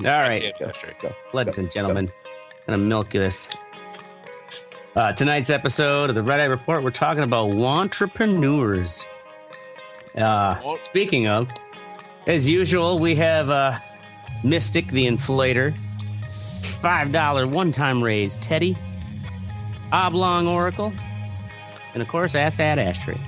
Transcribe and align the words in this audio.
All 0.00 0.04
right, 0.06 0.42
Yeah, 0.42 0.50
that's 0.60 0.84
right. 0.84 0.94
ladies 1.32 1.56
and 1.58 1.70
gentlemen, 1.70 2.10
gonna 2.66 2.78
milk 2.78 3.10
this. 3.10 3.48
Uh, 4.94 5.12
tonight's 5.12 5.50
episode 5.50 6.08
of 6.10 6.14
the 6.16 6.22
Red 6.22 6.40
Eye 6.40 6.44
Report, 6.44 6.82
we're 6.82 6.90
talking 6.90 7.22
about 7.22 7.50
entrepreneurs. 7.52 9.04
Uh, 10.16 10.76
speaking 10.78 11.26
of, 11.28 11.48
as 12.26 12.48
usual, 12.48 12.98
we 12.98 13.14
have 13.16 13.48
uh, 13.50 13.78
Mystic 14.44 14.86
the 14.88 15.06
Inflator, 15.06 15.76
five 16.80 17.12
dollar 17.12 17.46
one 17.46 17.72
time 17.72 18.02
raise 18.02 18.36
Teddy, 18.36 18.76
Oblong 19.92 20.46
Oracle, 20.46 20.92
and 21.94 22.02
of 22.02 22.08
course 22.08 22.34
Assad 22.34 22.78
Ashtray. 22.78 23.18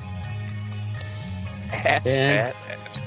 Ass, 1.73 2.07
Yeah. 2.07 2.53
ass, 2.53 2.55
ass. 2.71 3.03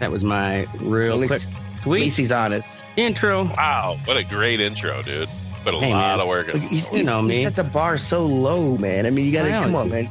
That 0.00 0.10
was 0.10 0.24
my 0.24 0.66
real 0.78 1.22
At 1.22 1.28
quick 1.28 1.42
least, 1.86 2.02
at 2.02 2.04
least 2.04 2.16
he's 2.18 2.32
honest. 2.32 2.84
intro. 2.96 3.44
Wow, 3.44 3.98
what 4.04 4.16
a 4.16 4.24
great 4.24 4.60
intro, 4.60 5.02
dude. 5.02 5.28
Put 5.64 5.74
a 5.74 5.78
Hey, 5.80 5.92
lot 5.92 6.16
man. 6.16 6.20
of 6.20 6.28
work 6.28 6.48
in. 6.48 6.60
Look, 6.60 6.70
he's, 6.70 6.92
You 6.92 7.02
know 7.02 7.22
he 7.22 7.28
me. 7.28 7.44
set 7.44 7.56
the 7.56 7.64
bar 7.64 7.96
so 7.98 8.24
low, 8.26 8.76
man. 8.76 9.04
I 9.06 9.10
mean, 9.10 9.26
you 9.26 9.32
gotta 9.32 9.50
come 9.50 9.74
on, 9.74 9.88
man. 9.90 10.08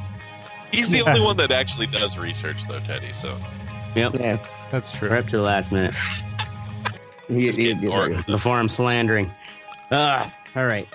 He's 0.72 0.90
the 0.90 1.02
only 1.02 1.20
one 1.20 1.36
that 1.38 1.50
actually 1.50 1.86
does 1.86 2.18
research, 2.18 2.66
though, 2.68 2.80
Teddy. 2.80 3.06
So 3.06 3.34
Yep, 3.94 4.14
Yeah, 4.20 4.36
That's 4.70 4.92
true. 4.92 5.08
right 5.08 5.20
up 5.20 5.28
to 5.28 5.36
the 5.38 5.42
last 5.42 5.72
minute. 5.72 5.94
he, 7.28 7.46
Just 7.46 7.58
he- 7.58 7.64
getting 7.66 7.80
he- 7.82 7.88
organized. 7.88 8.26
before 8.26 8.56
I'm 8.56 8.68
slandering. 8.68 9.32
Uh, 9.90 10.28
all 10.54 10.66
right. 10.66 10.86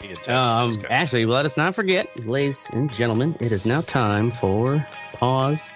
me 0.00 0.08
and 0.08 0.18
Teddy 0.18 0.32
Um, 0.32 0.84
actually, 0.90 1.26
let 1.26 1.44
us 1.44 1.56
not 1.56 1.74
forget, 1.76 2.08
ladies 2.26 2.64
and 2.72 2.92
gentlemen, 2.92 3.36
it 3.40 3.52
is 3.52 3.64
now 3.64 3.82
time 3.82 4.32
for 4.32 4.84
pause 5.12 5.70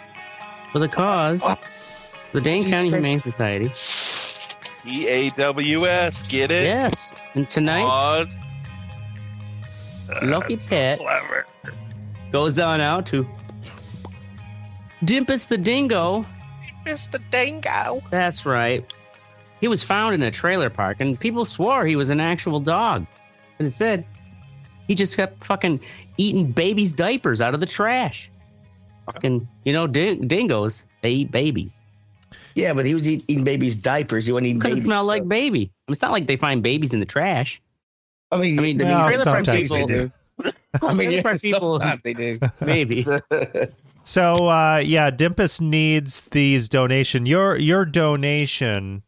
for 0.73 0.81
the 0.81 0.89
cause. 0.89 1.45
The 2.33 2.41
Dane 2.41 2.65
County 2.65 2.89
Christ. 2.91 2.95
Humane 3.05 3.21
Society. 3.21 3.71
E 4.87 5.07
A 5.09 5.29
W 5.31 5.87
S, 5.87 6.27
get 6.29 6.51
it? 6.51 6.65
Yes, 6.65 7.13
and 7.35 7.49
tonight, 7.49 7.85
Pause. 7.85 8.53
Lucky 10.23 10.57
pet 10.57 10.99
Clever. 10.99 11.47
goes 12.31 12.59
on 12.61 12.81
out 12.81 13.07
to 13.07 13.27
Dimpus 15.05 15.49
the 15.49 15.59
Dingo. 15.59 16.25
Mr. 16.87 17.21
Dingo. 17.31 18.01
That's 18.11 18.47
right. 18.47 18.85
He 19.61 19.69
was 19.69 19.83
found 19.83 20.15
in 20.15 20.23
a 20.23 20.31
trailer 20.31 20.71
park, 20.71 20.99
and 21.01 21.19
people 21.19 21.45
swore 21.45 21.85
he 21.85 21.97
was 21.97 22.11
an 22.11 22.21
actual 22.21 22.61
dog. 22.61 23.07
But 23.59 23.65
instead, 23.65 24.05
he 24.87 24.95
just 24.95 25.17
kept 25.17 25.43
fucking 25.45 25.81
eating 26.17 26.53
babies' 26.53 26.93
diapers 26.93 27.41
out 27.41 27.55
of 27.55 27.61
the 27.61 27.67
trash. 27.67 28.31
Fucking, 29.07 29.49
you 29.65 29.73
know, 29.73 29.87
ding- 29.87 30.29
dingoes, 30.29 30.85
they 31.03 31.11
eat 31.13 31.31
babies. 31.31 31.86
Yeah, 32.57 32.73
but 32.73 32.87
he 32.87 32.95
was 32.95 33.07
eat, 33.07 33.25
eating 33.29 33.45
babies' 33.45 33.77
diapers. 33.77 34.27
He 34.27 34.33
wasn't 34.33 34.47
eating 34.49 34.59
Because 34.59 34.73
it 34.73 34.75
babies. 34.77 34.87
smelled 34.87 35.07
like 35.07 35.29
baby. 35.29 35.61
I 35.61 35.91
mean, 35.91 35.93
it's 35.93 36.03
not 36.03 36.11
like 36.11 36.27
they 36.27 36.37
find 36.37 36.63
babies 36.63 36.93
in 36.95 37.01
the 37.01 37.07
trash. 37.07 37.61
I 38.33 38.39
mean, 38.39 38.59
I 38.59 38.63
mean, 38.63 38.79
the 38.79 38.87
well, 38.87 39.07
trailer 39.07 39.25
park 39.25 39.45
sometimes 39.45 39.63
people 39.71 39.87
they 39.87 39.95
do. 39.95 40.13
I 40.83 40.93
mean, 40.93 40.97
Trailer 40.97 41.11
yeah, 41.13 41.23
park 41.23 41.41
people- 41.41 41.79
sometimes 41.79 42.01
they 42.03 42.15
do. 42.15 42.41
Maybe. 42.61 43.05
So 44.03 44.49
uh, 44.49 44.77
yeah, 44.77 45.11
Dimpus 45.11 45.61
needs 45.61 46.23
these 46.27 46.69
donation. 46.69 47.27
Your 47.27 47.57
your 47.57 47.85
donation 47.85 49.03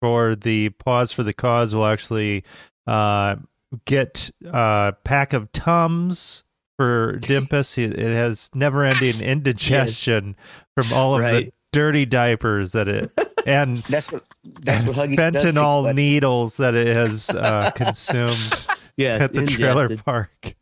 for 0.00 0.34
the 0.34 0.70
pause 0.70 1.12
for 1.12 1.22
the 1.22 1.32
cause 1.32 1.72
will 1.72 1.86
actually 1.86 2.42
uh, 2.84 3.36
get 3.84 4.28
a 4.44 4.94
pack 5.04 5.32
of 5.34 5.52
tums 5.52 6.42
for 6.76 7.20
Dimpus. 7.22 7.78
It 7.78 7.96
it 7.96 8.12
has 8.12 8.50
never 8.52 8.84
ending 8.84 9.20
indigestion 9.20 10.34
from 10.76 10.92
all 10.92 11.14
of 11.14 11.20
the 11.20 11.26
Right. 11.28 11.54
Dirty 11.72 12.04
diapers 12.06 12.72
that 12.72 12.88
it 12.88 13.12
and 13.46 13.76
That's 13.88 14.10
what 14.12 14.24
that's 14.62 14.84
what 14.86 14.96
Huggy 14.96 15.16
does. 15.16 15.42
to 15.42 15.48
fentanyl 15.50 15.84
but- 15.84 15.94
needles 15.96 16.56
that 16.58 16.74
it 16.74 16.88
has 16.94 17.30
uh, 17.34 17.70
consumed 17.72 18.66
yes, 18.96 19.22
at 19.22 19.32
the 19.32 19.46
trailer 19.46 19.96
park. 19.96 20.54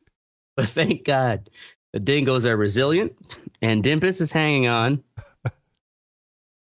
But 0.56 0.66
thank 0.68 1.04
God 1.04 1.50
the 1.92 2.00
dingoes 2.00 2.44
are 2.46 2.56
resilient, 2.56 3.12
and 3.62 3.82
Dimpus 3.82 4.20
is 4.20 4.32
hanging 4.32 4.68
on. 4.68 5.02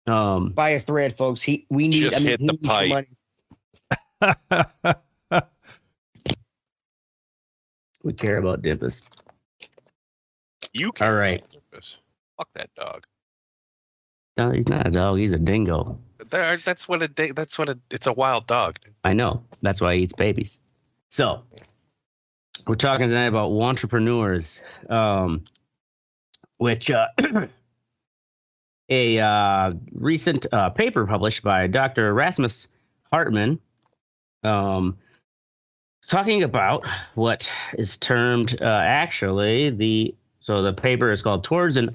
Um, 0.07 0.51
Buy 0.51 0.69
a 0.69 0.79
thread, 0.79 1.17
folks. 1.17 1.41
He 1.41 1.65
we 1.69 1.89
need. 1.89 2.03
Just 2.03 2.15
I 2.15 2.19
mean, 2.19 2.27
hit 2.29 2.39
he 2.39 2.47
the 2.47 2.57
pipe. 2.65 3.07
money. 4.21 5.43
we 8.03 8.13
care 8.13 8.37
about 8.37 8.61
Dimpus. 8.61 9.05
You 10.71 10.93
can 10.93 11.07
All 11.07 11.13
right. 11.13 11.43
Dimpus. 11.51 11.97
Fuck 12.37 12.47
that 12.53 12.73
dog. 12.75 13.05
No, 14.37 14.51
he's 14.51 14.69
not 14.69 14.85
a 14.85 14.91
dog. 14.91 15.17
He's 15.17 15.33
a 15.33 15.39
dingo. 15.39 15.97
There- 16.29 16.57
That's 16.57 16.87
what 16.87 17.01
a 17.01 17.07
di- 17.07 17.31
that's 17.31 17.57
what 17.57 17.69
a 17.69 17.79
it's 17.89 18.07
a 18.07 18.13
wild 18.13 18.47
dog. 18.47 18.77
I 19.03 19.13
know. 19.13 19.43
That's 19.61 19.81
why 19.81 19.95
he 19.95 20.03
eats 20.03 20.13
babies. 20.13 20.59
So, 21.09 21.43
we're 22.65 22.75
talking 22.75 23.07
tonight 23.07 23.27
about 23.27 23.49
entrepreneurs, 23.51 24.61
um, 24.89 25.43
which 26.57 26.91
uh, 26.91 27.07
a 28.89 29.19
uh, 29.19 29.73
recent 29.93 30.45
uh, 30.51 30.69
paper 30.71 31.05
published 31.07 31.43
by 31.43 31.67
Dr. 31.67 32.07
Erasmus 32.09 32.67
Hartman 33.11 33.59
um, 34.43 34.97
is 36.03 36.09
talking 36.09 36.43
about 36.43 36.85
what 37.15 37.51
is 37.77 37.97
termed 37.97 38.61
uh, 38.61 38.65
actually 38.65 39.69
the 39.69 40.13
so 40.41 40.61
the 40.61 40.73
paper 40.73 41.11
is 41.11 41.21
called 41.21 41.43
Towards 41.43 41.77
an 41.77 41.89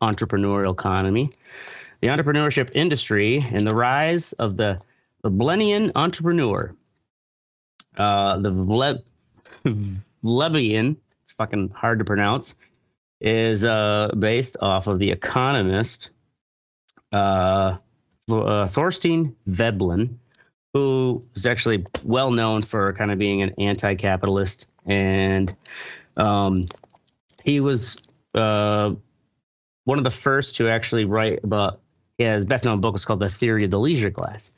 Un-Entrepreneurial 0.00 0.72
Economy, 0.72 1.30
the 2.00 2.08
entrepreneurship 2.08 2.70
industry, 2.74 3.44
and 3.52 3.66
the 3.66 3.74
rise 3.74 4.32
of 4.34 4.56
the 4.56 4.80
the 5.22 5.30
Blenian 5.30 5.92
entrepreneur. 5.96 6.74
Uh, 7.96 8.38
the 8.38 8.50
Vle- 8.52 9.02
Vlebian, 10.24 10.96
it's 11.22 11.32
fucking 11.32 11.70
hard 11.70 11.98
to 11.98 12.04
pronounce, 12.04 12.54
is 13.20 13.64
uh, 13.64 14.12
based 14.18 14.56
off 14.60 14.86
of 14.86 15.00
The 15.00 15.10
Economist, 15.10 16.10
uh, 17.12 17.76
uh, 18.30 18.66
Thorstein 18.66 19.34
Veblen, 19.46 20.18
who 20.72 21.24
is 21.34 21.46
actually 21.46 21.84
well 22.04 22.30
known 22.30 22.62
for 22.62 22.92
kind 22.92 23.10
of 23.10 23.18
being 23.18 23.42
an 23.42 23.52
anti 23.58 23.94
capitalist. 23.96 24.68
And 24.86 25.54
um, 26.16 26.66
he 27.42 27.60
was 27.60 27.98
uh, 28.34 28.94
one 29.88 29.96
of 29.96 30.04
the 30.04 30.10
first 30.10 30.54
to 30.56 30.68
actually 30.68 31.06
write 31.06 31.42
about 31.42 31.80
yeah, 32.18 32.34
his 32.34 32.44
best 32.44 32.62
known 32.62 32.78
book 32.82 32.94
is 32.94 33.06
called 33.06 33.20
The 33.20 33.28
Theory 33.30 33.64
of 33.64 33.70
the 33.70 33.80
Leisure 33.80 34.10
Class. 34.10 34.52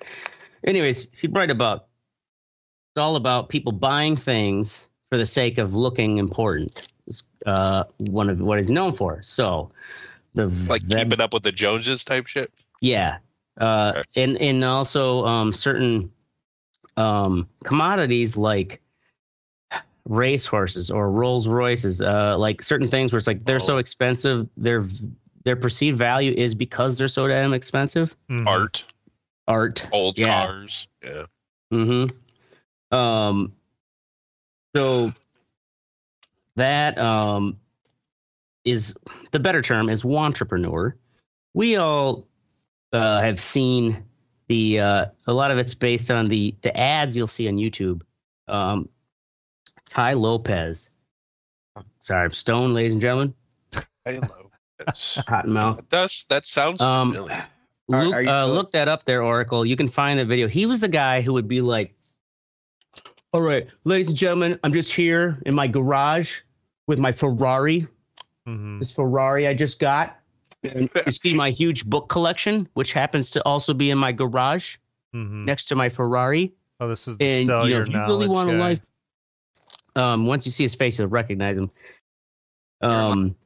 Anyways, 0.67 1.07
he'd 1.21 1.33
write 1.37 1.53
about 1.53 1.87
it's 2.91 3.01
all 3.01 3.15
about 3.15 3.49
people 3.49 3.71
buying 3.71 4.17
things 4.17 4.89
for 5.09 5.19
the 5.19 5.25
sake 5.25 5.59
of 5.59 5.73
looking 5.73 6.19
important. 6.19 6.89
It's 7.07 7.23
uh, 7.47 7.85
one 7.99 8.29
of 8.29 8.41
what 8.41 8.59
he's 8.59 8.71
known 8.73 8.93
for. 8.93 9.23
So 9.23 9.71
the 10.35 10.49
Like 10.69 10.83
Veb- 10.83 11.05
keeping 11.05 11.21
up 11.21 11.33
with 11.33 11.45
the 11.45 11.53
Joneses 11.53 12.03
type 12.03 12.27
shit. 12.27 12.51
yeah, 12.81 13.19
uh, 13.61 13.93
Okay. 13.99 14.23
and 14.25 14.37
and 14.39 14.65
also 14.65 15.25
um, 15.27 15.53
certain 15.53 16.11
um, 16.97 17.49
commodities 17.63 18.37
like 18.37 18.81
race 20.09 20.47
horses 20.47 20.91
or 20.91 21.11
Rolls 21.11 21.47
Royces, 21.49 22.01
uh, 22.01 22.37
like 22.39 22.63
certain 22.63 22.87
things 22.87 23.13
where 23.13 23.19
it's 23.19 23.27
like 23.27 23.45
they're 23.45 23.59
so 23.61 23.75
Oh. 23.77 23.79
expensive, 23.79 24.49
their 24.57 24.83
their 25.45 25.57
perceived 25.57 25.97
value 25.97 26.33
is 26.37 26.55
because 26.55 26.99
they're 26.99 27.09
so 27.09 27.27
damn 27.27 27.55
expensive. 27.55 28.15
Mhm. 28.31 28.47
Art, 28.47 28.85
Art, 29.49 29.89
old 29.93 30.19
Yeah. 30.19 30.47
cars. 30.47 30.87
Yeah. 31.03 31.25
Mm-hmm. 31.73 32.95
Um. 32.97 33.53
So 34.77 35.13
that 36.57 36.99
um 36.99 37.59
is 38.65 38.95
the 39.31 39.39
better 39.41 39.63
term 39.63 39.89
is 39.89 40.03
wantrepreneur. 40.03 40.93
We 41.55 41.77
all 41.77 42.27
uh, 42.93 43.21
have 43.21 43.41
seen 43.41 44.05
the 44.49 44.81
uh, 44.81 45.07
a 45.27 45.33
lot 45.33 45.51
of 45.51 45.59
it's 45.59 45.75
based 45.75 46.11
on 46.11 46.29
the 46.29 46.55
the 46.63 46.77
ads 46.77 47.17
you'll 47.17 47.27
see 47.29 47.49
on 47.49 47.55
YouTube. 47.55 48.03
Um, 48.49 48.89
Tai 49.91 50.13
Lopez. 50.15 50.91
Sorry, 51.99 52.25
I'm 52.25 52.31
stoned, 52.31 52.75
ladies 52.75 52.93
and 52.95 53.03
gentlemen. 53.03 53.35
Hello. 54.05 54.51
That's, 54.79 55.17
Hot 55.29 55.47
mouth. 55.47 55.77
that 55.77 55.89
does 55.91 56.25
that 56.29 56.47
sounds 56.47 56.81
Um, 56.81 57.13
familiar. 57.13 57.35
Are- 57.93 58.05
Luke, 58.05 58.15
are 58.15 58.23
you- 58.23 58.31
uh, 58.31 58.47
look 58.47 58.71
that 58.71 58.89
up 58.89 59.05
there, 59.05 59.23
Oracle. 59.23 59.67
You 59.67 59.77
can 59.77 59.89
find 59.89 60.19
the 60.19 60.25
video. 60.25 60.47
He 60.49 60.65
was 60.65 60.81
the 60.81 60.89
guy 60.89 61.21
who 61.21 61.33
would 61.33 61.49
be 61.49 61.61
like, 61.61 61.93
"All 63.33 63.43
right, 63.43 63.69
ladies 63.85 64.09
and 64.09 64.17
gentlemen, 64.17 64.59
I'm 64.63 64.73
just 64.73 64.93
here 64.93 65.43
in 65.45 65.55
my 65.55 65.67
garage 65.67 66.41
with 66.87 66.99
my 66.99 67.11
Ferrari. 67.13 67.87
Mhm. 68.49 68.79
This 68.79 68.93
Ferrari 68.93 69.47
I 69.49 69.55
just 69.55 69.81
got. 69.81 70.17
And 70.63 70.89
you 71.07 71.11
see 71.13 71.35
my 71.35 71.51
huge 71.51 71.85
book 71.87 72.09
collection, 72.09 72.69
which 72.75 72.93
happens 72.93 73.29
to 73.31 73.43
also 73.45 73.75
be 73.75 73.91
in 73.91 73.99
my 73.99 74.13
garage 74.13 74.77
Mhm. 75.15 75.45
next 75.47 75.65
to 75.67 75.75
my 75.77 75.89
Ferrari. 75.89 76.53
Oh, 76.79 76.89
this 76.89 77.09
is 77.09 77.17
the 77.17 77.25
And 77.25 77.47
sell 77.47 77.65
you 77.69 77.71
know, 77.71 77.77
your 77.79 77.83
if 77.83 77.89
you 77.89 77.99
really 77.99 78.27
knowledge 78.27 78.29
want 78.31 78.51
a 78.51 78.57
life, 78.59 78.87
um, 79.97 80.27
once 80.27 80.47
you 80.47 80.53
see 80.53 80.65
his 80.65 80.75
face, 80.75 80.99
you'll 80.99 81.09
recognize 81.09 81.57
him. 81.59 81.71
Um, 82.81 83.37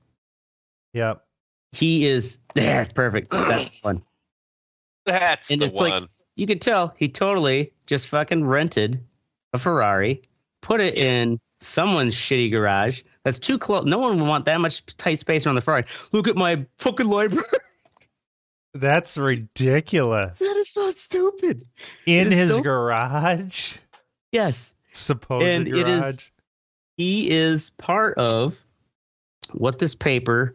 Yep. 0.93 1.25
he 1.73 2.07
is 2.07 2.39
there. 2.55 2.87
Perfect. 2.95 3.31
That's 3.31 3.71
one. 3.83 4.03
That's 5.07 5.51
and 5.51 5.61
the 5.61 5.67
it's 5.67 5.81
like- 5.81 5.93
one. 5.93 6.07
you 6.37 6.47
could 6.47 6.61
tell 6.61 6.95
he 6.97 7.09
totally 7.09 7.73
just 7.87 8.09
fucking 8.09 8.45
rented 8.45 9.03
a 9.53 9.59
Ferrari, 9.59 10.23
put 10.63 10.81
it 10.81 10.95
in 10.97 11.39
someone's 11.61 12.15
shitty 12.15 12.51
garage. 12.51 13.03
That's 13.25 13.39
too 13.39 13.59
close. 13.59 13.85
No 13.87 13.99
one 13.99 14.19
would 14.21 14.29
want 14.29 14.45
that 14.47 14.61
much 14.61 14.85
tight 14.97 15.19
space 15.19 15.47
around 15.47 15.55
the 15.57 15.61
Ferrari. 15.63 15.85
Look 16.13 16.29
at 16.29 16.37
my 16.37 16.65
fucking 16.79 17.07
library. 17.07 17.45
That's 18.75 19.17
ridiculous. 19.17 20.39
that 20.41 20.57
is 20.57 20.69
so 20.69 20.91
stupid. 20.91 21.63
In 22.07 22.27
It 22.27 22.33
is 22.33 22.39
his 22.39 22.49
so- 22.57 22.61
garage, 22.61 23.77
Yes. 24.33 24.75
supposed 24.93 25.47
And 25.47 25.67
garage. 25.67 25.81
it 25.81 25.89
is- 25.89 26.25
he 26.97 27.31
is 27.31 27.71
part 27.71 28.17
of 28.19 28.63
what 29.53 29.79
this 29.79 29.95
paper 29.95 30.55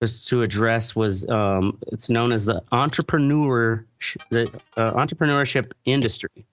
was 0.00 0.24
to 0.26 0.42
address 0.42 0.94
was 0.94 1.28
um, 1.28 1.78
it's 1.88 2.08
known 2.08 2.32
as 2.32 2.44
the 2.44 2.62
entrepreneur 2.70 3.84
the 4.30 4.42
uh, 4.76 4.92
entrepreneurship 4.92 5.72
industry. 5.84 6.46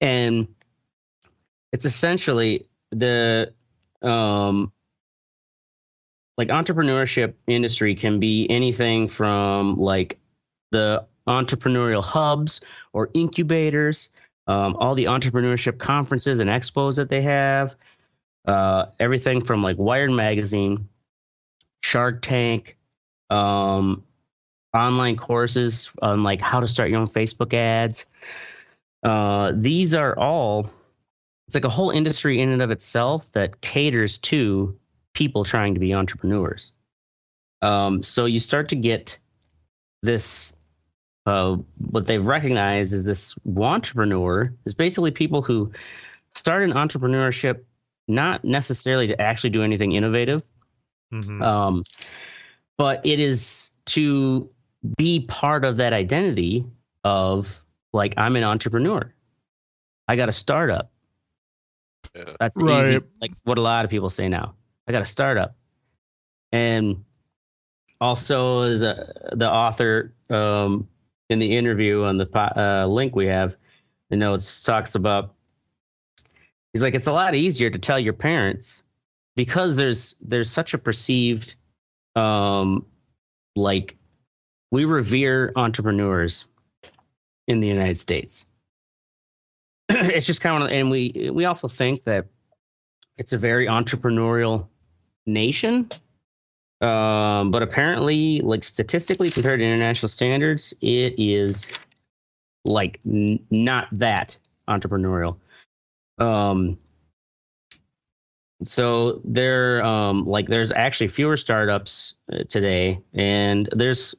And 0.00 0.46
it's 1.72 1.84
essentially 1.84 2.66
the 2.90 3.52
um, 4.02 4.72
like 6.36 6.48
entrepreneurship 6.48 7.34
industry 7.48 7.94
can 7.96 8.20
be 8.20 8.48
anything 8.48 9.08
from 9.08 9.76
like 9.76 10.18
the 10.70 11.04
entrepreneurial 11.26 12.02
hubs 12.02 12.60
or 12.92 13.10
incubators 13.14 14.10
um, 14.46 14.76
all 14.76 14.94
the 14.94 15.04
entrepreneurship 15.04 15.78
conferences 15.78 16.40
and 16.40 16.48
expos 16.48 16.96
that 16.96 17.10
they 17.10 17.20
have 17.20 17.76
uh, 18.48 18.86
everything 18.98 19.40
from 19.40 19.62
like 19.62 19.76
Wired 19.76 20.10
Magazine, 20.10 20.88
Shark 21.82 22.22
Tank, 22.22 22.76
um, 23.30 24.02
online 24.74 25.16
courses 25.16 25.90
on 26.00 26.22
like 26.22 26.40
how 26.40 26.58
to 26.58 26.66
start 26.66 26.88
your 26.88 26.98
own 26.98 27.08
Facebook 27.08 27.52
ads. 27.52 28.06
Uh, 29.02 29.52
these 29.54 29.94
are 29.94 30.18
all, 30.18 30.70
it's 31.46 31.54
like 31.54 31.64
a 31.64 31.68
whole 31.68 31.90
industry 31.90 32.40
in 32.40 32.48
and 32.48 32.62
of 32.62 32.70
itself 32.70 33.30
that 33.32 33.60
caters 33.60 34.16
to 34.18 34.74
people 35.12 35.44
trying 35.44 35.74
to 35.74 35.80
be 35.80 35.94
entrepreneurs. 35.94 36.72
Um, 37.60 38.02
so 38.02 38.24
you 38.24 38.40
start 38.40 38.68
to 38.70 38.76
get 38.76 39.18
this, 40.02 40.54
uh, 41.26 41.56
what 41.90 42.06
they've 42.06 42.24
recognized 42.24 42.94
is 42.94 43.04
this 43.04 43.34
entrepreneur 43.56 44.50
is 44.64 44.72
basically 44.72 45.10
people 45.10 45.42
who 45.42 45.70
start 46.32 46.62
an 46.62 46.72
entrepreneurship 46.72 47.64
not 48.08 48.44
necessarily 48.44 49.06
to 49.06 49.20
actually 49.20 49.50
do 49.50 49.62
anything 49.62 49.92
innovative, 49.92 50.42
Mhm. 51.12 51.42
um, 51.42 51.84
but 52.76 53.04
it 53.04 53.20
is 53.20 53.72
to 53.86 54.48
be 54.96 55.20
part 55.28 55.64
of 55.64 55.76
that 55.76 55.92
identity 55.92 56.64
of 57.04 57.62
like 57.92 58.14
I'm 58.16 58.36
an 58.36 58.44
entrepreneur. 58.44 59.12
I 60.08 60.16
got 60.16 60.28
a 60.28 60.32
startup. 60.32 60.90
Yeah. 62.14 62.36
That's 62.40 62.56
Right. 62.56 62.84
easy, 62.84 62.98
like 63.20 63.32
what 63.44 63.58
a 63.58 63.62
lot 63.62 63.84
of 63.84 63.90
people 63.90 64.10
say 64.10 64.28
now. 64.28 64.54
I 64.86 64.92
got 64.92 65.02
a 65.02 65.06
startup, 65.06 65.54
and 66.52 67.04
also 68.00 68.62
as 68.62 68.82
a, 68.82 69.12
the 69.32 69.50
author 69.50 70.14
um, 70.30 70.88
in 71.28 71.38
the 71.38 71.56
interview 71.56 72.04
on 72.04 72.16
the 72.16 72.28
uh, 72.34 72.86
link 72.86 73.14
we 73.14 73.26
have, 73.26 73.56
the 74.08 74.16
notes 74.16 74.62
talks 74.64 74.94
about. 74.94 75.34
He's 76.78 76.84
like, 76.84 76.94
it's 76.94 77.08
a 77.08 77.12
lot 77.12 77.34
easier 77.34 77.70
to 77.70 77.78
tell 77.80 77.98
your 77.98 78.12
parents 78.12 78.84
because 79.34 79.76
there's 79.76 80.14
there's 80.20 80.48
such 80.48 80.74
a 80.74 80.78
perceived, 80.78 81.56
um, 82.14 82.86
like, 83.56 83.96
we 84.70 84.84
revere 84.84 85.52
entrepreneurs 85.56 86.46
in 87.48 87.58
the 87.58 87.66
United 87.66 87.98
States. 87.98 88.46
it's 89.88 90.24
just 90.24 90.40
kind 90.40 90.62
of, 90.62 90.70
and 90.70 90.88
we 90.88 91.30
we 91.32 91.46
also 91.46 91.66
think 91.66 92.04
that 92.04 92.26
it's 93.16 93.32
a 93.32 93.38
very 93.38 93.66
entrepreneurial 93.66 94.68
nation. 95.26 95.88
Um, 96.80 97.50
but 97.50 97.64
apparently, 97.64 98.40
like 98.42 98.62
statistically 98.62 99.32
compared 99.32 99.58
to 99.58 99.66
international 99.66 100.10
standards, 100.10 100.72
it 100.80 101.16
is 101.18 101.72
like 102.64 103.00
n- 103.04 103.40
not 103.50 103.88
that 103.90 104.38
entrepreneurial. 104.68 105.38
Um, 106.18 106.78
so 108.62 109.20
there, 109.24 109.84
um, 109.84 110.24
like 110.24 110.46
there's 110.46 110.72
actually 110.72 111.08
fewer 111.08 111.36
startups 111.36 112.14
uh, 112.32 112.44
today, 112.48 113.00
and 113.14 113.68
there's 113.72 114.14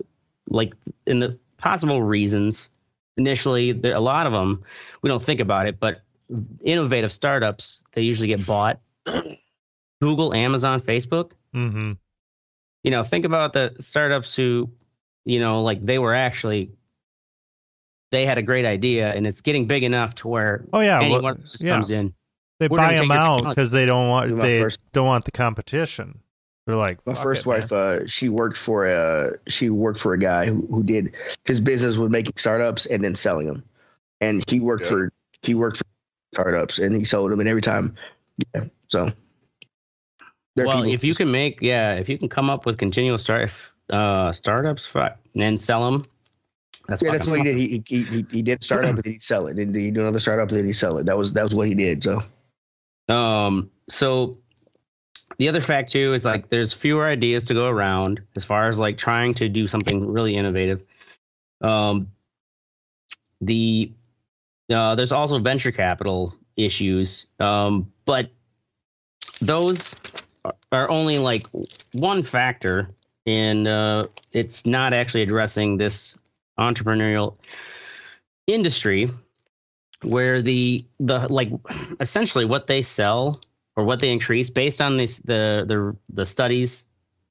like 0.50 0.74
in 1.06 1.20
the 1.20 1.38
possible 1.58 2.02
reasons. 2.02 2.70
Initially, 3.18 3.74
there 3.74 3.94
a 3.94 4.00
lot 4.00 4.28
of 4.28 4.34
them 4.34 4.64
we 5.02 5.10
don't 5.10 5.22
think 5.22 5.42
about 5.42 5.68
it, 5.68 5.80
but 5.80 6.02
innovative 6.64 7.12
startups 7.12 7.84
they 7.92 8.02
usually 8.02 8.28
get 8.30 8.46
bought. 8.46 8.80
Google, 10.02 10.34
Amazon, 10.34 10.80
Facebook 10.80 11.32
Mhm. 11.54 11.98
you 12.84 12.92
know, 12.92 13.04
think 13.04 13.26
about 13.26 13.52
the 13.54 13.76
startups 13.80 14.36
who, 14.36 14.70
you 15.26 15.40
know, 15.40 15.62
like 15.62 15.84
they 15.86 16.00
were 16.00 16.16
actually, 16.16 16.72
they 18.12 18.26
had 18.26 18.38
a 18.38 18.42
great 18.42 18.66
idea 18.66 19.14
and 19.14 19.28
it's 19.28 19.42
getting 19.42 19.66
big 19.68 19.84
enough 19.84 20.16
to 20.16 20.28
where 20.28 20.66
Oh 20.74 20.80
yeah, 20.80 21.00
well, 21.00 21.14
anyone 21.16 21.42
just 21.42 21.64
yeah. 21.64 21.74
comes 21.74 21.92
in. 21.92 22.14
they 22.60 22.68
buy 22.68 22.96
them 22.96 23.12
out 23.12 23.46
because 23.48 23.72
they 23.72 23.86
don't 23.86 24.10
want 24.10 24.36
they 24.38 24.60
first- 24.60 24.82
don't 24.94 25.06
want 25.08 25.26
the 25.26 25.32
competition. 25.32 26.20
They're 26.66 26.76
like 26.76 27.00
My 27.08 27.16
first 27.16 27.42
it, 27.42 27.48
wife, 27.48 27.72
uh, 27.72 28.06
she 28.06 28.30
worked 28.30 28.58
for 28.58 28.86
a 28.88 29.38
she 29.48 29.70
worked 29.72 30.00
for 30.00 30.14
a 30.14 30.20
guy 30.20 30.46
who, 30.48 30.68
who 30.70 30.84
did 30.84 31.16
his 31.46 31.60
business 31.60 31.98
was 31.98 32.10
making 32.12 32.34
startups 32.38 32.86
and 32.86 33.04
then 33.04 33.16
selling 33.16 33.48
them, 33.48 33.64
and 34.22 34.44
he 34.50 34.60
worked 34.60 34.84
Good. 34.84 34.90
for 34.90 35.14
he 35.42 35.56
worked 35.56 35.78
for 35.78 35.84
startups 36.34 36.78
and 36.78 36.96
he 36.96 37.04
sold 37.04 37.32
them 37.32 37.40
and 37.40 37.50
every 37.50 37.62
time, 37.64 37.96
yeah. 38.54 38.66
So, 38.90 39.10
Well, 40.56 40.84
if 40.84 41.04
you 41.04 41.14
can 41.16 41.32
make, 41.32 41.60
yeah, 41.62 41.94
if 41.96 42.10
you 42.10 42.18
can 42.18 42.28
come 42.30 42.50
up 42.50 42.66
with 42.66 42.78
continual 42.78 43.18
start 43.18 43.52
uh, 43.90 44.32
startups 44.32 44.86
fi- 44.86 45.16
and 45.40 45.60
sell 45.60 45.90
them, 45.90 46.06
that's 46.90 47.02
yeah, 47.02 47.12
that's 47.12 47.28
what 47.28 47.38
he 47.40 47.44
did. 47.44 47.58
He 47.58 47.84
he 47.88 48.04
he, 48.04 48.26
he 48.32 48.42
did 48.42 48.62
a 48.62 48.64
startup 48.64 48.90
and 48.96 49.04
then 49.04 49.14
he'd 49.14 49.24
sell 49.24 49.48
it. 49.48 49.56
Then 49.56 49.74
he'd 49.74 49.94
do 49.94 50.02
another 50.02 50.20
startup 50.20 50.50
and 50.50 50.58
then 50.58 50.66
he'd 50.66 50.74
sell 50.74 50.98
it. 50.98 51.06
That 51.06 51.18
was 51.18 51.34
that 51.34 51.44
was 51.44 51.56
what 51.56 51.68
he 51.68 51.74
did. 51.76 52.04
So 52.04 52.22
Um, 53.14 53.70
so 53.88 54.38
the 55.38 55.48
other 55.48 55.62
fact 55.62 55.92
too 55.92 56.14
is 56.14 56.26
like 56.26 56.50
there's 56.50 56.74
fewer 56.74 57.06
ideas 57.06 57.46
to 57.46 57.54
go 57.54 57.68
around 57.70 58.22
as 58.36 58.44
far 58.44 58.68
as 58.68 58.80
like 58.80 58.98
trying 58.98 59.34
to 59.36 59.48
do 59.50 59.68
something 59.68 60.06
really 60.12 60.36
innovative. 60.36 60.82
Um, 61.62 62.12
the 63.42 63.92
uh, 64.70 64.96
there's 64.96 65.12
also 65.12 65.40
venture 65.40 65.72
capital 65.72 66.36
issues, 66.56 67.28
um, 67.40 67.92
but 68.06 68.30
those 69.42 69.96
are- 70.46 70.56
are 70.72 70.90
only 70.92 71.18
like 71.20 71.48
one 71.94 72.22
factor, 72.22 72.90
and 73.26 73.68
uh, 73.68 74.08
it's 74.32 74.66
not 74.66 74.94
actually 74.94 75.24
addressing 75.24 75.78
this 75.78 76.18
entrepreneurial 76.60 77.38
industry 78.48 79.10
where 80.04 80.42
the 80.42 80.86
the 81.00 81.28
like 81.28 81.50
essentially 82.00 82.46
what 82.46 82.68
they 82.68 82.82
sell 82.82 83.40
or 83.76 83.84
what 83.84 84.00
they 84.00 84.12
increase 84.12 84.50
based 84.50 84.82
on 84.82 84.98
this 84.98 85.20
the 85.20 85.66
the 85.68 85.96
the 86.10 86.26
studies 86.26 86.86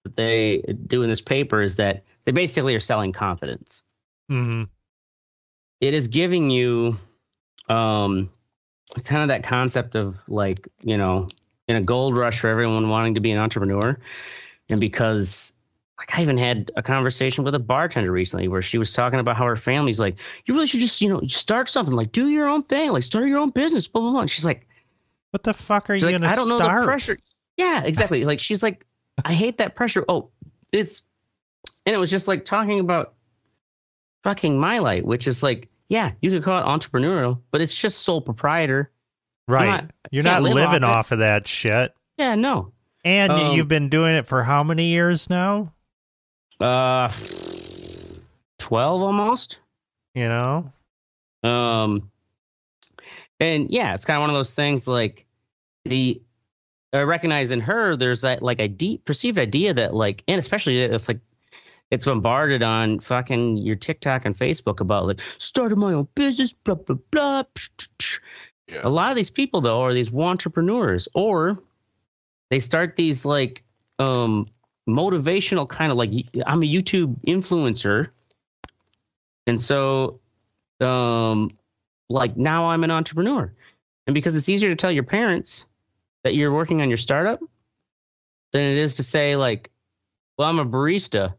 that 0.05 0.17
they 0.17 0.63
do 0.87 1.03
in 1.03 1.09
this 1.09 1.21
paper 1.21 1.63
is 1.63 1.77
that 1.77 2.05
they 2.25 2.33
basically 2.33 2.75
are 2.75 2.81
selling 2.81 3.13
confidence. 3.13 3.83
Mhm. 4.31 4.69
It 5.81 5.95
is 5.95 6.09
giving 6.09 6.51
you 6.51 6.97
um 7.69 8.31
it's 8.97 9.09
kind 9.09 9.23
of 9.23 9.29
that 9.29 9.43
concept 9.43 9.95
of 9.95 10.17
like, 10.29 10.67
you 10.83 10.97
know, 10.97 11.29
in 11.69 11.77
a 11.77 11.83
gold 11.83 12.17
rush 12.17 12.41
for 12.41 12.49
everyone 12.49 12.89
wanting 12.89 13.15
to 13.15 13.21
be 13.21 13.31
an 13.31 13.39
entrepreneur. 13.39 13.99
And 14.71 14.81
because 14.81 15.53
like 15.99 16.17
I 16.17 16.23
even 16.23 16.39
had 16.39 16.71
a 16.77 16.83
conversation 16.83 17.43
with 17.45 17.55
a 17.55 17.59
bartender 17.59 18.13
recently 18.13 18.47
where 18.49 18.63
she 18.63 18.79
was 18.79 18.93
talking 18.93 19.19
about 19.19 19.37
how 19.37 19.45
her 19.47 19.57
family's 19.57 19.99
like, 20.01 20.19
you 20.47 20.55
really 20.55 20.67
should 20.67 20.81
just, 20.81 21.01
you 21.01 21.09
know, 21.09 21.21
start 21.27 21.69
something, 21.69 21.95
like 21.95 22.13
do 22.13 22.29
your 22.29 22.49
own 22.49 22.63
thing, 22.63 22.93
like 22.93 23.03
start 23.03 23.27
your 23.27 23.39
own 23.39 23.51
business, 23.51 23.89
blah 23.89 24.01
blah 24.03 24.11
blah. 24.13 24.21
And 24.21 24.31
she's 24.31 24.45
like, 24.47 24.67
What 25.33 25.43
the 25.43 25.53
fuck 25.55 25.91
are 25.91 25.95
you 25.95 26.07
like, 26.07 26.15
gonna 26.15 26.31
I 26.33 26.37
don't 26.37 26.49
know 26.49 26.61
start? 26.61 26.83
the 26.83 26.87
pressure. 26.87 27.19
Yeah, 27.57 27.83
exactly. 27.83 28.25
like 28.25 28.39
she's 28.39 28.63
like, 28.63 28.87
I 29.25 29.33
hate 29.33 29.59
that 29.59 29.75
pressure. 29.75 30.05
Oh, 30.09 30.31
it's 30.73 31.03
and 31.85 31.97
it 31.97 31.99
was 31.99 32.11
just 32.11 32.29
like 32.29 32.45
talking 32.45 32.79
about 32.81 33.15
fucking 34.23 34.59
my 34.59 34.79
light, 34.79 35.05
which 35.05 35.27
is 35.27 35.43
like, 35.43 35.69
yeah, 35.89 36.13
you 36.21 36.31
could 36.31 36.45
call 36.45 36.59
it 36.61 36.65
entrepreneurial, 36.67 37.41
but 37.51 37.61
it's 37.61 37.75
just 37.75 38.01
sole 38.03 38.21
proprietor. 38.21 38.91
Right. 39.49 39.67
not- 39.67 39.91
You're 40.11 40.23
can't 40.23 40.45
live 40.45 40.55
living 40.55 40.85
off 40.85 41.07
off 41.07 41.13
of 41.13 41.19
that 41.21 41.49
shit. 41.49 41.95
Yeah, 42.19 42.35
no. 42.35 42.73
And 43.05 43.33
Um, 43.33 43.57
you've 43.57 43.69
been 43.69 43.89
doing 43.89 44.15
it 44.15 44.27
for 44.27 44.43
how 44.45 44.63
many 44.63 44.87
years 44.89 45.31
now? 45.31 45.73
Uh 46.61 47.11
twelve 48.59 49.03
almost. 49.03 49.61
You 50.15 50.29
know? 50.29 50.73
Um, 51.45 52.11
and 53.41 53.71
yeah, 53.71 53.95
it's 53.95 54.05
kind 54.05 54.17
of 54.17 54.23
one 54.23 54.31
of 54.31 54.37
those 54.37 54.55
things 54.55 54.89
like 54.89 55.27
the 55.85 56.21
I 56.93 57.01
recognize 57.01 57.51
in 57.51 57.61
her 57.61 57.97
there's 57.97 58.23
that 58.23 58.43
like 58.43 58.61
a 58.61 58.69
deep 58.69 59.05
perceived 59.05 59.39
idea 59.39 59.75
that 59.75 59.95
like, 59.95 60.25
and 60.27 60.39
especially 60.39 60.81
it's 60.81 61.09
like 61.09 61.21
it's 61.91 62.05
bombarded 62.05 62.63
on 62.63 63.01
fucking 63.01 63.59
your 63.59 63.77
TikTok 63.77 64.25
and 64.25 64.37
Facebook 64.37 64.81
about 64.81 65.07
like 65.07 65.21
started 65.39 65.79
my 65.79 65.93
own 65.93 66.09
business, 66.15 66.53
blah 66.53 66.75
blah 66.75 66.97
blah. 67.11 67.43
psh, 67.55 67.71
psh, 67.77 67.89
psh. 67.99 68.21
Yeah. 68.69 68.81
A 68.83 68.91
lot 68.91 69.11
of 69.11 69.17
these 69.17 69.31
people 69.31 69.61
though 69.61 69.81
are 69.81 69.95
these 69.95 70.13
entrepreneurs, 70.13 71.09
or 71.15 71.63
they 72.51 72.59
start 72.59 72.97
these 72.97 73.25
like 73.25 73.63
um 73.99 74.47
motivational 74.89 75.69
kind 75.69 75.93
of 75.93 75.99
like 75.99 76.11
I'm 76.47 76.63
a 76.63 76.67
YouTube 76.67 77.17
influencer, 77.27 78.09
and 79.47 79.61
so 79.61 80.21
um 80.81 81.51
like 82.09 82.37
now 82.37 82.69
I'm 82.71 82.85
an 82.85 82.91
entrepreneur, 82.91 83.53
and 84.07 84.15
because 84.15 84.35
it's 84.37 84.49
easier 84.49 84.71
to 84.71 84.77
tell 84.77 84.91
your 84.91 85.03
parents 85.05 85.67
that 86.25 86.35
you're 86.35 86.53
working 86.53 86.81
on 86.83 86.89
your 86.89 86.97
startup 86.97 87.41
than 88.53 88.63
it 88.63 88.77
is 88.79 88.97
to 88.97 89.03
say 89.03 89.37
like, 89.37 89.71
well, 90.39 90.49
I'm 90.49 90.59
a 90.59 90.65
barista. 90.67 91.35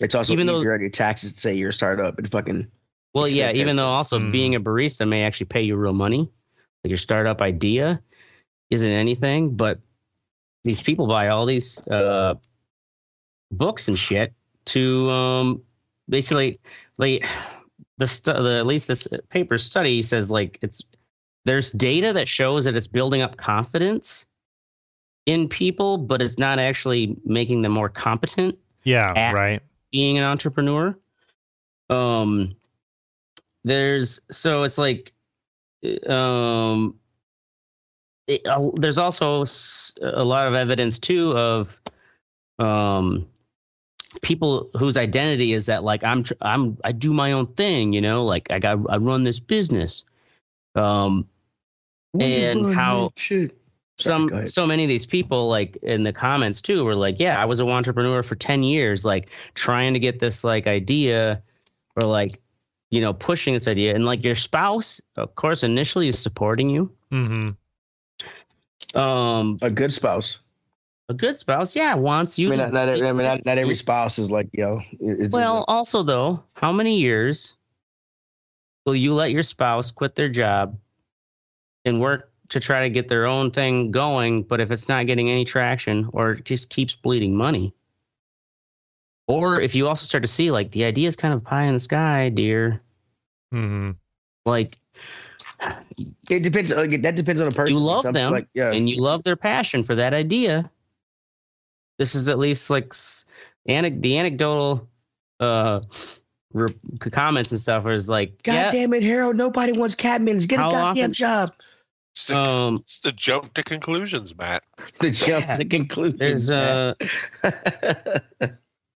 It's 0.00 0.14
also 0.14 0.32
Even 0.32 0.46
though- 0.46 0.56
easier 0.58 0.74
on 0.74 0.80
your 0.80 0.90
taxes 0.90 1.32
to 1.34 1.40
say 1.40 1.54
you're 1.54 1.68
a 1.68 1.72
startup 1.72 2.18
and 2.18 2.28
fucking 2.30 2.70
Well, 3.14 3.26
yeah, 3.28 3.44
Expensive. 3.48 3.60
even 3.60 3.76
though 3.76 3.88
also 3.88 4.18
Mm. 4.18 4.32
being 4.32 4.54
a 4.54 4.60
barista 4.60 5.06
may 5.06 5.24
actually 5.24 5.46
pay 5.46 5.62
you 5.62 5.76
real 5.76 5.92
money, 5.92 6.20
like 6.84 6.90
your 6.90 6.96
startup 6.98 7.42
idea 7.42 8.00
isn't 8.70 8.90
anything, 8.90 9.56
but 9.56 9.78
these 10.64 10.80
people 10.80 11.06
buy 11.06 11.28
all 11.28 11.46
these 11.46 11.86
uh, 11.88 12.34
books 13.50 13.88
and 13.88 13.98
shit 13.98 14.32
to 14.66 15.10
um, 15.10 15.62
basically 16.08 16.60
like 16.98 17.26
the, 17.98 18.06
stu- 18.06 18.32
the 18.32 18.58
at 18.58 18.66
least 18.66 18.88
this 18.88 19.08
paper 19.30 19.56
study 19.58 20.02
says 20.02 20.30
like 20.30 20.58
it's 20.62 20.82
there's 21.44 21.72
data 21.72 22.12
that 22.12 22.28
shows 22.28 22.66
that 22.66 22.76
it's 22.76 22.86
building 22.86 23.22
up 23.22 23.36
confidence 23.38 24.26
in 25.26 25.48
people, 25.48 25.96
but 25.96 26.20
it's 26.20 26.38
not 26.38 26.58
actually 26.58 27.16
making 27.24 27.62
them 27.62 27.72
more 27.72 27.88
competent 27.88 28.58
Yeah, 28.84 29.32
right. 29.32 29.62
being 29.90 30.18
an 30.18 30.24
entrepreneur. 30.24 30.96
Um, 31.88 32.54
there's 33.64 34.20
so 34.30 34.62
it's 34.62 34.78
like, 34.78 35.12
um, 36.06 36.94
it, 38.30 38.46
uh, 38.46 38.70
there's 38.74 38.98
also 38.98 39.44
a 40.02 40.24
lot 40.24 40.46
of 40.46 40.54
evidence 40.54 40.98
too 40.98 41.36
of, 41.36 41.80
um, 42.58 43.26
people 44.22 44.70
whose 44.78 44.98
identity 44.98 45.52
is 45.52 45.66
that 45.66 45.84
like 45.84 46.02
I'm 46.02 46.24
tr- 46.24 46.34
I'm 46.42 46.76
I 46.84 46.92
do 46.92 47.12
my 47.12 47.32
own 47.32 47.46
thing, 47.54 47.92
you 47.92 48.00
know, 48.00 48.24
like 48.24 48.50
I 48.50 48.58
got 48.58 48.78
I 48.88 48.96
run 48.96 49.22
this 49.22 49.40
business. 49.40 50.04
Um, 50.74 51.26
and 52.18 52.74
how 52.74 53.12
shit. 53.16 53.56
Sorry, 53.98 54.14
some 54.14 54.32
ahead. 54.32 54.50
so 54.50 54.66
many 54.66 54.82
of 54.82 54.88
these 54.88 55.06
people 55.06 55.48
like 55.48 55.76
in 55.82 56.02
the 56.02 56.12
comments 56.12 56.60
too 56.60 56.84
were 56.84 56.94
like 56.94 57.20
yeah 57.20 57.40
i 57.40 57.44
was 57.44 57.60
an 57.60 57.68
entrepreneur 57.68 58.22
for 58.22 58.34
10 58.34 58.62
years 58.62 59.04
like 59.04 59.28
trying 59.54 59.92
to 59.92 60.00
get 60.00 60.20
this 60.20 60.42
like 60.42 60.66
idea 60.66 61.42
or 61.96 62.04
like 62.04 62.40
you 62.90 63.00
know 63.00 63.12
pushing 63.12 63.52
this 63.52 63.68
idea 63.68 63.94
and 63.94 64.06
like 64.06 64.24
your 64.24 64.34
spouse 64.34 65.02
of 65.16 65.34
course 65.34 65.62
initially 65.62 66.08
is 66.08 66.18
supporting 66.18 66.70
you 66.70 66.90
hmm 67.10 67.50
um 68.94 69.58
a 69.62 69.70
good 69.70 69.92
spouse. 69.92 70.38
a 71.08 71.14
good 71.14 71.38
spouse 71.38 71.76
yeah 71.76 71.94
wants 71.94 72.38
you 72.38 72.48
I 72.48 72.50
mean, 72.50 72.58
not, 72.58 72.72
not, 72.72 72.88
every, 72.88 73.08
I 73.08 73.12
mean, 73.12 73.24
not, 73.24 73.44
not 73.44 73.58
every 73.58 73.76
spouse 73.76 74.18
is 74.18 74.30
like 74.30 74.48
yo. 74.52 74.80
It's 75.00 75.34
well 75.34 75.64
also 75.68 76.02
though 76.02 76.42
how 76.54 76.72
many 76.72 76.98
years 76.98 77.56
will 78.86 78.96
you 78.96 79.14
let 79.14 79.30
your 79.30 79.42
spouse 79.42 79.90
quit 79.90 80.14
their 80.14 80.28
job 80.28 80.76
and 81.84 82.00
work 82.00 82.30
to 82.50 82.58
try 82.58 82.82
to 82.82 82.90
get 82.90 83.08
their 83.08 83.26
own 83.26 83.50
thing 83.50 83.90
going 83.90 84.42
but 84.42 84.60
if 84.60 84.70
it's 84.70 84.88
not 84.88 85.06
getting 85.06 85.30
any 85.30 85.44
traction 85.44 86.08
or 86.12 86.32
it 86.32 86.44
just 86.44 86.70
keeps 86.70 86.94
bleeding 86.94 87.36
money 87.36 87.72
or 89.28 89.60
if 89.60 89.74
you 89.74 89.86
also 89.86 90.04
start 90.04 90.22
to 90.22 90.28
see 90.28 90.50
like 90.50 90.72
the 90.72 90.84
idea 90.84 91.06
is 91.06 91.14
kind 91.14 91.32
of 91.32 91.44
pie 91.44 91.64
in 91.64 91.74
the 91.74 91.80
sky 91.80 92.28
dear 92.28 92.80
hmm 93.52 93.92
like 94.46 94.78
it 96.30 96.42
depends. 96.42 96.72
Like, 96.74 97.02
that 97.02 97.14
depends 97.16 97.40
on 97.42 97.48
a 97.48 97.50
person. 97.52 97.74
You 97.74 97.80
love 97.80 98.02
Some- 98.02 98.14
them, 98.14 98.32
Like, 98.32 98.48
yeah. 98.54 98.72
and 98.72 98.88
you 98.88 99.00
love 99.00 99.22
their 99.24 99.36
passion 99.36 99.82
for 99.82 99.94
that 99.94 100.14
idea 100.14 100.70
this 101.98 102.14
is 102.14 102.30
at 102.30 102.38
least 102.38 102.70
like 102.70 102.86
s- 102.92 103.26
the 103.66 104.16
anecdotal 104.16 104.88
uh 105.38 105.80
re- 106.54 106.74
comments 107.12 107.50
and 107.52 107.60
stuff 107.60 107.86
is 107.88 108.08
like 108.08 108.42
God 108.42 108.52
yeah 108.54 108.70
damn 108.72 108.94
it, 108.94 109.02
Harold! 109.02 109.36
Nobody 109.36 109.72
wants 109.72 109.94
Catmans. 109.96 110.48
Get 110.48 110.60
a 110.60 110.62
goddamn 110.62 110.86
often- 110.86 111.12
job. 111.12 111.52
It's 112.14 112.26
the, 112.28 112.36
um 112.38 112.76
it's 112.86 113.00
the 113.00 113.12
jump 113.12 113.52
to 113.52 113.62
conclusions, 113.62 114.34
mat. 114.36 114.62
The 115.00 115.10
jump 115.10 115.46
Yeah. 115.46 115.52
to 115.52 115.64
conclusion. 115.66 116.16
there's 116.18 116.50
uh 116.50 116.94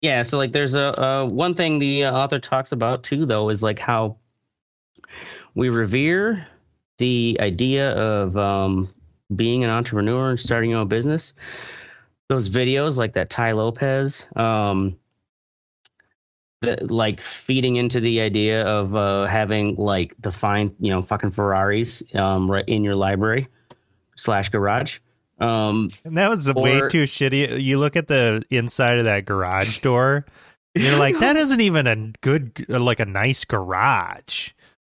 Yeah, 0.02 0.22
so 0.22 0.38
like 0.38 0.52
there's 0.54 0.76
a 0.76 1.00
uh, 1.02 1.26
one 1.26 1.54
thing 1.56 1.80
the 1.80 2.06
uh, 2.06 2.14
author 2.18 2.40
talks 2.40 2.72
about 2.74 3.04
too, 3.04 3.26
though, 3.26 3.50
is 3.50 3.64
like 3.64 3.80
how 3.80 4.18
we 5.56 5.70
revere 5.70 6.46
the 6.98 7.38
idea 7.40 7.92
of 7.92 8.38
um, 8.38 8.94
being 9.36 9.64
an 9.64 9.70
entrepreneur 9.70 10.30
and 10.30 10.40
starting 10.40 10.72
your 10.72 10.80
own 10.80 10.88
business. 10.88 11.34
Those 12.30 12.50
videos, 12.50 12.98
like 12.98 13.14
that 13.14 13.30
Tai 13.30 13.52
Lopez, 13.54 14.28
um, 14.36 14.98
that 16.62 16.90
like 16.90 17.20
feeding 17.22 17.76
into 17.76 18.00
the 18.00 18.22
idea 18.22 18.66
of 18.66 18.96
uh, 18.96 19.26
having 19.26 19.76
like 19.76 20.16
the 20.20 20.32
fine, 20.32 20.74
you 20.80 20.90
know, 20.90 21.02
fucking 21.02 21.32
Ferraris 21.32 22.02
um, 22.16 22.50
right 22.50 22.64
in 22.68 22.84
your 22.84 22.96
library 22.96 23.48
slash 24.16 24.50
garage. 24.50 25.00
Um, 25.40 25.90
And 26.06 26.18
that 26.18 26.30
was 26.30 26.52
way 26.54 26.80
too 26.90 27.04
shitty. 27.04 27.62
You 27.62 27.80
look 27.80 27.96
at 27.96 28.08
the 28.08 28.44
inside 28.50 28.98
of 29.00 29.06
that 29.06 29.26
garage 29.26 29.80
door, 29.80 30.26
you're 30.74 30.98
like, 30.98 31.18
that 31.20 31.36
isn't 31.36 31.60
even 31.60 31.88
a 31.88 31.96
good, 32.22 32.66
like 32.70 33.00
a 33.02 33.06
nice 33.06 33.44
garage, 33.44 34.52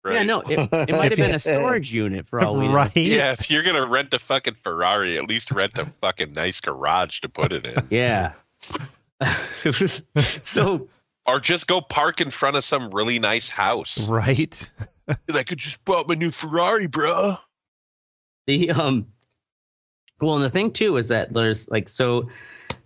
Right? 0.05 0.17
Yeah, 0.17 0.23
no, 0.25 0.41
it, 0.43 0.59
it 0.89 0.91
might 0.91 1.13
have 1.13 1.17
been 1.17 1.35
a 1.35 1.39
storage 1.39 1.93
unit 1.93 2.27
for 2.27 2.41
all 2.45 2.57
we 2.57 2.69
know. 2.69 2.75
right? 2.75 2.95
Yeah, 2.95 3.33
if 3.33 3.51
you're 3.51 3.63
gonna 3.63 3.87
rent 3.87 4.13
a 4.13 4.19
fucking 4.19 4.55
Ferrari, 4.63 5.17
at 5.17 5.27
least 5.29 5.51
rent 5.51 5.79
a 5.79 5.87
fucking 5.87 6.33
nice 6.33 6.61
garage 6.61 7.21
to 7.21 7.29
put 7.29 7.53
it 7.53 7.65
in, 7.65 7.87
Yeah. 7.91 8.33
it 9.21 9.65
was 9.65 10.05
so 10.43 10.89
or 11.27 11.41
just 11.41 11.67
go 11.67 11.81
park 11.81 12.21
in 12.21 12.29
front 12.31 12.57
of 12.57 12.65
some 12.65 12.91
really 12.91 13.19
nice 13.19 13.49
house. 13.49 14.07
Right. 14.07 14.71
Like, 15.07 15.19
I 15.35 15.43
could 15.43 15.59
just 15.59 15.83
bought 15.85 16.07
my 16.09 16.15
new 16.15 16.31
Ferrari, 16.31 16.87
bro. 16.87 17.39
the 18.47 18.71
um 18.73 19.07
well 20.21 20.35
and 20.37 20.45
the 20.45 20.51
thing 20.51 20.71
too 20.73 20.97
is 20.99 21.09
that 21.09 21.33
there's 21.33 21.69
like 21.71 21.89
so 21.89 22.29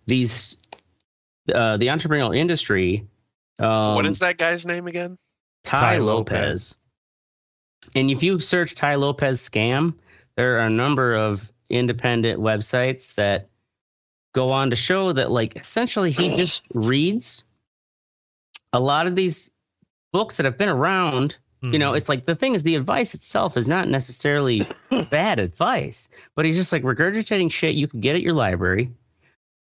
these 0.07 0.57
uh 1.53 1.77
the 1.79 1.87
entrepreneurial 1.89 2.37
industry 2.37 3.07
um 3.59 3.95
what 3.97 4.07
is 4.07 4.19
that 4.21 4.37
guy's 4.39 4.65
name 4.67 4.87
again? 4.87 5.19
Tai, 5.65 5.79
Tai 5.79 5.97
Lopez. 5.99 6.41
Lopez. 6.41 6.75
And 7.95 8.11
if 8.11 8.23
you 8.23 8.39
search 8.39 8.75
Tai 8.75 8.97
Lopez 8.97 9.41
scam, 9.41 9.95
there 10.37 10.57
are 10.57 10.67
a 10.67 10.71
number 10.71 11.15
of 11.15 11.53
independent 11.71 12.41
websites 12.41 13.15
that 13.17 13.49
go 14.35 14.51
on 14.53 14.71
to 14.71 14.77
show 14.77 15.13
that 15.13 15.31
like 15.31 15.57
essentially 15.57 16.11
he 16.11 16.35
just 16.37 16.63
reads 16.75 17.45
a 18.73 18.81
lot 18.81 19.07
of 19.07 19.17
these 19.17 19.51
books 20.13 20.37
that 20.37 20.45
have 20.45 20.57
been 20.57 20.69
around 20.69 21.37
you 21.61 21.71
Mm-hmm. 21.71 21.81
know 21.81 21.95
it's 21.95 22.09
like 22.09 22.25
the 22.27 22.37
thing 22.37 22.55
is 22.55 22.63
the 22.63 22.77
advice 22.77 23.15
itself 23.15 23.57
is 23.57 23.67
not 23.67 23.89
necessarily 23.89 24.63
bad 25.11 25.41
advice 25.41 26.09
but 26.37 26.45
he's 26.45 26.57
just 26.57 26.73
like 26.73 26.85
regurgitating 26.85 27.51
shit 27.51 27.75
you 27.75 27.89
could 27.89 28.01
get 28.01 28.15
at 28.15 28.23
your 28.23 28.33
library 28.33 28.93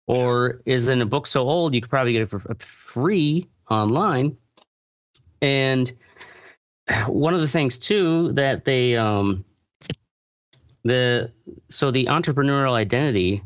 or 0.05 0.61
is 0.67 0.89
in 0.89 1.01
a 1.01 1.07
book 1.07 1.25
so 1.25 1.49
old 1.49 1.73
you 1.73 1.81
could 1.81 1.89
probably 1.89 2.11
get 2.11 2.21
it 2.21 2.29
for 2.29 2.39
free 2.59 3.47
online 3.71 4.37
and 5.41 5.91
one 7.07 7.33
of 7.33 7.41
the 7.41 7.47
things 7.47 7.77
too 7.77 8.31
that 8.33 8.65
they 8.65 8.95
um 8.95 9.43
the 10.83 11.31
so 11.69 11.91
the 11.91 12.05
entrepreneurial 12.05 12.73
identity 12.73 13.43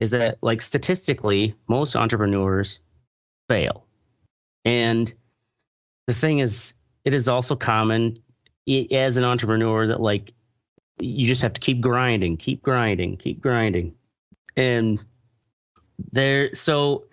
is 0.00 0.12
that 0.12 0.38
like 0.42 0.60
statistically 0.60 1.54
most 1.66 1.96
entrepreneurs 1.96 2.80
fail. 3.48 3.84
And 4.64 5.12
the 6.06 6.12
thing 6.12 6.38
is 6.38 6.74
it 7.04 7.14
is 7.14 7.28
also 7.28 7.56
common 7.56 8.18
as 8.92 9.16
an 9.16 9.24
entrepreneur 9.24 9.86
that 9.86 10.00
like 10.00 10.32
you 11.00 11.26
just 11.26 11.42
have 11.42 11.52
to 11.54 11.60
keep 11.60 11.80
grinding 11.80 12.36
keep 12.36 12.62
grinding 12.62 13.16
keep 13.16 13.40
grinding. 13.40 13.94
And 14.56 15.02
there 16.12 16.54
so 16.54 17.06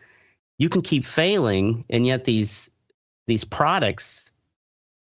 you 0.60 0.69
can 0.69 0.81
keep 0.81 1.05
failing 1.05 1.86
and 1.89 2.05
yet 2.05 2.25
these 2.25 2.69
these 3.25 3.43
products 3.43 4.31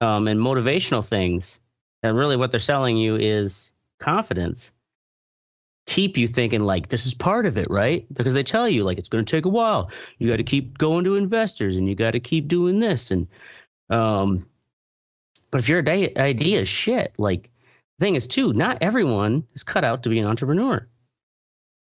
um, 0.01 0.27
and 0.27 0.39
motivational 0.39 1.05
things 1.05 1.59
and 2.03 2.17
really 2.17 2.37
what 2.37 2.51
they're 2.51 2.59
selling 2.59 2.97
you 2.97 3.15
is 3.15 3.73
confidence. 3.99 4.71
Keep 5.87 6.17
you 6.17 6.27
thinking 6.27 6.61
like 6.61 6.89
this 6.89 7.05
is 7.05 7.13
part 7.13 7.45
of 7.45 7.57
it 7.57 7.67
right? 7.69 8.05
Because 8.13 8.33
they 8.33 8.43
tell 8.43 8.69
you 8.69 8.83
like 8.83 8.97
it's 8.97 9.09
going 9.09 9.25
to 9.25 9.29
take 9.31 9.45
a 9.45 9.49
while. 9.49 9.91
You 10.19 10.29
got 10.29 10.37
to 10.37 10.43
keep 10.43 10.77
going 10.77 11.03
to 11.05 11.15
investors 11.15 11.75
and 11.75 11.89
you 11.89 11.95
got 11.95 12.11
to 12.11 12.19
keep 12.19 12.47
doing 12.47 12.79
this 12.79 13.11
and 13.11 13.27
um 13.89 14.45
but 15.49 15.59
if 15.59 15.67
your 15.67 15.79
ide- 15.79 16.15
idea 16.17 16.59
is 16.59 16.67
shit 16.67 17.11
like 17.17 17.49
the 17.97 18.05
thing 18.05 18.15
is 18.15 18.27
too 18.27 18.53
not 18.53 18.77
everyone 18.81 19.43
is 19.55 19.63
cut 19.63 19.83
out 19.83 20.03
to 20.03 20.09
be 20.09 20.19
an 20.19 20.25
entrepreneur. 20.25 20.87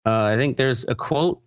Uh, 0.07 0.25
i 0.25 0.37
think 0.37 0.57
there's 0.57 0.87
a 0.89 0.95
quote 0.95 1.41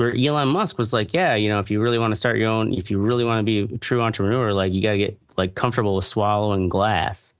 where 0.00 0.16
Elon 0.16 0.48
Musk 0.48 0.78
was 0.78 0.94
like, 0.94 1.12
yeah, 1.12 1.34
you 1.34 1.50
know, 1.50 1.58
if 1.58 1.70
you 1.70 1.78
really 1.78 1.98
want 1.98 2.10
to 2.10 2.16
start 2.16 2.38
your 2.38 2.48
own, 2.48 2.72
if 2.72 2.90
you 2.90 2.98
really 2.98 3.22
want 3.22 3.38
to 3.38 3.42
be 3.42 3.74
a 3.74 3.78
true 3.78 4.00
entrepreneur, 4.00 4.54
like 4.54 4.72
you 4.72 4.80
got 4.80 4.92
to 4.92 4.98
get 4.98 5.20
like 5.36 5.54
comfortable 5.56 5.94
with 5.94 6.06
swallowing 6.06 6.70
glass. 6.70 7.34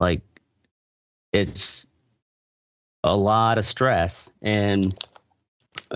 Like 0.00 0.20
it's 1.32 1.86
a 3.04 3.16
lot 3.16 3.56
of 3.56 3.64
stress 3.64 4.32
and 4.42 4.92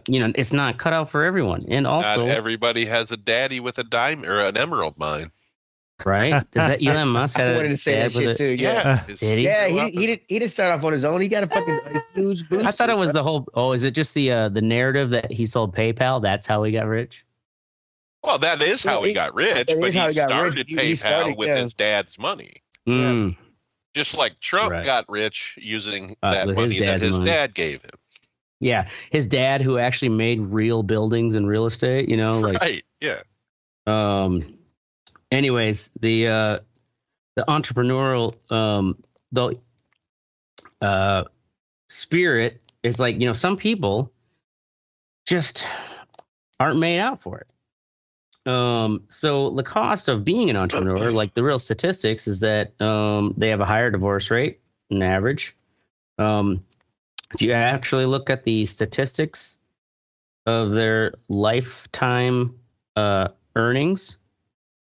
you 0.07 0.21
know, 0.21 0.33
it's 0.37 0.53
not 0.53 0.79
cut 0.79 0.93
out 0.93 1.11
for 1.11 1.25
everyone. 1.25 1.65
And 1.69 1.89
also, 1.89 2.25
Not 2.25 2.37
everybody 2.37 2.85
has 2.85 3.11
a 3.11 3.17
daddy 3.17 3.59
with 3.59 3.81
a 3.81 3.85
dime 3.85 4.25
or 4.25 4.39
an 4.39 4.57
emerald 4.57 4.97
mine. 4.97 5.33
Right? 6.07 6.45
Does 6.53 6.69
that 6.69 6.85
Elon 6.85 7.09
Musk 7.13 7.39
I 7.39 7.55
wanted 7.57 7.69
to 7.71 7.77
say 7.77 7.97
that 7.97 8.13
shit 8.13 8.29
a- 8.29 8.35
too. 8.35 8.45
Yeah. 8.59 9.05
his- 9.05 9.21
Did 9.21 9.39
he? 9.39 9.45
Yeah, 9.45 9.69
he, 9.69 9.81
up 9.81 9.91
he, 9.93 10.07
did, 10.07 10.21
he 10.29 10.39
didn't 10.39 10.53
start 10.53 10.73
off 10.77 10.85
on 10.85 10.93
his 10.93 11.05
own. 11.05 11.21
He 11.21 11.29
got 11.29 11.43
a 11.45 11.47
fucking 11.47 11.81
a 11.95 12.03
huge 12.15 12.49
boost. 12.49 12.67
I 12.67 12.71
thought 12.71 12.91
it 12.91 12.97
was 12.97 13.13
the 13.13 13.23
whole. 13.23 13.47
Oh, 13.55 13.73
is 13.73 13.85
it 13.85 13.93
just 13.93 14.15
the 14.15 14.31
uh, 14.33 14.49
the 14.49 14.61
narrative 14.63 15.11
that 15.11 15.31
he 15.31 15.45
sold 15.47 15.75
PayPal? 15.75 16.21
That's 16.23 16.47
how 16.47 16.63
he 16.63 16.73
got 16.73 16.87
rich. 16.87 17.25
Well, 18.23 18.39
that 18.39 18.63
is 18.63 18.85
how 18.85 18.95
Well, 18.97 19.03
he 19.03 19.09
he- 19.09 19.15
got 19.15 19.35
rich, 19.35 19.67
but 19.69 19.77
he 19.93 20.01
he 20.01 20.13
started 20.13 20.57
rich. 20.57 20.69
He- 20.71 20.77
PayPal 20.77 20.97
started, 20.99 21.37
with 21.39 21.49
yeah. 21.49 21.57
his 21.57 21.75
dad's 21.75 22.19
money. 22.19 22.63
Mm. 22.89 23.37
Just 23.95 24.17
like 24.17 24.39
Trump 24.41 24.71
Right. 24.73 24.85
got 24.85 25.05
rich 25.09 25.59
using 25.61 26.17
Uh, 26.23 26.31
that 26.33 26.47
with 26.47 26.57
his 26.57 26.73
money 26.73 26.79
that 26.81 26.85
dad's 26.87 27.03
his 27.03 27.19
money. 27.19 27.31
dad 27.31 27.55
gave 27.55 27.83
him. 27.83 27.91
Yeah, 28.61 28.89
his 29.11 29.27
dad, 29.27 29.61
who 29.61 29.77
actually 29.77 30.09
made 30.11 30.41
real 30.41 30.85
buildings 30.85 31.35
and 31.35 31.49
real 31.49 31.67
estate. 31.67 32.09
You 32.09 32.17
know, 32.17 32.39
like 32.39 32.61
right. 32.61 32.85
Yeah. 33.01 33.23
um 33.89 34.55
anyways 35.33 35.91
the 36.01 36.29
uh 36.29 36.59
the 37.35 37.45
entrepreneurial 37.49 38.35
um 38.53 39.03
the 39.33 39.59
uh 40.83 41.25
spirit 41.89 42.61
is 42.83 43.01
like 43.01 43.19
you 43.19 43.27
know 43.27 43.33
some 43.33 43.57
people 43.57 44.13
just 45.27 45.65
aren't 46.61 46.79
made 46.79 47.01
out 47.01 47.21
for 47.21 47.39
it. 47.39 48.51
Um 48.51 49.05
so 49.09 49.51
the 49.51 49.63
cost 49.63 50.09
of 50.09 50.25
being 50.25 50.51
an 50.51 50.57
entrepreneur 50.57 51.11
like 51.11 51.35
the 51.35 51.43
real 51.43 51.59
statistics 51.59 52.27
is 52.27 52.41
that 52.41 52.81
um 52.81 53.35
they 53.37 53.49
have 53.49 53.61
a 53.61 53.65
higher 53.65 53.91
divorce 53.91 54.31
rate 54.31 54.61
than 54.91 55.03
average. 55.03 55.57
Um 56.19 56.63
if 57.35 57.41
you 57.41 57.53
actually 57.53 58.05
look 58.05 58.29
at 58.29 58.43
the 58.45 58.67
statistics 58.67 59.57
of 60.45 60.75
their 60.75 61.15
lifetime 61.29 62.55
uh 62.97 63.29
earnings 63.57 64.19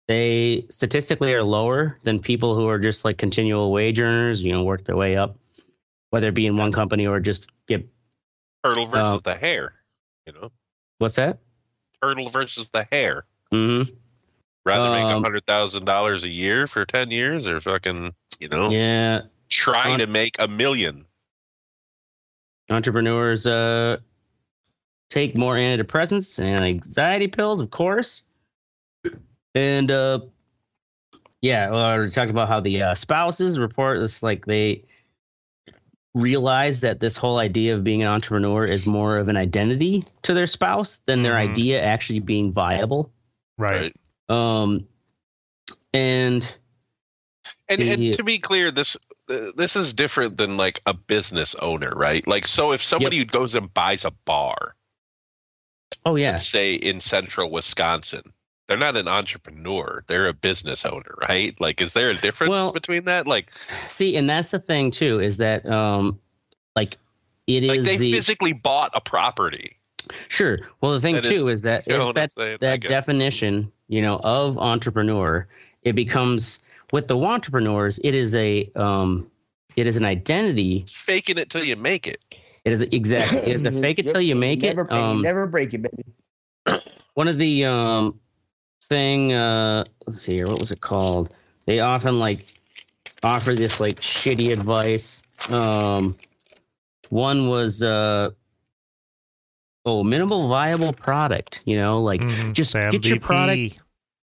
they 0.07 0.65
statistically 0.69 1.33
are 1.33 1.43
lower 1.43 1.97
than 2.03 2.19
people 2.19 2.55
who 2.55 2.67
are 2.67 2.77
just 2.79 3.05
like 3.05 3.17
continual 3.17 3.71
wage 3.71 3.99
earners 3.99 4.43
you 4.43 4.51
know 4.51 4.63
work 4.63 4.83
their 4.85 4.95
way 4.95 5.15
up 5.17 5.37
whether 6.11 6.27
it 6.29 6.35
be 6.35 6.45
in 6.47 6.55
one 6.57 6.71
company 6.71 7.05
or 7.07 7.19
just 7.19 7.49
get 7.67 7.87
Turtle 8.63 8.85
versus 8.87 9.21
Uh, 9.25 9.31
the 9.31 9.35
hare. 9.35 9.73
You 10.25 10.33
know, 10.33 10.51
what's 10.99 11.15
that 11.15 11.39
turtle 12.01 12.29
versus 12.29 12.69
the 12.69 12.87
hare. 12.91 13.25
hmm 13.51 13.83
Rather 14.65 14.89
make 14.89 15.03
a 15.05 15.15
Um, 15.15 15.23
hundred 15.23 15.45
thousand 15.45 15.85
dollars 15.85 16.23
a 16.23 16.29
year 16.29 16.65
for 16.67 16.85
ten 16.85 17.11
years, 17.11 17.45
or 17.47 17.61
fucking, 17.61 18.13
you 18.39 18.49
know, 18.49 18.69
yeah 18.71 19.21
try 19.49 19.91
Um, 19.93 19.99
to 19.99 20.07
make 20.07 20.35
a 20.39 20.47
million. 20.47 21.05
entrepreneurs 22.71 23.45
uh 23.45 23.97
take 25.09 25.37
more 25.37 25.55
antidepressants 25.55 26.39
and 26.39 26.63
anxiety 26.63 27.27
pills 27.27 27.61
of 27.61 27.69
course 27.69 28.23
and 29.55 29.91
uh 29.91 30.19
yeah 31.41 31.69
well, 31.71 31.99
we 31.99 32.09
talked 32.09 32.31
about 32.31 32.47
how 32.47 32.59
the 32.59 32.81
uh, 32.81 32.95
spouses 32.95 33.57
report 33.59 33.99
this 33.99 34.21
like 34.21 34.45
they 34.45 34.83
realize 36.13 36.81
that 36.81 36.99
this 36.99 37.17
whole 37.17 37.39
idea 37.39 37.75
of 37.75 37.83
being 37.83 38.01
an 38.01 38.07
entrepreneur 38.07 38.63
is 38.65 38.85
more 38.85 39.17
of 39.17 39.27
an 39.27 39.35
identity 39.37 40.03
to 40.21 40.33
their 40.33 40.47
spouse 40.47 40.97
than 41.05 41.23
their 41.23 41.33
Mhm. 41.33 41.49
idea 41.49 41.81
actually 41.83 42.19
being 42.19 42.51
viable 42.53 43.11
Right. 43.57 43.93
um 44.29 44.87
and 45.93 46.57
And, 47.67 47.81
The- 47.81 47.89
and 47.91 48.13
to 48.13 48.23
be 48.23 48.37
clear, 48.39 48.69
this 48.71 48.95
uh, 49.27 49.51
this 49.55 49.75
is 49.75 49.93
different 49.93 50.37
than 50.37 50.55
like 50.55 50.81
a 50.85 50.93
business 50.93 51.55
owner, 51.55 51.89
right? 51.89 52.25
Like, 52.27 52.45
so 52.45 52.73
if 52.73 52.83
somebody 52.83 53.25
goes 53.25 53.55
and 53.55 53.73
buys 53.73 54.05
a 54.05 54.11
bar, 54.11 54.75
oh 56.05 56.15
yeah 56.15 56.35
say 56.35 56.75
in 56.75 56.99
central 56.99 57.49
Wisconsin, 57.49 58.33
they're 58.67 58.77
not 58.77 58.97
an 58.97 59.07
entrepreneur; 59.07 60.03
they're 60.07 60.27
a 60.27 60.33
business 60.33 60.85
owner, 60.85 61.15
right? 61.29 61.59
Like, 61.59 61.81
is 61.81 61.93
there 61.93 62.09
a 62.09 62.15
difference 62.15 62.49
Well- 62.49 62.71
between 62.71 63.03
that? 63.05 63.27
Like, 63.27 63.51
see 63.87 64.15
and 64.15 64.29
that's 64.29 64.51
the 64.51 64.59
thing 64.59 64.91
too 64.91 65.19
is 65.19 65.37
that 65.37 65.65
um 65.69 66.19
like 66.75 66.97
it 67.47 67.63
is 67.63 67.69
like 67.69 67.81
they 67.81 67.97
the 67.97 68.11
physically 68.13 68.53
bought 68.53 68.91
a 68.93 69.01
property. 69.01 69.77
Sure. 70.27 70.59
Well, 70.81 70.91
the 70.91 70.99
thing 70.99 71.15
That 71.15 71.23
too 71.23 71.47
is- 71.49 71.59
is, 71.59 71.61
that 71.63 71.83
if 71.87 71.99
what 71.99 72.15
that 72.15 72.31
saying? 72.31 72.57
That 72.61 72.81
definition, 72.81 73.71
you 73.87 74.01
know, 74.01 74.17
of 74.23 74.57
entrepreneur, 74.57 75.47
it 75.83 75.93
becomes 75.93 76.59
with 76.91 77.07
the 77.07 77.17
entrepreneurs, 77.17 77.99
it 78.03 78.13
is 78.15 78.35
a 78.35 78.69
um, 78.75 79.29
it 79.75 79.87
is 79.87 79.97
an 79.97 80.05
identity. 80.05 80.85
faking 80.87 81.37
it 81.37 81.49
till 81.49 81.63
you 81.63 81.75
make 81.75 82.07
it. 82.07 82.21
It 82.65 82.73
is 82.73 82.81
exactly 82.83 83.39
it 83.39 83.55
is 83.59 83.65
a 83.65 83.71
fake 83.81 83.99
it 83.99 84.07
till 84.07 84.21
you 84.21 84.35
make 84.35 84.63
it. 84.63 84.75
never, 84.75 84.91
Um, 84.93 85.21
never 85.21 85.45
break 85.47 85.73
it, 85.73 85.81
baby. 85.83 86.81
one 87.15 87.27
of 87.27 87.37
the 87.37 87.65
um 87.65 88.19
thing 88.85 89.33
uh 89.33 89.83
let's 90.05 90.21
see 90.21 90.33
here 90.33 90.47
what 90.47 90.59
was 90.59 90.71
it 90.71 90.81
called? 90.81 91.29
They 91.65 91.79
often 91.79 92.19
like 92.19 92.53
offer 93.23 93.53
this 93.55 93.79
like 93.79 93.99
shitty 93.99 94.51
advice. 94.53 95.21
Um 95.49 96.15
one 97.09 97.47
was 97.49 97.83
uh 97.83 98.31
oh 99.85 100.03
minimal 100.03 100.47
viable 100.47 100.93
product 100.93 101.61
you 101.65 101.77
know 101.77 101.99
like 102.01 102.21
Mhm. 102.21 102.53
just 102.53 102.71
Sam 102.71 102.89
get 102.91 103.05
your 103.07 103.19
product 103.19 103.79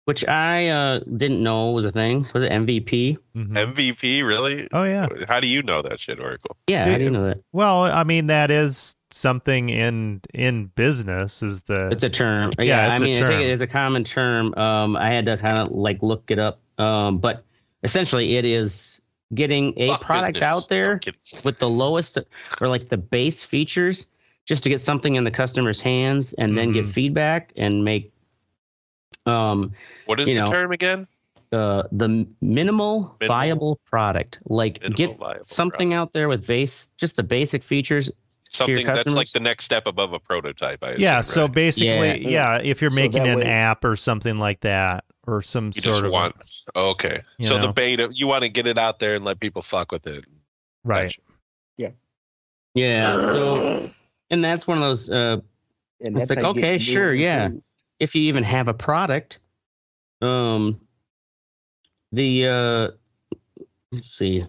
which 0.09 0.27
i 0.27 0.69
uh 0.69 1.01
didn't 1.19 1.43
know 1.43 1.71
was 1.73 1.85
a 1.85 1.93
thing 1.93 2.27
was 2.33 2.43
it 2.43 2.51
mvp 2.51 3.19
Mhm. 3.37 3.53
MVP, 3.75 4.27
really? 4.27 4.67
Oh 4.73 4.83
yeah. 4.83 5.07
How 5.29 5.39
do 5.39 5.47
you 5.47 5.63
know 5.63 5.81
that 5.83 6.01
shit, 6.01 6.19
Oracle? 6.19 6.57
yeah 6.67 6.87
Yeah. 6.89 6.95
i 6.95 6.99
didn't 6.99 7.13
know 7.13 7.27
that 7.27 7.41
Well, 7.53 7.83
I 7.83 8.03
mean 8.05 8.27
that 8.29 8.51
is 8.51 8.97
something 9.11 9.69
in 9.69 10.23
in 10.35 10.67
business 10.75 11.43
is 11.43 11.63
the 11.63 11.89
it's 11.93 12.03
a 12.05 12.09
term 12.09 12.51
Yeah, 12.59 12.65
yeah, 12.65 12.91
it's 12.93 13.01
i 13.01 13.05
a 13.05 13.07
mean 13.07 13.17
i 13.19 13.21
take 13.21 13.29
term. 13.39 13.41
it 13.43 13.51
as 13.53 13.61
a 13.61 13.67
common 13.67 14.03
term 14.03 14.55
um 14.55 14.97
i 14.97 15.11
had 15.11 15.27
to 15.27 15.37
kind 15.37 15.59
of 15.59 15.71
like 15.71 16.03
look 16.03 16.25
it 16.31 16.39
up 16.39 16.59
um 16.79 17.19
but 17.19 17.45
essentially 17.85 18.37
it 18.37 18.45
is 18.47 19.01
getting 19.35 19.75
a 19.77 19.89
Fuck 19.89 20.01
product 20.01 20.35
business. 20.35 20.53
out 20.55 20.69
there 20.71 21.01
I'm 21.07 21.13
with 21.45 21.59
the 21.59 21.69
lowest 21.69 22.17
or 22.63 22.67
like 22.69 22.89
the 22.89 22.97
base 22.97 23.45
features 23.45 24.07
just 24.47 24.63
to 24.65 24.69
get 24.71 24.81
something 24.81 25.15
in 25.17 25.25
the 25.25 25.31
customer's 25.31 25.81
hands 25.83 26.33
and 26.39 26.57
then 26.57 26.73
get 26.73 26.87
Mhm. 26.87 26.93
feedback 26.99 27.53
and 27.57 27.85
make 27.85 28.11
um 29.27 29.73
What 30.09 30.21
is 30.21 30.29
you 30.29 30.35
the 30.37 30.41
know, 30.45 30.51
term 30.51 30.73
again? 30.73 31.07
uh 31.53 31.83
the 31.93 32.27
minimal, 32.43 33.17
viable 33.27 33.81
product 33.87 34.39
like 34.47 34.81
Minimal 34.83 34.97
get 34.97 35.19
viable 35.19 35.45
something 35.47 35.95
out 35.95 36.13
there 36.13 36.29
with 36.29 36.47
base 36.47 36.91
just 36.99 37.17
the 37.17 37.23
basic 37.23 37.63
features 37.63 38.11
Something 38.51 38.87
that's 38.87 39.07
like 39.07 39.31
the 39.33 39.41
next 39.41 39.65
step 39.67 39.87
above 39.87 40.15
a 40.15 40.19
prototype. 40.19 40.83
I 40.83 40.95
yeah. 40.97 41.21
So 41.21 41.43
right? 41.43 41.53
basically, 41.53 42.23
Yeah. 42.23 42.57
yeah, 42.57 42.61
if 42.63 42.81
you're 42.81 42.91
So 42.91 42.97
making 42.97 43.25
that 43.25 43.33
an 43.33 43.39
way- 43.41 43.45
app 43.47 43.85
or 43.85 43.95
something 43.95 44.39
like 44.39 44.61
that, 44.61 45.05
or 45.27 45.43
some 45.43 45.67
you 45.67 45.83
sort 45.83 45.95
just 45.97 46.05
of 46.05 46.13
want 46.13 46.35
okay. 46.75 47.21
you 47.39 47.47
So 47.47 47.59
the 47.59 47.69
beta, 47.73 48.09
you 48.11 48.27
want 48.27 48.43
to 48.45 48.49
get 48.49 48.67
it 48.67 48.79
out 48.79 48.99
there 49.01 49.15
and 49.17 49.25
let 49.25 49.39
people 49.39 49.61
fuck 49.61 49.93
with 49.93 50.07
it. 50.07 50.25
right. 50.85 51.15
Gotcha. 51.79 51.95
yeah 52.75 53.13
so 53.13 53.91
and 54.31 54.43
that's 54.45 54.67
one 54.67 54.79
of 54.79 54.83
those 54.85 55.11
uh 55.11 55.39
And 56.01 56.19
It's 56.19 56.31
like, 56.31 56.39
how 56.41 56.49
you 56.49 56.55
get 56.55 56.65
okay, 56.65 56.79
sure, 56.79 57.13
yeah. 57.15 57.49
too. 57.49 57.63
if 58.01 58.15
you 58.15 58.23
even 58.23 58.45
have 58.45 58.69
a 58.69 58.75
product 58.75 59.41
um 60.23 60.81
the 62.13 62.49
uh 62.49 62.89
let's 63.93 64.11
see 64.11 64.45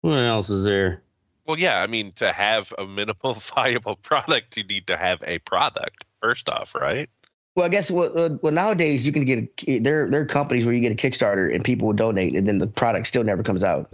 what 0.00 0.24
else 0.24 0.50
is 0.50 0.64
there 0.64 1.02
Well, 1.46 1.58
yeah. 1.58 1.82
I 1.82 1.86
mean, 1.86 2.12
to 2.12 2.32
have 2.32 2.72
a 2.78 2.86
minimal 2.86 3.34
viable 3.54 3.96
product, 3.96 4.56
you 4.56 4.64
need 4.64 4.86
to 4.86 4.96
have 4.96 5.22
a 5.26 5.38
product 5.40 6.04
first 6.22 6.48
off, 6.48 6.74
right? 6.74 7.10
Well, 7.56 7.66
I 7.66 7.68
guess 7.68 7.90
well, 7.90 8.16
uh, 8.16 8.36
well 8.40 8.52
nowadays 8.52 9.04
you 9.04 9.12
can 9.12 9.24
get 9.24 9.48
a, 9.66 9.78
there 9.80 10.08
there 10.08 10.22
are 10.22 10.26
companies 10.26 10.64
where 10.64 10.74
you 10.74 10.80
get 10.80 10.92
a 10.92 10.94
Kickstarter 10.94 11.52
and 11.52 11.64
people 11.64 11.88
will 11.88 11.94
donate 11.94 12.34
and 12.34 12.46
then 12.46 12.58
the 12.58 12.66
product 12.66 13.06
still 13.06 13.24
never 13.24 13.42
comes 13.42 13.64
out. 13.64 13.92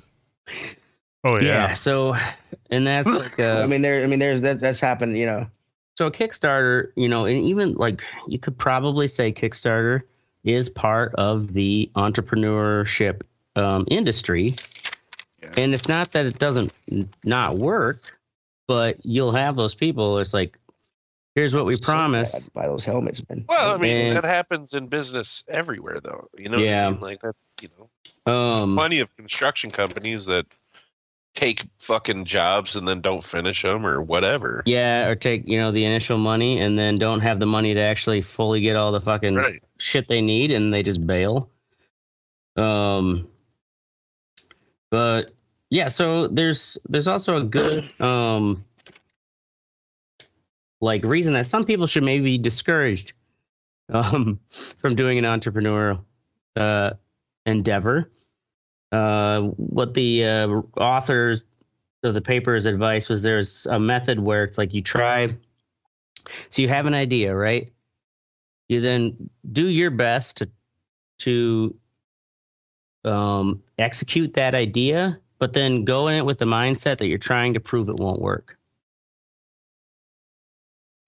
Oh 1.24 1.36
yeah. 1.40 1.68
yeah. 1.68 1.72
so 1.72 2.14
and 2.70 2.86
that's 2.86 3.08
like 3.18 3.40
uh, 3.40 3.60
I 3.62 3.66
mean 3.66 3.82
there 3.82 4.04
I 4.04 4.06
mean 4.06 4.18
there's 4.18 4.42
that, 4.42 4.60
that's 4.60 4.78
happened 4.78 5.16
you 5.16 5.26
know 5.26 5.46
so 5.96 6.06
a 6.06 6.10
Kickstarter, 6.10 6.92
you 6.94 7.08
know, 7.08 7.24
and 7.24 7.38
even 7.38 7.72
like 7.74 8.04
you 8.28 8.38
could 8.38 8.56
probably 8.58 9.08
say 9.08 9.32
Kickstarter 9.32 10.02
is 10.46 10.70
part 10.70 11.14
of 11.16 11.52
the 11.52 11.90
entrepreneurship 11.96 13.22
um, 13.56 13.84
industry. 13.90 14.54
Yeah. 15.42 15.50
And 15.58 15.74
it's 15.74 15.88
not 15.88 16.12
that 16.12 16.24
it 16.24 16.38
doesn't 16.38 16.72
not 17.24 17.58
work, 17.58 18.18
but 18.68 18.96
you'll 19.04 19.32
have 19.32 19.56
those 19.56 19.74
people. 19.74 20.18
It's 20.18 20.32
like, 20.32 20.56
here's 21.34 21.54
what 21.54 21.66
we 21.66 21.74
So 21.76 21.82
promise. 21.82 22.32
bad 22.48 22.52
Buy 22.54 22.66
those 22.68 22.84
helmets, 22.84 23.22
man. 23.28 23.44
Well, 23.48 23.74
I 23.74 23.76
mean, 23.76 24.06
And- 24.06 24.16
that 24.16 24.24
happens 24.24 24.72
in 24.72 24.86
business 24.86 25.44
everywhere, 25.48 26.00
though. 26.00 26.28
You 26.38 26.48
know, 26.48 26.58
what 26.58 26.66
I 26.66 26.70
Yeah. 26.70 26.90
mean? 26.90 27.00
like 27.00 27.20
that's 27.20 27.56
you 27.60 27.68
know, 27.76 28.32
Um, 28.32 28.76
plenty 28.76 29.00
of 29.00 29.14
construction 29.16 29.70
companies 29.70 30.26
that 30.26 30.46
take 31.36 31.62
fucking 31.78 32.24
jobs 32.24 32.74
and 32.74 32.88
then 32.88 33.00
don't 33.00 33.22
finish 33.22 33.62
them 33.62 33.86
or 33.86 34.02
whatever. 34.02 34.62
Yeah, 34.66 35.06
or 35.06 35.14
take 35.14 35.46
you 35.46 35.58
know 35.58 35.70
the 35.70 35.84
initial 35.84 36.18
money 36.18 36.58
and 36.60 36.76
then 36.76 36.98
don't 36.98 37.20
have 37.20 37.38
the 37.38 37.46
money 37.46 37.74
to 37.74 37.80
actually 37.80 38.22
fully 38.22 38.60
get 38.60 38.74
all 38.74 38.90
the 38.90 39.00
fucking 39.00 39.36
Right. 39.36 39.62
shit 39.78 40.08
they 40.08 40.20
need 40.20 40.50
and 40.50 40.72
they 40.74 40.82
just 40.82 41.06
bail. 41.06 41.50
Um, 42.56 43.28
but 44.90 45.30
yeah, 45.70 45.88
so 45.88 46.26
there's 46.26 46.78
there's 46.88 47.06
also 47.06 47.36
a 47.36 47.44
good 47.44 47.88
um 48.00 48.64
like 50.80 51.04
reason 51.04 51.32
that 51.34 51.46
some 51.46 51.64
people 51.64 51.86
should 51.86 52.02
maybe 52.02 52.24
be 52.24 52.38
discouraged 52.38 53.12
um 53.90 54.40
from 54.78 54.94
doing 54.94 55.18
an 55.18 55.24
entrepreneurial 55.24 56.02
uh 56.56 56.92
endeavor. 57.44 58.10
Uh, 58.92 59.42
what 59.56 59.94
the 59.94 60.24
uh, 60.24 60.48
authors 60.76 61.44
of 62.04 62.14
the 62.14 62.20
paper's 62.20 62.66
advice 62.66 63.08
was 63.08 63.22
there's 63.22 63.66
a 63.66 63.78
method 63.78 64.20
where 64.20 64.44
it's 64.44 64.58
like 64.58 64.72
you 64.72 64.80
try 64.80 65.28
so 66.48 66.62
you 66.62 66.68
have 66.68 66.86
an 66.86 66.94
idea 66.94 67.34
right? 67.34 67.72
You 68.68 68.80
then 68.80 69.30
do 69.52 69.68
your 69.68 69.90
best 69.90 70.36
to 70.38 70.50
to 71.18 71.76
um, 73.04 73.62
execute 73.78 74.34
that 74.34 74.54
idea 74.54 75.20
but 75.38 75.52
then 75.52 75.84
go 75.84 76.08
in 76.08 76.14
it 76.16 76.24
with 76.24 76.38
the 76.38 76.44
mindset 76.44 76.98
that 76.98 77.08
you're 77.08 77.18
trying 77.18 77.54
to 77.54 77.60
prove 77.60 77.88
it 77.88 77.96
won't 77.98 78.20
work. 78.20 78.58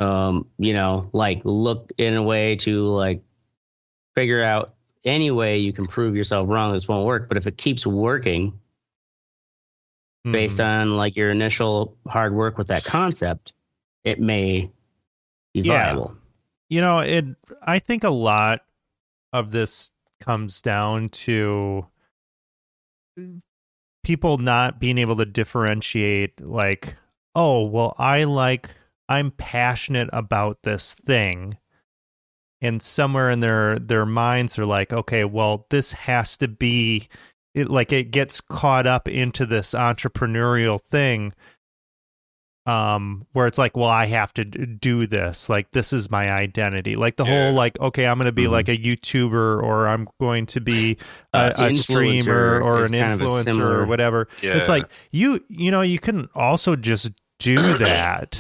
Um 0.01 0.47
you 0.59 0.73
know 0.73 1.11
like 1.12 1.41
look 1.45 1.93
in 1.99 2.14
a 2.14 2.23
way 2.23 2.57
to 2.57 2.87
like 2.87 3.23
figure 4.14 4.43
out 4.43 4.75
any 5.09 5.31
way 5.31 5.59
you 5.59 5.73
can 5.73 5.87
prove 5.87 6.14
yourself 6.14 6.49
wrong 6.49 6.73
this 6.73 6.87
won't 6.87 7.07
work 7.07 7.29
but 7.29 7.37
if 7.37 7.47
it 7.47 7.57
keeps 7.59 7.87
working 7.87 8.59
based 10.31 10.59
Mhm. 10.61 10.66
on 10.66 10.97
like 10.97 11.16
your 11.16 11.31
initial 11.31 11.97
hard 12.07 12.35
work 12.35 12.59
with 12.59 12.66
that 12.68 12.85
concept, 12.85 13.55
it 14.05 14.21
may 14.21 14.71
be 15.55 15.61
Yeah. 15.62 15.94
viable. 15.94 16.14
you 16.68 16.81
know 16.83 16.99
it 16.99 17.25
i 17.62 17.79
think 17.79 18.05
a 18.05 18.11
lot 18.11 18.61
of 19.33 19.53
this 19.53 19.90
comes 20.21 20.61
down 20.61 21.09
to 21.09 21.87
people 24.05 24.38
not 24.38 24.79
being 24.79 24.99
able 24.99 25.16
to 25.16 25.25
differentiate 25.25 26.40
like 26.40 26.97
oh 27.35 27.64
well 27.64 27.94
i 27.99 28.25
like 28.25 28.71
i'm 29.09 29.31
passionate 29.31 30.09
about 30.12 30.62
this 30.62 30.94
thing 30.94 31.57
and 32.61 32.83
somewhere 32.83 33.31
in 33.31 33.40
their 33.40 33.79
their 33.79 34.05
minds 34.07 34.59
are 34.59 34.66
like 34.66 34.92
okay 34.92 35.25
well 35.25 35.66
this 35.71 35.92
has 35.92 36.37
to 36.37 36.49
be 36.49 37.09
it 37.55 37.71
like 37.71 37.92
it 37.92 38.11
gets 38.11 38.40
caught 38.40 38.87
up 38.87 39.09
into 39.09 39.47
this 39.47 39.73
entrepreneurial 39.75 40.81
thing 40.81 41.33
um 42.66 43.27
where 43.33 43.47
it's 43.47 43.57
like 43.59 43.77
well 43.77 43.88
i 43.88 44.05
have 44.05 44.33
to 44.35 44.44
do 44.44 45.07
this 45.07 45.49
like 45.49 45.71
this 45.71 45.92
is 45.92 46.11
my 46.11 46.31
identity 46.31 46.97
like 46.97 47.16
the 47.16 47.25
Yeah. 47.25 47.47
whole 47.47 47.55
like 47.55 47.81
okay 47.81 48.07
i'm 48.07 48.18
going 48.18 48.27
to 48.27 48.33
be 48.33 48.44
Mhm. 48.44 48.51
like 48.51 48.68
a 48.68 48.77
youtuber 48.77 49.62
or 49.62 49.88
i'm 49.88 50.07
going 50.21 50.44
to 50.47 50.61
be 50.61 50.99
a, 51.33 51.37
Uh, 51.38 51.66
a 51.68 51.73
streamer 51.73 52.61
or 52.62 52.83
an 52.83 52.90
kind 52.90 53.12
of 53.14 53.21
a 53.23 53.25
influencer 53.25 53.44
similar- 53.44 53.79
or 53.81 53.87
whatever 53.87 54.29
Yeah. 54.42 54.57
it's 54.59 54.68
like 54.68 54.85
you 55.11 55.42
you 55.49 55.71
know 55.71 55.81
you 55.81 55.99
can 55.99 56.29
also 56.35 56.77
just 56.77 57.11
do 57.38 57.55
that 57.79 58.38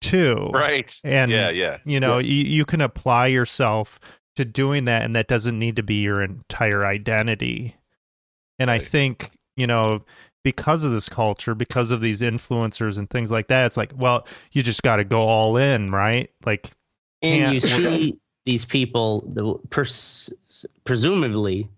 too. 0.00 0.50
Right. 0.52 0.94
and 1.04 1.30
yeah, 1.30 1.50
yeah. 1.50 1.78
you 1.84 2.00
know 2.00 2.18
you, 2.18 2.44
you 2.44 2.64
can 2.64 2.80
apply 2.80 3.26
yourself 3.28 3.98
to 4.36 4.44
doing 4.44 4.84
that 4.84 5.02
and 5.02 5.16
that 5.16 5.28
doesn't 5.28 5.58
need 5.58 5.76
to 5.76 5.82
be 5.82 5.96
your 5.96 6.22
entire 6.22 6.84
identity. 6.84 7.76
And 8.58 8.70
i 8.70 8.78
think 8.78 9.32
you 9.56 9.66
know 9.66 10.02
because 10.44 10.84
of 10.84 10.92
this 10.92 11.08
culture 11.08 11.54
because 11.54 11.90
of 11.90 12.00
these 12.00 12.20
influencers 12.22 12.96
and 12.98 13.10
things 13.10 13.30
like 13.30 13.48
that 13.48 13.66
it's 13.66 13.76
like 13.76 13.92
well 13.96 14.26
you 14.52 14.62
just 14.62 14.82
got 14.82 14.96
to 14.96 15.04
go 15.04 15.22
all 15.22 15.56
in 15.56 15.90
right? 15.90 16.30
Like 16.44 16.70
And 17.20 17.52
you 17.52 17.60
see 17.60 18.18
these 18.44 18.64
people, 18.64 19.24
the 19.26 19.54
pers- 19.70 20.30
presumably 20.84 21.68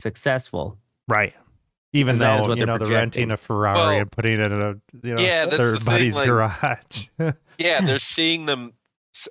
successful. 0.00 0.78
right 1.06 1.34
even 1.94 2.12
'Cause 2.12 2.18
that 2.18 2.38
is 2.40 2.44
though 2.44 2.48
what 2.50 2.58
you 2.58 2.66
know 2.66 2.76
they're 2.76 2.92
renting 2.92 3.30
a 3.30 3.36
ferrari 3.38 3.78
Well, 3.78 3.88
and 3.90 4.12
putting 4.12 4.32
it 4.40 4.46
in 4.46 4.52
a 4.60 4.74
you 5.06 5.14
know 5.14 5.22
yeah, 5.22 5.46
that's 5.46 5.50
the 5.52 5.56
their 5.56 5.76
thing, 5.76 5.84
buddy's 5.86 6.14
like- 6.16 6.26
garage 6.26 7.08
Yeah, 7.58 7.80
they're 7.80 7.98
seeing 8.00 8.46
them 8.46 8.72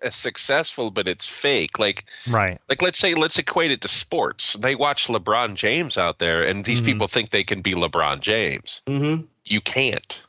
as 0.02 0.16
successful, 0.16 0.92
but 0.92 1.10
it's 1.10 1.28
fake. 1.28 1.78
Like, 1.78 2.06
right 2.28 2.58
like 2.70 2.82
let's 2.82 2.98
say, 2.98 3.16
let's 3.16 3.38
equate 3.38 3.70
it 3.72 3.82
to 3.82 3.90
sports. 3.90 4.54
They 4.54 4.76
watch 4.76 5.08
LeBron 5.08 5.56
James 5.56 5.98
out 5.98 6.20
there, 6.20 6.42
and 6.42 6.64
these 6.64 6.82
Mhm. 6.82 6.86
people 6.86 7.08
think 7.10 7.32
they 7.32 7.44
can 7.44 7.62
be 7.62 7.74
LeBron 7.74 8.22
James. 8.22 8.82
Mm-hmm. 8.88 9.26
You 9.44 9.60
can't. 9.62 10.22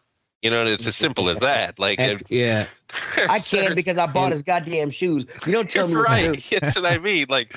You 0.43 0.51
know, 0.51 0.67
it's 0.67 0.87
as 0.89 0.97
simple 0.97 1.31
as 1.31 1.39
that. 1.39 1.79
Like, 1.79 2.01
if- 2.01 2.23
yeah, 2.29 2.67
I 3.29 3.39
can't 3.39 3.77
because 3.77 3.97
I 3.97 4.07
bought 4.07 4.33
his 4.33 4.43
goddamn 4.43 4.91
shoes. 4.91 5.25
You 5.47 5.53
don't 5.53 5.71
tell 5.71 5.87
me 5.87 5.95
what 5.97 6.09
right. 6.09 6.33
do. 6.51 6.59
That's 6.61 6.75
what 6.75 6.85
I 6.87 6.99
mean. 6.99 7.27
Like, 7.29 7.57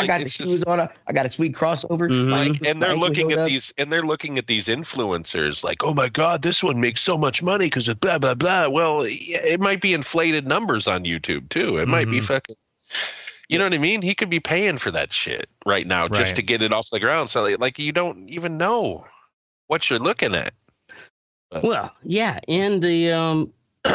I 0.00 0.06
got 0.06 0.18
the 0.22 0.28
shoes 0.28 0.54
just- 0.60 0.66
on. 0.66 0.80
I 1.06 1.12
got 1.12 1.26
a 1.26 1.30
sweet 1.30 1.54
crossover. 1.54 2.08
Mhm. 2.08 2.30
Like 2.30 2.66
and 2.68 2.82
they're 2.82 2.96
looking 2.96 3.32
at 3.32 3.38
up. 3.38 3.48
these 3.48 3.72
and 3.78 3.90
they're 3.92 4.02
looking 4.06 4.38
at 4.38 4.46
these 4.46 4.66
influencers 4.66 5.62
like 5.64 5.82
oh 5.84 5.94
my 5.94 6.08
god 6.08 6.42
this 6.42 6.62
one 6.62 6.80
makes 6.80 7.00
so 7.00 7.16
much 7.18 7.42
money 7.42 7.66
because 7.66 7.88
of 7.88 8.00
blah 8.00 8.18
blah 8.18 8.34
blah 8.34 8.68
well 8.68 9.02
it 9.06 9.60
might 9.60 9.80
be 9.80 9.94
inflated 9.94 10.46
numbers 10.46 10.86
on 10.88 11.04
youtube 11.04 11.48
too 11.48 11.76
it 11.78 11.86
might 11.88 12.08
be 12.10 12.20
Mhm. 12.20 12.24
fucking 12.24 12.56
you 13.48 13.58
know 13.58 13.64
what 13.64 13.72
i 13.74 13.78
mean 13.78 14.02
he 14.02 14.14
could 14.14 14.30
be 14.30 14.40
paying 14.40 14.78
for 14.78 14.90
that 14.90 15.12
shit 15.12 15.48
right 15.66 15.86
now 15.86 16.08
just 16.08 16.30
Right. 16.30 16.36
to 16.36 16.42
get 16.42 16.62
it 16.62 16.72
off 16.72 16.88
the 16.90 17.00
ground 17.00 17.30
so 17.30 17.44
like 17.58 17.78
you 17.78 17.92
don't 17.92 18.28
even 18.28 18.56
know 18.58 19.06
what 19.68 19.88
you're 19.90 19.98
looking 19.98 20.34
at 20.34 20.52
Well, 21.62 21.90
yeah, 22.04 22.38
and 22.46 22.80
the 22.80 23.10
um, 23.12 23.52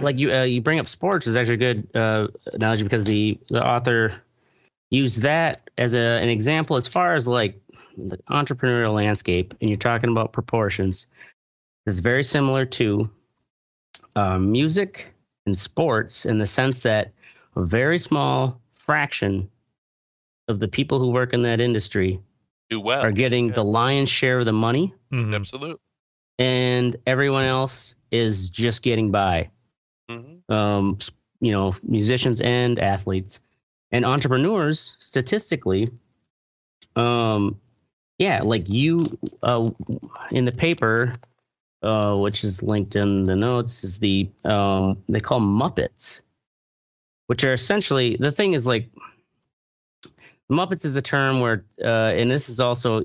like 0.00 0.18
you 0.18 0.32
uh, 0.32 0.44
you 0.44 0.60
bring 0.60 0.78
up 0.78 0.86
sports 0.86 1.26
is 1.26 1.36
actually 1.36 1.54
a 1.54 1.56
good 1.74 1.88
uh, 1.96 2.28
analogy 2.52 2.84
because 2.84 3.04
the 3.04 3.36
the 3.48 3.66
author 3.66 4.12
used 4.92 5.22
that 5.22 5.70
as 5.78 5.94
a 5.94 6.20
an 6.22 6.28
example 6.28 6.76
as 6.76 6.86
far 6.86 7.14
as 7.14 7.26
like 7.26 7.60
the 7.96 8.18
entrepreneurial 8.30 8.94
landscape, 8.94 9.54
and 9.60 9.68
you're 9.68 9.76
talking 9.78 10.10
about 10.10 10.32
proportions. 10.32 11.06
It's 11.86 11.98
very 11.98 12.22
similar 12.22 12.64
to 12.66 13.10
uh, 14.14 14.38
music 14.38 15.12
and 15.46 15.56
sports 15.56 16.24
in 16.26 16.38
the 16.38 16.46
sense 16.46 16.82
that 16.84 17.12
a 17.56 17.64
very 17.64 17.98
small 17.98 18.60
fraction 18.74 19.50
of 20.48 20.60
the 20.60 20.68
people 20.68 20.98
who 20.98 21.10
work 21.10 21.32
in 21.32 21.42
that 21.42 21.60
industry 21.60 22.20
do 22.70 22.80
well 22.80 23.02
are 23.02 23.12
getting 23.12 23.48
yeah. 23.48 23.54
the 23.54 23.64
lion's 23.64 24.08
share 24.08 24.38
of 24.38 24.44
the 24.44 24.52
money 24.52 24.94
Mhm. 25.12 25.34
absolutely 25.34 25.78
and 26.38 26.96
everyone 27.06 27.44
else 27.44 27.94
is 28.10 28.48
just 28.50 28.82
getting 28.82 29.10
by. 29.10 29.50
hmm 30.08 30.38
Um, 30.48 30.98
you 31.40 31.52
know, 31.52 31.74
musicians 31.82 32.40
and 32.40 32.78
athletes 32.78 33.40
and 33.92 34.04
entrepreneurs 34.04 34.96
statistically. 34.98 35.90
Um, 36.96 37.60
yeah, 38.18 38.42
like 38.42 38.68
you, 38.68 39.06
uh, 39.42 39.70
in 40.30 40.44
the 40.44 40.52
paper, 40.52 41.12
uh, 41.82 42.16
which 42.16 42.44
is 42.44 42.62
linked 42.62 42.96
in 42.96 43.26
the 43.26 43.36
notes, 43.36 43.84
is 43.84 43.98
the 43.98 44.28
um, 44.44 45.02
they 45.08 45.20
call 45.20 45.40
Muppets, 45.40 46.22
which 47.26 47.44
are 47.44 47.52
essentially 47.52 48.16
the 48.16 48.32
thing 48.32 48.54
is 48.54 48.66
like 48.66 48.88
Muppets 50.50 50.84
is 50.84 50.96
a 50.96 51.02
term 51.02 51.40
where, 51.40 51.64
uh, 51.82 52.12
and 52.14 52.30
this 52.30 52.48
is 52.48 52.60
also 52.60 53.02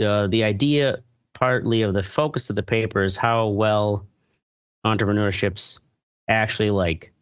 uh, 0.00 0.26
the 0.26 0.44
idea 0.44 1.02
partly 1.32 1.82
of 1.82 1.94
the 1.94 2.02
focus 2.02 2.50
of 2.50 2.56
the 2.56 2.62
paper 2.62 3.02
is 3.02 3.16
how 3.16 3.48
well 3.48 4.06
entrepreneurships 4.84 5.80
actually 6.28 6.70
like 6.70 7.12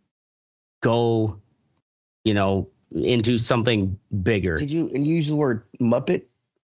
go, 0.83 1.39
you 2.31 2.35
know, 2.35 2.69
into 2.95 3.38
something 3.38 3.99
bigger. 4.23 4.55
Did 4.55 4.71
you 4.71 4.88
and 4.95 5.05
you 5.05 5.16
use 5.16 5.27
the 5.27 5.35
word 5.35 5.64
Muppet? 5.81 6.23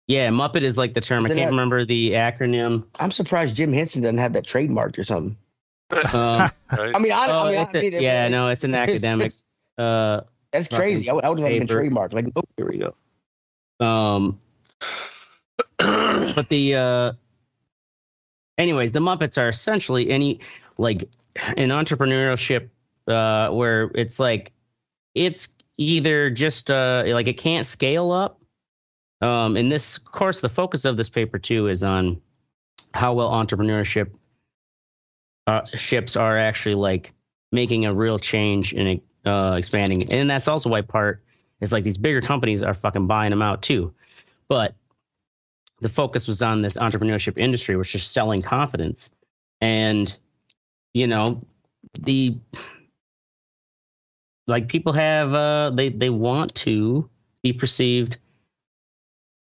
Yeah, 0.05 0.29
Muppet 0.29 0.61
is 0.61 0.77
like 0.77 0.93
the 0.93 1.01
term. 1.01 1.23
I 1.23 1.25
Isn't 1.25 1.37
can't 1.37 1.47
that- 1.47 1.51
remember 1.51 1.83
the 1.83 2.11
acronym. 2.11 2.83
I'm 2.99 3.09
surprised 3.11 3.55
Jim 3.55 3.73
Henson 3.73 4.03
doesn't 4.03 4.19
have 4.19 4.33
that 4.33 4.45
trademarked 4.45 4.99
or 4.99 5.03
something. 5.03 5.35
Um. 6.13 6.51
I 6.69 6.99
mean, 6.99 7.11
I, 7.11 7.27
oh, 7.31 7.47
I 7.47 7.51
mean, 7.53 7.61
it's 7.61 7.73
I 7.73 7.79
a- 7.79 7.81
mean, 7.81 8.01
yeah, 8.03 8.27
it- 8.27 8.29
no, 8.29 8.49
it's 8.49 8.63
an 8.63 8.73
it's- 8.75 8.89
academic. 8.89 9.25
it's- 9.27 9.45
Uh, 9.79 10.21
That's 10.51 10.67
crazy. 10.67 11.09
I 11.09 11.13
would, 11.13 11.25
I 11.25 11.29
would 11.29 11.39
have 11.39 11.49
been 11.49 11.67
paper. 11.67 11.81
trademarked. 11.81 12.13
Like, 12.13 12.25
nope. 12.35 12.47
here 12.57 12.67
we 12.69 12.77
go. 12.77 12.93
Um, 13.85 14.39
but 15.79 16.47
the 16.49 16.75
uh, 16.75 17.11
anyways, 18.59 18.91
the 18.91 18.99
Muppets 18.99 19.37
are 19.41 19.49
essentially 19.49 20.09
any 20.09 20.39
like 20.77 21.03
an 21.57 21.69
entrepreneurship 21.69 22.69
uh, 23.07 23.49
where 23.49 23.91
it's 23.95 24.19
like 24.19 24.51
it's 25.17 25.49
either 25.77 26.29
just 26.29 26.69
uh, 26.71 27.03
like 27.07 27.27
it 27.27 27.37
can't 27.37 27.65
scale 27.65 28.11
up. 28.11 28.39
Um, 29.21 29.57
and 29.57 29.71
this, 29.71 29.97
of 29.97 30.05
course, 30.05 30.41
the 30.41 30.49
focus 30.49 30.85
of 30.85 30.95
this 30.95 31.09
paper 31.09 31.39
too 31.39 31.67
is 31.67 31.83
on 31.83 32.21
how 32.93 33.13
well 33.13 33.31
entrepreneurship 33.31 34.13
uh, 35.47 35.65
ships 35.73 36.15
are 36.15 36.37
actually 36.37 36.75
like 36.75 37.13
making 37.51 37.85
a 37.85 37.93
real 37.93 38.19
change 38.19 38.73
and 38.73 39.01
uh, 39.25 39.55
expanding. 39.57 40.11
And 40.11 40.29
that's 40.29 40.47
also 40.47 40.69
why 40.69 40.81
part 40.81 41.23
is 41.61 41.71
like 41.71 41.83
these 41.83 41.97
bigger 41.97 42.21
companies 42.21 42.61
are 42.61 42.73
fucking 42.73 43.07
buying 43.07 43.31
them 43.31 43.41
out 43.41 43.63
too. 43.63 43.93
But 44.47 44.75
the 45.81 45.89
focus 45.89 46.27
was 46.27 46.41
on 46.41 46.61
this 46.61 46.77
entrepreneurship 46.77 47.37
industry, 47.37 47.75
which 47.75 47.95
is 47.95 48.03
selling 48.03 48.41
confidence, 48.41 49.09
and 49.61 50.15
you 50.93 51.07
know 51.07 51.41
the 51.99 52.37
like 54.47 54.67
people 54.67 54.93
have 54.93 55.33
uh 55.33 55.69
they 55.71 55.89
they 55.89 56.09
want 56.09 56.53
to 56.55 57.09
be 57.43 57.53
perceived 57.53 58.17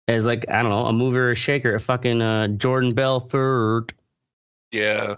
as 0.07 0.27
like 0.27 0.45
I 0.49 0.61
don't 0.61 0.71
know 0.71 0.85
a 0.85 0.93
mover 0.93 1.27
or 1.27 1.31
a 1.31 1.35
shaker, 1.35 1.75
a 1.75 1.79
fucking 1.79 2.21
uh, 2.21 2.47
Jordan 2.49 2.93
Belfort, 2.93 3.93
Yeah. 4.71 5.15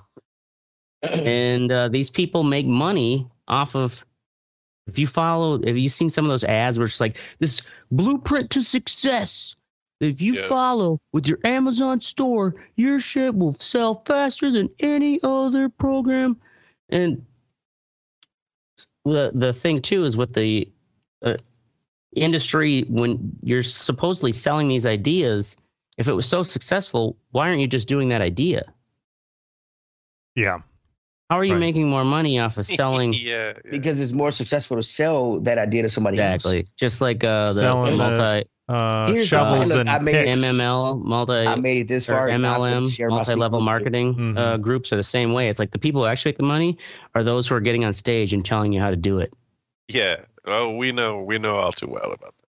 and 1.01 1.71
uh, 1.71 1.87
these 1.89 2.09
people 2.09 2.43
make 2.43 2.65
money 2.65 3.27
off 3.47 3.75
of. 3.75 4.05
If 4.85 4.99
you 4.99 5.07
follow, 5.07 5.65
have 5.65 5.77
you 5.77 5.87
seen 5.87 6.09
some 6.09 6.25
of 6.25 6.29
those 6.29 6.43
ads 6.43 6.77
where 6.77 6.85
it's 6.85 6.99
like 6.99 7.17
this 7.39 7.61
blueprint 7.91 8.49
to 8.51 8.61
success? 8.61 9.55
If 10.01 10.21
you 10.21 10.33
Yeah. 10.33 10.47
follow 10.47 10.99
with 11.13 11.25
your 11.25 11.39
Amazon 11.45 12.01
store, 12.01 12.53
your 12.75 12.99
shit 12.99 13.33
will 13.33 13.55
sell 13.59 14.03
faster 14.05 14.51
than 14.51 14.69
any 14.81 15.19
other 15.23 15.69
program. 15.69 16.35
And 16.89 17.25
the 19.05 19.31
the 19.33 19.53
thing 19.53 19.81
too 19.81 20.03
is 20.05 20.15
with 20.17 20.33
the 20.33 20.69
uh, 21.23 21.35
industry 22.15 22.81
when 22.89 23.35
you're 23.41 23.63
supposedly 23.63 24.31
selling 24.31 24.67
these 24.67 24.85
ideas, 24.85 25.55
if 25.97 26.07
it 26.07 26.13
was 26.13 26.27
so 26.27 26.43
successful, 26.43 27.17
why 27.31 27.47
aren't 27.47 27.59
you 27.59 27.67
just 27.67 27.87
doing 27.87 28.09
that 28.09 28.21
idea? 28.21 28.63
Yeah. 30.35 30.59
How 31.29 31.37
are 31.39 31.43
you 31.43 31.53
Right. 31.53 31.59
making 31.59 31.89
more 31.89 32.03
money 32.05 32.39
off 32.39 32.57
of 32.57 32.65
selling? 32.81 33.13
yeah. 33.13 33.53
because 33.71 33.99
it's 33.99 34.11
more 34.13 34.31
successful 34.31 34.77
to 34.77 34.83
sell 34.83 35.39
that 35.41 35.57
idea 35.57 35.81
to 35.83 35.89
somebody 35.89 36.15
exactly, 36.15 36.67
just 36.77 37.01
like 37.01 37.23
uh, 37.23 37.47
the 37.53 37.59
Selling 37.59 37.97
the- 37.97 37.97
multi 37.97 38.49
Uh, 38.69 39.07
Here's 39.11 39.29
the 39.29 39.35
shovels 39.35 39.69
thing, 39.71 39.81
and 39.81 39.89
I 39.89 39.99
made- 39.99 40.13
picks. 40.25 40.39
MML, 40.39 41.03
multi 41.03 41.33
else. 41.33 41.47
I 41.47 41.55
made 41.55 41.77
it 41.79 41.87
this 41.89 42.07
or 42.07 42.13
far. 42.13 42.29
and 42.29 42.47
I'm 42.47 42.59
gonna 42.59 42.75
MLM, 42.81 42.89
share 42.95 43.09
my 43.09 43.17
multi-level 43.17 43.59
secrets. 43.59 43.65
marketing 43.65 44.15
Mhm. 44.15 44.37
uh, 44.37 44.57
groups 44.57 44.93
are 44.93 44.95
the 44.95 45.03
same 45.03 45.33
way. 45.33 45.49
It's 45.49 45.59
like 45.59 45.71
the 45.71 45.79
people 45.79 46.01
who 46.01 46.07
actually 46.07 46.29
make 46.29 46.37
the 46.37 46.43
money 46.43 46.77
are 47.13 47.23
those 47.23 47.45
who 47.47 47.55
are 47.55 47.59
getting 47.59 47.83
on 47.83 47.91
stage 47.91 48.33
and 48.33 48.45
telling 48.45 48.71
you 48.71 48.79
how 48.79 48.89
to 48.89 48.95
do 48.95 49.19
it. 49.19 49.35
Yeah. 49.89 50.17
Oh, 50.45 50.75
we 50.75 50.91
know. 50.93 51.21
We 51.21 51.39
know 51.39 51.57
all 51.57 51.71
too 51.73 51.87
well 51.87 52.05
about 52.13 52.19
that. 52.19 52.47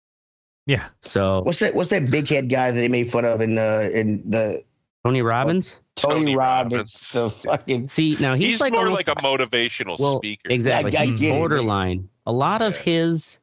Yeah. 0.66 0.84
So 1.00 1.40
What's 1.44 1.58
that? 1.60 1.74
What's 1.74 1.90
that 1.90 2.10
big 2.10 2.28
head 2.28 2.50
guy 2.50 2.70
that 2.70 2.76
they 2.76 2.88
made 2.88 3.10
fun 3.10 3.24
of 3.24 3.40
in 3.40 3.54
the 3.54 3.90
in 3.98 4.22
the 4.28 4.62
Tony 5.04 5.22
Robbins. 5.22 5.80
Tony, 5.96 6.20
Tony 6.20 6.36
Robbins? 6.36 7.12
The 7.12 7.30
fucking 7.30 7.88
See 7.88 8.16
now 8.20 8.34
he's, 8.34 8.52
He's, 8.52 8.60
like 8.60 8.72
more 8.72 8.84
almost- 8.84 9.06
like 9.06 9.08
a 9.08 9.20
motivational 9.22 9.98
well, 9.98 10.18
speaker. 10.18 10.50
Exactly. 10.52 10.96
I- 10.96 11.02
I 11.02 11.04
He's 11.06 11.18
get 11.18 11.34
it. 11.34 11.38
borderline. 11.38 12.08
A 12.26 12.32
lot 12.32 12.62
of 12.62 12.76
his 12.76 13.40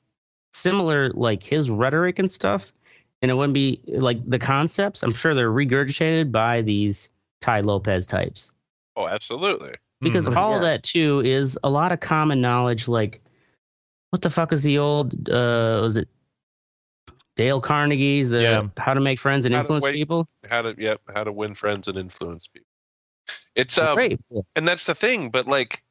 similar, 0.53 1.09
like 1.11 1.43
his 1.43 1.69
rhetoric 1.69 2.19
and 2.19 2.29
stuff, 2.31 2.73
and 3.21 3.29
it 3.31 3.33
wouldn't 3.35 3.53
be 3.53 3.79
like 3.87 4.17
the 4.29 4.39
concepts. 4.39 5.03
I'm 5.03 5.13
sure 5.13 5.33
they're 5.33 5.51
regurgitated 5.51 6.31
by 6.31 6.61
these 6.61 7.09
Tai 7.41 7.61
Lopez 7.61 8.05
types 8.07 8.51
Oh, 8.95 9.07
absolutely. 9.07 9.75
because 10.01 10.27
Mhm. 10.27 10.35
all 10.35 10.55
of 10.55 10.61
Yeah. 10.61 10.69
that 10.69 10.83
too 10.83 11.21
is 11.25 11.57
a 11.63 11.69
lot 11.69 11.91
of 11.91 11.99
common 11.99 12.41
knowledge. 12.41 12.87
Like, 12.87 13.21
what 14.09 14.21
the 14.21 14.29
fuck 14.29 14.51
is 14.51 14.63
the 14.63 14.77
old? 14.77 15.13
uh 15.29 15.79
Was 15.81 15.97
it 15.97 16.07
Dale 17.35 17.61
Carnegie's 17.61 18.29
the 18.29 18.41
Yeah. 18.41 18.67
How 18.77 18.93
to 18.93 18.99
Make 18.99 19.19
Friends 19.19 19.45
and 19.45 19.53
How 19.55 19.61
to 19.61 19.63
Influence 19.63 19.85
Wait- 19.85 19.95
People? 19.95 20.27
How 20.49 20.61
to 20.61 20.75
yep. 20.77 20.99
How 21.15 21.23
to 21.23 21.31
win 21.31 21.53
friends 21.53 21.87
and 21.87 21.95
influence 21.97 22.47
people. 22.47 22.65
It's 23.55 23.77
um, 23.77 23.95
Great. 23.95 24.19
and 24.55 24.67
that's 24.67 24.85
the 24.85 24.95
thing. 24.95 25.29
But 25.29 25.47
like, 25.47 25.81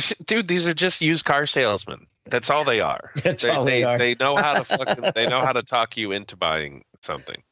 dude, 0.26 0.48
these 0.48 0.66
are 0.66 0.74
just 0.74 1.00
used 1.00 1.24
car 1.24 1.46
salesmen. 1.46 2.06
That's 2.26 2.50
all 2.50 2.64
they 2.64 2.80
are. 2.80 3.12
That's 3.22 3.42
they, 3.42 3.50
all 3.50 3.64
they, 3.64 3.80
they, 3.80 3.84
are. 3.84 3.98
they 3.98 4.14
know 4.18 4.36
how 4.36 4.54
to 4.54 4.64
fucking 4.64 5.12
they 5.14 5.28
know 5.28 5.40
how 5.40 5.52
to 5.52 5.62
talk 5.62 5.96
you 5.96 6.12
into 6.12 6.36
buying 6.36 6.84
something. 7.02 7.42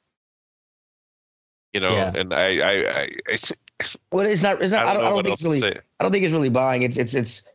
You 1.73 1.81
know, 1.81 1.93
Yeah. 1.93 2.13
and 2.15 2.33
I 2.35 2.59
I 2.59 2.73
I, 3.03 3.09
I, 3.29 3.39
well, 4.11 4.27
it's 4.27 4.43
not. 4.43 4.63
It's 4.63 4.73
I 4.73 4.79
not. 4.79 4.87
I 4.89 4.95
don't 4.95 5.03
don't, 5.03 5.13
I 5.13 5.15
don't 5.15 5.25
think 5.25 5.35
it's 5.35 5.43
really. 5.43 5.77
I 6.01 6.03
don't 6.03 6.13
think 6.13 6.25
it's 6.25 6.33
really 6.33 6.49
buying. 6.51 6.83
It's 6.83 6.97
it's 6.97 7.15
it's 7.15 7.49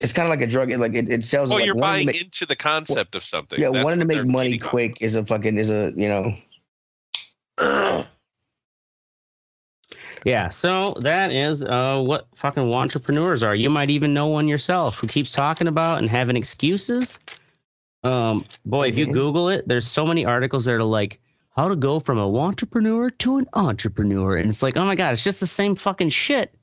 it's 0.00 0.12
kind 0.12 0.26
of 0.26 0.30
like 0.30 0.40
a 0.40 0.46
drug. 0.46 0.70
Like 0.72 0.94
it, 0.94 1.08
it 1.08 1.24
sells. 1.24 1.50
Well, 1.50 1.58
like 1.58 1.66
you're 1.66 1.74
buying 1.74 2.06
make, 2.06 2.20
into 2.20 2.46
the 2.46 2.56
concept 2.56 3.14
of 3.14 3.24
something. 3.24 3.60
yeah, 3.60 3.70
That's 3.70 3.84
wanting 3.84 4.00
to 4.00 4.06
make 4.06 4.24
money 4.26 4.52
feeding 4.52 4.62
on. 4.62 4.68
quick 4.68 4.96
is 5.02 5.14
a 5.16 5.24
fucking 5.24 5.58
is 5.58 5.70
a 5.70 5.92
you 5.96 6.08
know. 6.08 6.34
Yeah, 10.28 10.50
so 10.50 10.94
that 11.00 11.32
is 11.32 11.64
uh, 11.64 12.02
what 12.04 12.28
fucking 12.34 12.74
entrepreneurs 12.74 13.42
are. 13.42 13.54
You 13.54 13.70
might 13.70 13.88
even 13.88 14.12
know 14.12 14.26
one 14.26 14.46
yourself 14.46 14.98
who 14.98 15.06
keeps 15.06 15.32
talking 15.32 15.68
about 15.68 16.00
and 16.00 16.10
having 16.10 16.36
excuses. 16.36 17.18
Um, 18.04 18.44
boy, 18.66 18.88
if 18.88 18.98
you 18.98 19.06
Mhm. 19.06 19.14
Google 19.14 19.48
it, 19.48 19.66
there's 19.66 19.86
so 19.86 20.04
many 20.04 20.26
articles 20.26 20.66
that 20.66 20.74
are 20.74 20.84
like 20.84 21.18
how 21.56 21.66
to 21.66 21.74
go 21.76 21.98
from 21.98 22.18
a 22.18 22.28
wantrepreneur 22.28 23.16
to 23.20 23.38
an 23.38 23.46
entrepreneur, 23.54 24.36
and 24.36 24.50
it's 24.50 24.62
like, 24.62 24.76
oh 24.76 24.84
my 24.84 24.94
god, 24.94 25.12
it's 25.12 25.24
just 25.24 25.40
the 25.40 25.46
same 25.46 25.74
fucking 25.74 26.10
shit. 26.10 26.54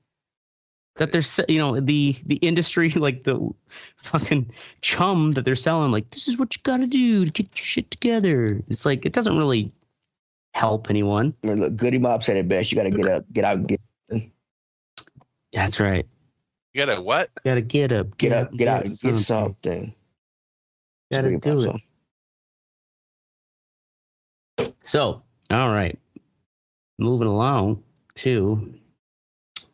That 0.97 1.12
they're, 1.12 1.23
you 1.49 1.58
know, 1.58 1.80
the 1.80 2.15
the 2.23 2.36
industry, 2.38 2.89
like 3.08 3.23
the 3.23 3.49
fucking 3.67 4.51
chum 4.82 5.32
that 5.32 5.43
they're 5.43 5.56
selling, 5.56 5.91
like 5.91 6.12
this 6.12 6.28
is 6.28 6.38
what 6.38 6.56
you 6.56 6.62
got 6.62 6.82
to 6.82 6.88
do 6.88 7.25
to 7.25 7.32
get 7.32 7.47
your 7.58 7.65
shit 7.65 7.89
together. 7.89 8.62
It's 8.69 8.86
like 8.86 9.08
it 9.08 9.13
doesn't 9.13 9.39
really 9.39 9.71
help 10.55 10.89
anyone. 10.89 11.35
I 11.43 11.47
mean, 11.47 11.59
look, 11.59 11.75
Goodie 11.75 11.99
Mob 11.99 12.23
said 12.23 12.37
it 12.37 12.47
best. 12.47 12.71
You 12.71 12.77
got 12.77 12.83
to 12.83 12.89
get 12.89 13.07
up, 13.07 13.25
get 13.33 13.43
out, 13.43 13.67
get 13.67 13.81
That's 15.53 15.79
right. 15.79 16.07
You 16.73 16.85
gotta 16.85 17.01
what? 17.01 17.29
You 17.45 17.51
gotta 17.51 17.61
get 17.61 17.93
up, 17.93 18.17
get 18.17 18.33
up, 18.33 18.51
get 18.51 18.67
out, 18.67 18.85
and 18.85 18.89
something. 18.89 19.15
get 19.15 19.23
something. 19.23 19.95
Gotta 21.09 21.29
Goodie 21.29 21.39
do 21.39 21.57
it. 21.57 21.61
song. 21.61 21.81
So, 24.81 25.21
all 25.51 25.71
right. 25.71 25.97
Moving 26.99 27.29
along 27.29 27.81
to 28.15 28.73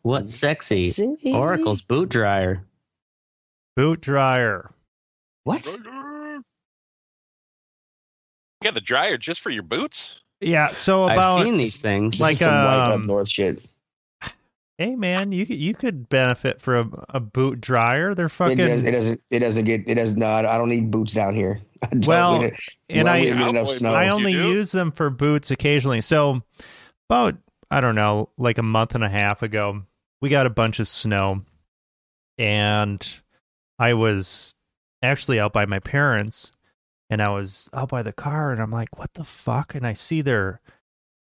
what's 0.02 0.30
mm-hmm. 0.30 0.46
sexy? 0.46 0.86
See? 0.88 1.32
Oracle's 1.34 1.82
boot 1.82 2.08
dryer. 2.08 2.64
Boot 3.74 4.00
dryer. 4.00 4.70
What? 5.42 5.66
You 5.66 6.44
got 8.62 8.76
a 8.76 8.80
dryer 8.80 9.18
just 9.18 9.40
for 9.40 9.50
your 9.50 9.64
boots? 9.64 10.21
Yeah. 10.42 10.68
So 10.68 11.04
about 11.04 11.38
I've 11.40 11.44
seen 11.46 11.56
these 11.56 11.80
things. 11.80 12.14
This 12.14 12.20
Like, 12.20 12.32
is 12.34 12.38
some 12.40 12.54
white 12.54 12.78
up 12.78 12.88
um, 12.94 13.06
north 13.06 13.28
shit. 13.28 13.62
hey 14.78 14.96
man, 14.96 15.32
you 15.32 15.46
could 15.46 15.56
you 15.58 15.74
could 15.74 16.08
benefit 16.08 16.60
from 16.60 16.94
a 17.08 17.20
boot 17.20 17.60
dryer. 17.60 18.14
They're 18.14 18.26
It, 18.26 18.30
fucking 18.30 18.56
does, 18.56 18.82
it 18.84 18.90
doesn't. 18.92 19.20
It 19.30 19.38
doesn't 19.40 19.64
get. 19.64 19.88
It 19.88 19.94
does 19.94 20.16
not. 20.16 20.44
I 20.44 20.58
don't 20.58 20.68
need 20.68 20.90
boots 20.90 21.12
down 21.12 21.34
here. 21.34 21.60
I 21.82 21.88
Well, 22.06 22.40
need 22.40 22.54
and 22.90 23.04
Well, 23.04 23.14
I 23.14 23.18
we 23.20 23.26
didn't 23.26 23.38
get 23.38 23.48
enough 23.48 23.70
snow. 23.70 23.94
I 23.94 24.08
only 24.08 24.32
use 24.32 24.72
them 24.72 24.92
for 24.92 25.10
boots 25.10 25.50
occasionally. 25.50 26.00
So 26.00 26.42
about 27.08 27.36
I 27.70 27.80
don't 27.80 27.94
know, 27.94 28.28
like 28.36 28.58
a 28.58 28.62
month 28.62 28.94
and 28.94 29.02
a 29.04 29.08
half 29.08 29.42
ago, 29.42 29.82
we 30.20 30.28
got 30.28 30.46
a 30.46 30.50
bunch 30.50 30.78
of 30.78 30.86
snow 30.88 31.42
and 32.38 33.20
I 33.78 33.94
was 33.94 34.54
actually 35.02 35.40
out 35.40 35.52
by 35.52 35.66
my 35.66 35.78
parents 35.80 36.52
and 37.12 37.20
I 37.20 37.28
was 37.28 37.68
out 37.74 37.90
by 37.90 38.02
the 38.02 38.10
car 38.10 38.52
and 38.52 38.62
I'm 38.62 38.70
like, 38.70 38.98
what 38.98 39.12
the 39.12 39.22
fuck? 39.22 39.74
And 39.74 39.86
I 39.86 39.92
see 39.92 40.22
their 40.22 40.62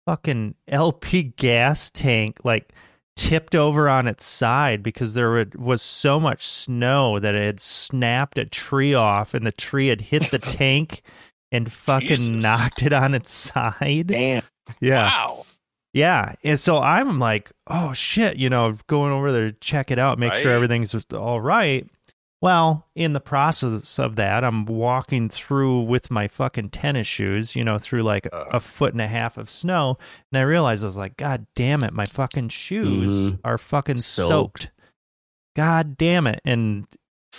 fucking 0.04 0.54
LP 0.68 1.22
gas 1.36 1.90
tank 1.90 2.40
like 2.44 2.74
tipped 3.16 3.54
over 3.54 3.88
on 3.88 4.06
its 4.06 4.22
side 4.22 4.82
because 4.82 5.14
there 5.14 5.46
was 5.56 5.80
so 5.80 6.20
much 6.20 6.46
snow 6.46 7.18
that 7.18 7.34
it 7.34 7.42
had 7.42 7.58
snapped 7.58 8.36
a 8.36 8.44
tree 8.44 8.92
off 8.92 9.32
and 9.32 9.46
the 9.46 9.52
tree 9.52 9.86
had 9.86 10.02
hit 10.02 10.30
the 10.30 10.38
tank 10.38 11.00
and 11.50 11.72
fucking 11.72 12.08
Jesus. 12.08 12.28
knocked 12.28 12.82
it 12.82 12.92
on 12.92 13.14
its 13.14 13.30
side. 13.30 14.08
Damn. 14.08 14.42
Yeah. 14.82 15.06
Wow. 15.06 15.46
Yeah. 15.94 16.34
And 16.44 16.60
so 16.60 16.82
I'm 16.82 17.18
like, 17.18 17.50
oh 17.66 17.94
shit, 17.94 18.36
you 18.36 18.50
know, 18.50 18.76
going 18.88 19.10
over 19.14 19.32
there 19.32 19.52
to 19.52 19.56
check 19.58 19.90
it 19.90 19.98
out, 19.98 20.18
make 20.18 20.34
sure 20.34 20.52
everything's 20.52 20.94
all 21.14 21.40
right. 21.40 21.88
Well, 22.40 22.86
in 22.94 23.14
the 23.14 23.20
process 23.20 23.98
of 23.98 24.14
that, 24.16 24.44
I'm 24.44 24.64
walking 24.64 25.28
through 25.28 25.82
with 25.82 26.08
my 26.10 26.28
fucking 26.28 26.70
tennis 26.70 27.06
shoes, 27.08 27.56
you 27.56 27.64
know, 27.64 27.78
through 27.78 28.04
like 28.04 28.28
a 28.32 28.60
foot 28.60 28.92
and 28.92 29.00
a 29.00 29.08
half 29.08 29.36
of 29.36 29.50
snow. 29.50 29.98
And 30.30 30.38
I 30.38 30.42
realized 30.42 30.84
I 30.84 30.86
was 30.86 30.96
like, 30.96 31.16
God 31.16 31.46
damn 31.56 31.82
it, 31.82 31.92
my 31.92 32.04
fucking 32.04 32.50
shoes 32.50 33.32
Mhm. 33.32 33.40
are 33.42 33.58
fucking 33.58 33.98
Soaked. 33.98 34.28
soaked. 34.62 34.70
God 35.56 35.96
damn 35.96 36.28
it. 36.28 36.40
And, 36.44 36.86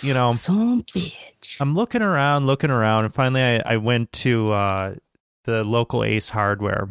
you 0.02 0.12
know, 0.12 0.32
Some 0.32 0.82
bitch. 0.82 1.56
I'm 1.60 1.74
looking 1.74 2.02
around, 2.02 2.46
looking 2.46 2.70
around, 2.70 3.06
and 3.06 3.14
finally 3.14 3.40
I, 3.42 3.62
I 3.64 3.76
went 3.78 4.12
to 4.12 4.52
uh, 4.52 4.94
the 5.44 5.64
local 5.64 6.04
Ace 6.04 6.28
Hardware, 6.28 6.90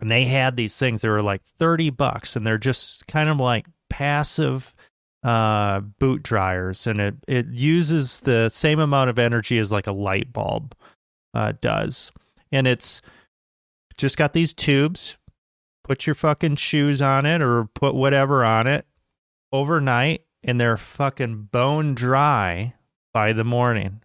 and 0.00 0.10
they 0.10 0.24
had 0.24 0.56
these 0.56 0.76
things. 0.76 1.02
They 1.02 1.08
were 1.08 1.22
like 1.22 1.42
thirty 1.42 1.90
bucks, 1.90 2.34
and 2.34 2.44
they're 2.44 2.58
just 2.58 3.06
kind 3.06 3.28
of 3.28 3.38
like 3.38 3.66
passive 3.88 4.74
uh, 5.24 5.80
boot 5.80 6.22
dryers, 6.22 6.86
and 6.86 7.00
it 7.00 7.14
it 7.26 7.46
uses 7.48 8.20
the 8.20 8.48
same 8.50 8.78
amount 8.78 9.10
of 9.10 9.18
energy 9.18 9.58
as 9.58 9.72
like 9.72 9.86
a 9.86 9.92
light 9.92 10.32
bulb 10.32 10.74
uh, 11.32 11.52
does, 11.60 12.12
and 12.52 12.66
it's 12.66 13.00
just 13.96 14.16
got 14.16 14.32
these 14.34 14.52
tubes. 14.52 15.16
Put 15.82 16.06
your 16.06 16.14
fucking 16.14 16.56
shoes 16.56 17.02
on 17.02 17.26
it, 17.26 17.42
or 17.42 17.64
put 17.64 17.94
whatever 17.94 18.44
on 18.44 18.66
it 18.66 18.86
overnight, 19.52 20.22
and 20.42 20.60
they're 20.60 20.76
fucking 20.76 21.48
bone 21.50 21.94
dry 21.94 22.74
by 23.12 23.32
the 23.32 23.44
morning. 23.44 24.02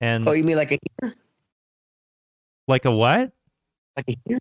And 0.00 0.28
Oh, 0.28 0.32
you 0.32 0.44
mean 0.44 0.56
like 0.56 0.72
a 0.72 0.78
heater? 1.00 1.14
like 2.68 2.84
a 2.84 2.90
what? 2.92 3.32
Like 3.96 4.06
a 4.08 4.16
heater? 4.24 4.40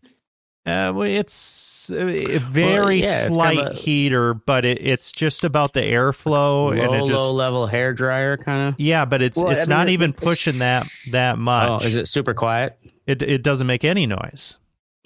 Uh, 0.66 0.94
it's 1.02 1.92
a 1.92 2.38
very 2.40 2.96
yeah, 3.02 3.06
it's 3.06 3.26
slight 3.28 3.58
kind 3.58 3.70
of 3.70 3.78
heater, 3.78 4.34
but 4.34 4.66
it, 4.66 4.80
it's 4.82 5.12
just 5.12 5.44
about 5.44 5.74
the 5.74 5.82
airflow, 5.82 6.72
and 6.72 6.92
low, 6.92 7.06
it 7.06 7.08
just 7.08 7.12
low 7.14 7.32
level 7.34 7.68
hair 7.68 7.94
dryer 7.94 8.36
kind 8.38 8.70
of. 8.70 8.80
yeah, 8.80 9.06
but 9.06 9.22
it's 9.22 9.38
Well, 9.38 9.50
it's 9.52 9.62
I 9.62 9.64
mean, 9.66 9.70
not 9.70 9.88
it- 9.90 9.92
even 9.92 10.14
pushing 10.14 10.58
that 10.60 10.86
that 11.12 11.34
Oh, 11.34 11.38
much. 11.38 11.86
is 11.86 11.96
it 11.98 12.08
super 12.08 12.34
quiet? 12.34 12.80
It 13.06 13.22
it 13.22 13.44
doesn't 13.44 13.68
make 13.68 13.86
any 13.86 14.08
noise. 14.08 14.58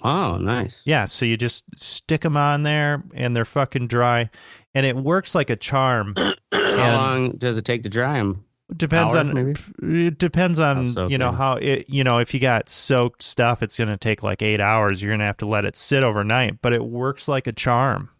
Oh, 0.02 0.38
nice. 0.38 0.80
Yeah, 0.86 1.04
so 1.04 1.26
you 1.26 1.36
just 1.36 1.64
stick 1.76 2.22
them 2.22 2.38
on 2.38 2.62
there, 2.62 3.02
and 3.12 3.36
they're 3.36 3.44
fucking 3.44 3.88
dry, 3.88 4.30
and 4.74 4.86
it 4.86 4.96
works 4.96 5.34
like 5.34 5.50
a 5.50 5.56
charm. 5.56 6.14
How 6.16 6.32
And- 6.52 6.94
long 6.96 7.30
does 7.32 7.58
it 7.58 7.66
take 7.66 7.82
to 7.82 7.90
dry 7.90 8.14
them? 8.16 8.44
Depends 8.76 9.14
Hour, 9.14 9.20
on 9.20 9.34
maybe? 9.34 10.06
it 10.06 10.18
depends 10.18 10.58
on 10.60 10.86
soaked 10.86 11.12
you 11.12 11.18
know 11.18 11.30
in. 11.30 11.34
how 11.34 11.52
it 11.54 11.86
you 11.88 12.04
know 12.04 12.18
if 12.18 12.32
you 12.34 12.40
got 12.40 12.68
soaked 12.68 13.22
stuff 13.22 13.62
it's 13.62 13.76
going 13.76 13.88
to 13.88 13.96
take 13.96 14.22
like 14.22 14.42
8 14.42 14.60
hours. 14.60 15.02
You're 15.02 15.10
going 15.10 15.20
to 15.20 15.26
have 15.26 15.36
to 15.38 15.46
let 15.46 15.64
it 15.64 15.76
sit 15.76 16.04
overnight 16.04 16.60
but 16.62 16.72
it 16.72 16.84
works 16.84 17.28
like 17.28 17.46
a 17.46 17.52
charm 17.52 18.10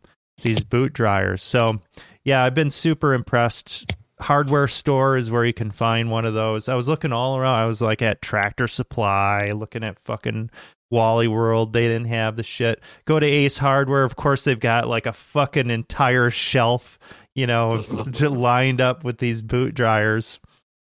these 0.42 0.64
boot 0.64 0.92
dryers. 0.92 1.42
So 1.42 1.80
yeah 2.24 2.44
i've 2.44 2.54
been 2.54 2.70
super 2.70 3.14
impressed. 3.14 3.96
Hardware 4.20 4.68
store 4.68 5.16
is 5.16 5.30
where 5.30 5.46
you 5.46 5.54
can 5.54 5.70
find 5.70 6.10
one 6.10 6.26
of 6.26 6.34
those. 6.34 6.68
I 6.68 6.74
was 6.74 6.88
looking 6.88 7.10
all 7.10 7.38
around. 7.38 7.54
I 7.54 7.64
was 7.64 7.80
like 7.80 8.02
at 8.02 8.20
tractor 8.20 8.68
supply 8.68 9.52
looking 9.52 9.82
at 9.82 9.98
fucking 9.98 10.50
Wally 10.90 11.28
World, 11.28 11.72
they 11.72 11.86
didn't 11.86 12.08
have 12.08 12.36
the 12.36 12.42
shit. 12.42 12.80
Go 13.04 13.20
to 13.20 13.26
Ace 13.26 13.58
Hardware, 13.58 14.02
of 14.04 14.16
course, 14.16 14.44
they've 14.44 14.58
got 14.58 14.88
like 14.88 15.06
a 15.06 15.12
fucking 15.12 15.70
entire 15.70 16.30
shelf, 16.30 16.98
you 17.34 17.46
know, 17.46 17.82
lined 18.20 18.80
up 18.80 19.04
with 19.04 19.18
these 19.18 19.42
boot 19.42 19.74
dryers. 19.74 20.40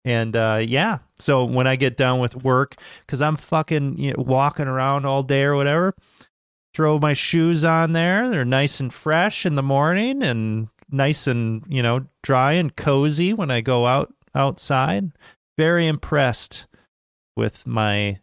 And 0.05 0.35
uh, 0.37 0.63
yeah, 0.67 0.99
so 1.19 1.45
when 1.45 1.67
I 1.67 1.77
get 1.77 1.97
done 1.97 2.19
with 2.21 2.37
work, 2.37 2.77
because 3.07 3.21
I'm 3.21 3.37
fucking 3.37 3.99
you 3.99 4.13
know, 4.13 4.23
walking 4.23 4.67
around 4.67 5.05
all 5.05 5.23
day 5.23 5.43
or 5.43 5.55
whatever, 5.55 5.95
throw 6.75 6.99
my 6.99 7.13
shoes 7.13 7.65
on 7.65 7.93
there. 7.93 8.29
They're 8.31 8.45
nice 8.45 8.81
and 8.81 8.93
fresh 8.93 9.45
in 9.45 9.55
the 9.57 9.63
morning 9.63 10.23
and 10.23 10.69
nice 10.91 11.27
and, 11.27 11.63
you 11.69 11.83
know, 11.83 12.07
dry 12.23 12.53
and 12.53 12.75
cozy 12.75 13.35
when 13.35 13.51
I 13.51 13.61
go 13.61 13.87
out 13.87 14.15
outside. 14.35 15.11
Very 15.59 15.87
impressed 15.89 16.67
with 17.37 17.67
my 17.67 18.19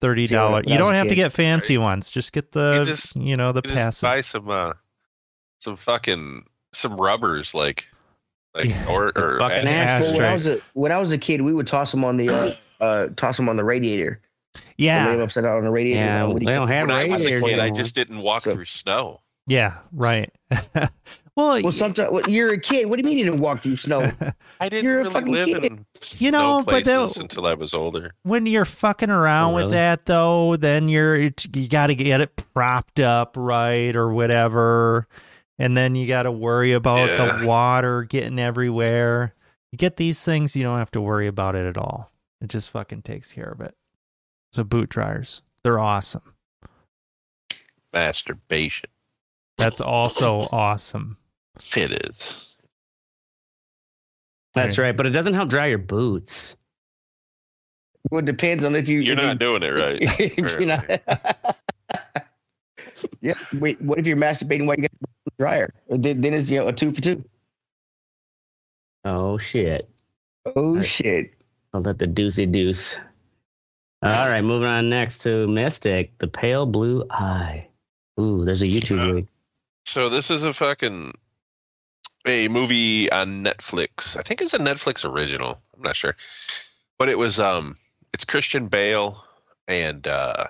thirty 0.00 0.26
dollar. 0.26 0.62
You 0.66 0.78
don't 0.78 0.92
have 0.94 1.08
to 1.08 1.14
get 1.14 1.32
fancy 1.32 1.78
ones. 1.78 2.10
Just 2.10 2.32
get 2.32 2.52
the 2.52 2.80
You 2.80 2.84
just- 2.84 3.16
you 3.16 3.36
know 3.36 3.52
the 3.52 3.62
passive. 3.62 4.06
buy 4.06 4.20
some 4.20 4.48
uh 4.48 4.74
some 5.58 5.76
fucking 5.76 6.44
some 6.72 6.96
rubbers 6.96 7.54
like 7.54 7.86
like 8.54 8.66
Yeah. 8.66 8.86
or 8.88 9.12
or 9.16 9.38
Fucking 9.38 9.68
ash- 9.68 10.00
Well, 10.00 10.12
when 10.12 10.22
Ashtray. 10.22 10.28
I 10.28 10.32
was 10.32 10.46
a 10.46 10.60
when 10.74 10.92
I 10.92 10.98
was 10.98 11.12
a 11.12 11.18
kid, 11.18 11.40
we 11.42 11.52
would 11.52 11.66
toss 11.66 11.90
them 11.92 12.04
on 12.04 12.16
the 12.16 12.28
uh, 12.30 12.54
uh 12.82 13.08
toss 13.16 13.36
them 13.36 13.48
on 13.48 13.56
the 13.56 13.64
radiator. 13.64 14.20
And 14.54 14.62
lay 14.88 14.94
them 15.12 15.18
yeah, 15.18 15.24
upside 15.24 15.44
down 15.44 15.58
on 15.58 15.64
the 15.64 15.70
radiator. 15.70 16.00
Yeah, 16.00 16.24
Uh, 16.24 16.32
they 16.32 16.38
do 16.40 16.44
you- 16.46 16.50
don't 16.56 16.68
have 16.68 16.88
when 16.88 16.96
I 16.96 17.04
was 17.06 17.24
a 17.26 17.28
radiators 17.34 17.50
kid, 17.50 17.58
I 17.60 17.70
just 17.70 17.94
didn't 17.94 18.18
walk 18.18 18.42
So- 18.42 18.54
through 18.54 18.64
snow. 18.64 19.20
yeah, 19.46 19.74
right. 19.92 20.32
well, 21.36 21.62
well, 21.62 21.70
sometimes 21.72 22.10
well, 22.10 22.28
you're 22.28 22.52
a 22.52 22.58
kid. 22.60 22.86
What 22.88 22.96
do 22.96 23.02
you 23.02 23.08
mean 23.08 23.18
you 23.18 23.24
didn't 23.26 23.40
walk 23.40 23.60
through 23.60 23.76
snow? 23.76 24.10
I 24.60 24.68
didn't 24.68 24.84
You're 24.84 25.00
a 25.02 25.10
fucking 25.10 25.32
live 25.32 25.46
kid. 25.46 25.64
in 25.66 25.86
You 26.18 26.30
know, 26.30 26.58
snow 26.60 26.62
but 26.64 26.70
places 26.84 27.14
that- 27.14 27.20
until 27.22 27.46
I 27.46 27.54
was 27.54 27.74
older. 27.74 28.14
when 28.22 28.46
you're 28.46 28.64
fucking 28.64 29.10
around 29.10 29.52
Oh, 29.52 29.56
with 29.56 29.70
that 29.72 30.06
though, 30.06 30.56
then 30.56 30.88
you're 30.88 31.16
you 31.18 31.68
got 31.68 31.88
to 31.88 31.94
get 31.94 32.20
it 32.22 32.34
propped 32.54 33.00
up 33.00 33.34
right 33.38 33.94
or 33.94 34.12
whatever, 34.12 35.06
and 35.60 35.76
then 35.76 35.94
you 35.94 36.08
got 36.08 36.24
to 36.24 36.32
worry 36.32 36.72
about 36.72 37.08
Yeah. 37.08 37.36
the 37.38 37.46
water 37.46 38.02
getting 38.02 38.38
everywhere. 38.38 39.34
You 39.70 39.76
get 39.78 39.96
these 39.96 40.24
things, 40.24 40.56
you 40.56 40.64
don't 40.64 40.78
have 40.78 40.90
to 40.92 41.00
worry 41.00 41.28
about 41.28 41.54
it 41.54 41.64
at 41.66 41.78
all. 41.78 42.10
It 42.40 42.48
just 42.48 42.70
fucking 42.70 43.02
takes 43.02 43.32
care 43.32 43.50
of 43.50 43.60
it. 43.60 43.76
So 44.52 44.64
boot 44.64 44.88
dryers, 44.88 45.42
they're 45.62 45.78
awesome. 45.78 46.34
Masturbation. 47.92 48.90
That's 49.58 49.80
also 49.80 50.48
awesome. 50.52 51.16
It 51.76 52.04
is. 52.06 52.56
That's 54.54 54.78
right, 54.78 54.96
but 54.96 55.06
it 55.06 55.10
doesn't 55.10 55.34
help 55.34 55.48
dry 55.48 55.66
your 55.66 55.78
boots. 55.78 56.56
Well, 58.10 58.20
it 58.20 58.24
depends 58.24 58.64
on 58.64 58.74
if 58.74 58.88
you. 58.88 59.00
You're 59.00 59.18
if 59.18 59.24
not 59.24 59.38
doing 59.38 59.62
it 59.62 59.68
right. 59.68 61.54
if 63.04 63.10
you're 63.20 63.34
not- 63.34 63.52
yeah. 63.52 63.58
Wait. 63.60 63.80
What 63.82 63.98
if 63.98 64.06
you're 64.06 64.16
masturbating 64.16 64.66
while 64.66 64.76
you 64.76 64.82
got 64.82 64.90
the 65.00 65.32
dryer? 65.38 65.72
Then, 65.88 66.20
then 66.20 66.34
it's 66.34 66.50
you 66.50 66.58
know 66.60 66.68
a 66.68 66.72
two 66.72 66.92
for 66.92 67.00
two. 67.00 67.24
Oh 69.04 69.38
shit! 69.38 69.88
Oh 70.56 70.76
Right. 70.76 70.84
shit. 70.84 71.34
I'll 71.72 71.80
let 71.80 71.98
the 71.98 72.06
deucey 72.06 72.50
deuce. 72.50 72.98
All 74.02 74.30
right, 74.30 74.42
moving 74.42 74.66
on 74.68 74.88
next 74.88 75.18
to 75.18 75.46
Mystic, 75.46 76.16
the 76.18 76.26
Pale 76.26 76.66
Blue 76.66 77.04
Eye. 77.10 77.68
Ooh, 78.18 78.44
there's 78.44 78.62
a 78.62 78.66
YouTube 78.66 79.00
Uh, 79.00 79.12
link. 79.14 79.28
So 79.86 80.08
this 80.08 80.30
is 80.30 80.44
a 80.44 80.52
fucking 80.52 81.12
a 82.26 82.48
movie 82.48 83.10
on 83.10 83.44
Netflix. 83.44 84.16
I 84.18 84.22
think 84.22 84.42
it's 84.42 84.54
a 84.54 84.58
Netflix 84.58 85.10
original. 85.10 85.60
I'm 85.76 85.82
not 85.82 85.96
sure. 85.96 86.16
But 86.98 87.08
it 87.08 87.18
was 87.18 87.38
um 87.40 87.76
it's 88.12 88.24
Christian 88.24 88.68
Bale 88.68 89.22
and 89.68 90.06
uh 90.06 90.46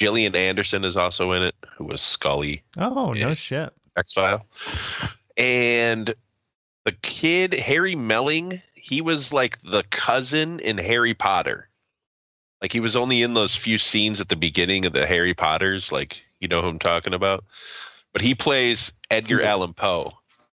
Gillian 0.00 0.34
Anderson 0.34 0.84
is 0.84 0.96
also 0.96 1.32
in 1.32 1.42
it, 1.42 1.54
who 1.76 1.84
was 1.84 2.00
Scully 2.00 2.62
Oh 2.76 3.12
no 3.12 3.34
shit. 3.34 3.72
X 3.96 4.14
File. 4.14 4.46
And 5.36 6.14
the 6.84 6.92
kid, 6.92 7.52
Harry 7.54 7.94
Melling, 7.94 8.62
he 8.74 9.00
was 9.00 9.32
like 9.32 9.60
the 9.60 9.84
cousin 9.90 10.58
in 10.60 10.78
Harry 10.78 11.14
Potter. 11.14 11.68
Like 12.62 12.72
he 12.72 12.80
was 12.80 12.96
only 12.96 13.22
in 13.22 13.34
those 13.34 13.56
few 13.56 13.78
scenes 13.78 14.20
at 14.20 14.28
the 14.28 14.36
beginning 14.36 14.86
of 14.86 14.92
the 14.92 15.06
Harry 15.06 15.34
Potters, 15.34 15.92
like 15.92 16.22
you 16.40 16.48
know 16.48 16.62
who 16.62 16.68
I'm 16.68 16.78
talking 16.78 17.14
about. 17.14 17.44
But 18.12 18.22
he 18.22 18.34
plays 18.34 18.92
Edgar 19.10 19.42
Allan 19.42 19.74
Poe. 19.74 20.10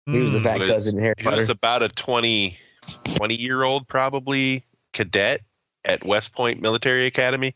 He 0.06 0.20
was 0.20 0.34
the 0.34 0.40
hmm. 0.40 0.44
fat 0.44 0.60
was- 0.60 0.68
cousin 0.68 0.98
in 0.98 1.04
Harry 1.04 1.16
Potter. 1.18 1.36
He 1.36 1.40
was 1.40 1.50
about 1.50 1.84
a 1.84 1.90
20, 1.90 2.58
20 3.16 3.36
year 3.36 3.64
old 3.64 3.88
probably 3.88 4.66
cadet 4.94 5.42
at 5.84 6.04
West 6.04 6.34
Point 6.34 6.62
Military 6.62 7.06
Academy, 7.06 7.56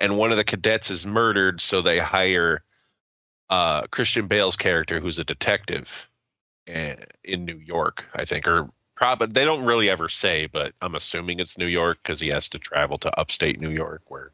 and 0.00 0.16
one 0.16 0.30
of 0.30 0.38
the 0.38 0.44
cadets 0.44 0.90
is 0.90 1.06
murdered, 1.06 1.60
so 1.60 1.82
they 1.82 1.98
hire 1.98 2.64
uh, 3.50 3.82
Christian 3.82 4.26
Bale's 4.26 4.56
character, 4.56 4.98
who's 4.98 5.18
a 5.18 5.24
detective 5.24 6.08
eh, 6.66 6.96
in 7.22 7.44
New 7.44 7.58
York, 7.58 8.08
I 8.14 8.24
think, 8.24 8.48
or 8.48 8.68
probably 8.96 9.28
they 9.28 9.44
don't 9.44 9.64
really 9.64 9.90
ever 9.90 10.08
say, 10.08 10.46
but 10.46 10.72
I'm 10.80 10.94
assuming 10.94 11.38
it's 11.38 11.58
New 11.58 11.66
York 11.66 11.98
because 12.02 12.18
he 12.18 12.30
has 12.32 12.48
to 12.50 12.58
travel 12.58 12.98
to 12.98 13.20
upstate 13.20 13.60
New 13.60 13.70
York, 13.70 14.02
where 14.08 14.32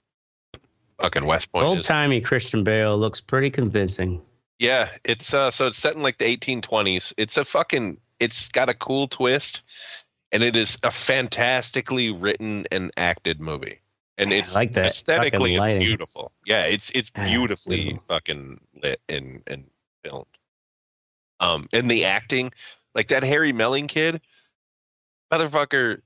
fucking 0.98 1.26
West 1.26 1.50
Point 1.52 1.66
Old 1.66 1.82
timey 1.82 2.20
Christian 2.20 2.62
Bale 2.62 2.96
looks 2.96 3.20
pretty 3.20 3.50
convincing. 3.50 4.22
Yeah, 4.58 4.88
it's 5.04 5.34
uh 5.34 5.50
so 5.50 5.66
it's 5.66 5.76
set 5.76 5.96
in 5.96 6.02
like 6.02 6.18
the 6.18 6.36
1820s. 6.36 7.12
It's 7.18 7.36
a 7.36 7.44
fucking 7.44 7.98
it's 8.18 8.48
got 8.48 8.70
a 8.70 8.74
cool 8.74 9.06
twist 9.06 9.62
and 10.32 10.42
it 10.42 10.56
is 10.56 10.78
a 10.82 10.90
fantastically 10.90 12.10
written 12.10 12.66
and 12.72 12.90
acted 12.96 13.40
movie. 13.40 13.80
And 14.18 14.32
I 14.32 14.36
it's 14.36 14.54
like 14.54 14.72
that 14.72 14.86
aesthetically 14.86 15.56
it's 15.56 15.78
beautiful. 15.78 16.32
Yeah, 16.46 16.62
it's 16.62 16.90
it's 16.90 17.10
Yeah, 17.14 17.22
it's 17.22 17.30
beautifully 17.30 17.84
beautiful. 17.84 18.02
fucking 18.02 18.60
lit 18.82 19.00
and 19.08 19.42
and 19.46 19.64
filmed. 20.02 20.26
Um 21.40 21.68
and 21.72 21.90
the 21.90 22.04
acting 22.06 22.52
like 22.94 23.08
that 23.08 23.22
Harry 23.22 23.52
Melling 23.52 23.88
kid 23.88 24.20
motherfucker 25.32 26.00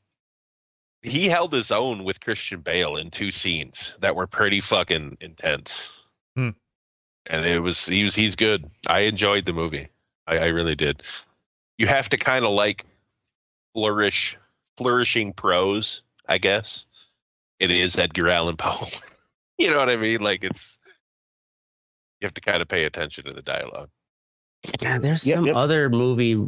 he 1.03 1.29
held 1.29 1.53
his 1.53 1.71
own 1.71 2.05
with 2.05 2.21
Christian 2.21 2.61
Bale 2.61 2.97
in 2.97 3.11
two 3.11 3.31
scenes 3.31 3.95
that 4.01 4.17
were 4.17 4.27
pretty 4.27 4.61
fucking 4.61 5.17
intense. 5.21 5.91
Hmm. 6.37 6.51
And 7.27 7.47
it 7.47 7.61
was 7.61 7.87
he 7.87 8.03
was 8.03 8.15
he's 8.15 8.37
good. 8.37 8.69
I 8.87 9.01
enjoyed 9.01 9.47
the 9.47 9.53
movie. 9.53 9.89
I, 10.27 10.39
I 10.39 10.47
really 10.47 10.75
did. 10.75 11.03
You 11.79 11.87
have 11.87 12.09
to 12.11 12.17
kind 12.17 12.45
of 12.45 12.51
like 12.53 12.85
flourish 13.73 14.37
flourishing 14.77 15.33
prose, 15.33 16.03
I 16.29 16.39
guess. 16.39 16.87
It 17.61 17.71
is 17.71 17.99
Edgar 17.99 18.31
Allan 18.31 18.57
Poe. 18.57 18.87
you 19.59 19.71
know 19.71 19.77
what 19.79 19.91
I 19.91 19.97
mean? 19.97 20.21
Like 20.21 20.43
it's 20.43 20.79
you 22.21 22.27
have 22.27 22.35
to 22.35 22.41
kind 22.41 22.61
of 22.61 22.69
pay 22.69 22.85
attention 22.85 23.25
to 23.25 23.33
the 23.33 23.43
dialogue. 23.43 23.91
Yeah, 24.83 24.99
there's 24.99 25.27
Yep, 25.27 25.35
some 25.37 25.47
yep. 25.47 25.57
other 25.57 25.89
movie. 25.89 26.43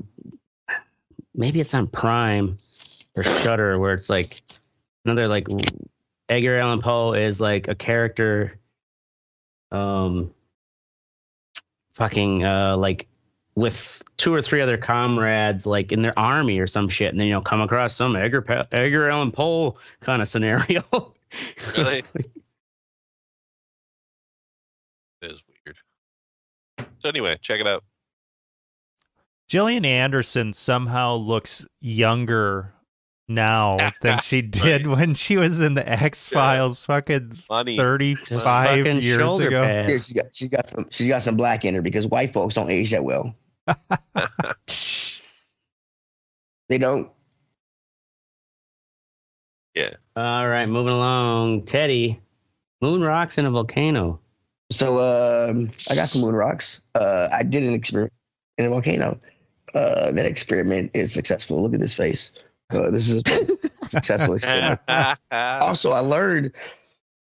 Maybe 1.35 1.61
it's 1.61 1.72
on 1.75 1.87
Prime 1.87 2.56
or 3.15 3.23
Shutter, 3.23 3.79
where 3.79 3.94
it's 3.94 4.10
like 4.10 4.40
another 5.04 5.29
like 5.29 5.46
Edgar 6.29 6.58
Allan 6.58 6.81
Poe 6.81 7.13
is 7.13 7.40
like 7.40 7.69
a 7.69 7.75
character. 7.75 8.58
Um, 9.71 10.35
fucking 11.94 12.44
uh, 12.44 12.77
like 12.77 13.06
with 13.55 14.03
two 14.17 14.33
or 14.33 14.40
three 14.40 14.61
other 14.61 14.77
comrades, 14.79 15.67
like 15.67 15.92
in 15.92 16.03
their 16.03 16.19
army 16.19 16.59
or 16.59 16.67
some 16.67 16.88
shit, 16.88 17.11
and 17.11 17.21
then 17.21 17.27
you 17.27 17.33
know 17.33 17.40
come 17.40 17.61
across 17.61 17.94
some 17.94 18.17
Edgar 18.17 18.44
Edgar 18.73 19.09
Allan 19.09 19.33
Poe 19.33 19.77
kind 20.00 20.23
of 20.23 20.29
scenario. 20.29 20.83
Really? 21.77 22.03
It 25.23 25.31
is 25.33 25.42
weird. 25.48 25.77
So 26.98 27.09
anyway, 27.09 27.38
check 27.40 27.61
it 27.61 27.67
out. 27.67 27.85
Gillian 29.48 29.85
Anderson 29.85 30.53
somehow 30.53 31.15
looks 31.15 31.65
younger 31.81 32.73
now 33.29 33.77
than 34.03 34.19
she 34.19 34.42
did 34.42 34.87
when 34.87 35.15
she 35.15 35.37
was 35.37 35.61
in 35.61 35.75
the 35.75 35.88
X 35.88 36.27
Files 36.29 36.85
fucking 36.85 37.35
Funny. 37.48 37.77
thirty 37.77 38.17
Just 38.27 38.44
five 38.44 38.79
fucking 38.85 39.00
years 39.00 39.19
shoulder 39.19 39.48
ago. 39.48 39.63
Here, 39.63 39.85
pads. 39.87 40.07
she's 40.07 40.13
got 40.15 40.35
she's 40.35 40.48
got 40.48 40.69
some 40.69 40.87
she's 40.90 41.09
got 41.09 41.23
some 41.23 41.37
black 41.37 41.65
in 41.65 41.75
her 41.75 41.83
because 41.83 42.07
white 42.07 42.33
folks 42.33 42.55
don't 42.55 42.71
age 42.71 42.90
that 42.90 43.05
well. 43.05 43.35
They 46.69 46.79
don't. 46.79 47.10
Yeah. 49.75 49.90
All 50.17 50.48
right, 50.48 50.65
moving 50.67 50.94
along. 50.94 51.67
Teddy, 51.67 52.21
moon 52.81 53.02
rocks 53.02 53.37
in 53.37 53.44
a 53.44 53.50
volcano. 53.50 54.21
So 54.71 54.98
um, 55.00 55.71
I 55.90 55.94
got 55.94 56.08
some 56.08 56.23
moon 56.23 56.35
rocks. 56.35 56.83
Uh, 56.94 57.29
I 57.31 57.42
did 57.42 57.63
an 57.65 57.75
experiment 57.75 58.15
in 58.56 58.65
a 58.65 58.71
volcano. 58.71 59.21
Uh, 59.75 60.13
that 60.13 60.25
experiment 60.25 60.92
is 60.94 61.13
successful. 61.13 61.63
Look 61.63 61.75
at 61.75 61.81
this 61.81 61.94
face. 61.94 62.31
Uh, 62.71 62.90
this 62.90 63.10
is 63.10 63.23
a 63.27 63.69
successful 63.88 64.35
experiment. 64.37 64.81
also, 65.31 65.92
I 65.92 66.00
learned. 66.00 66.52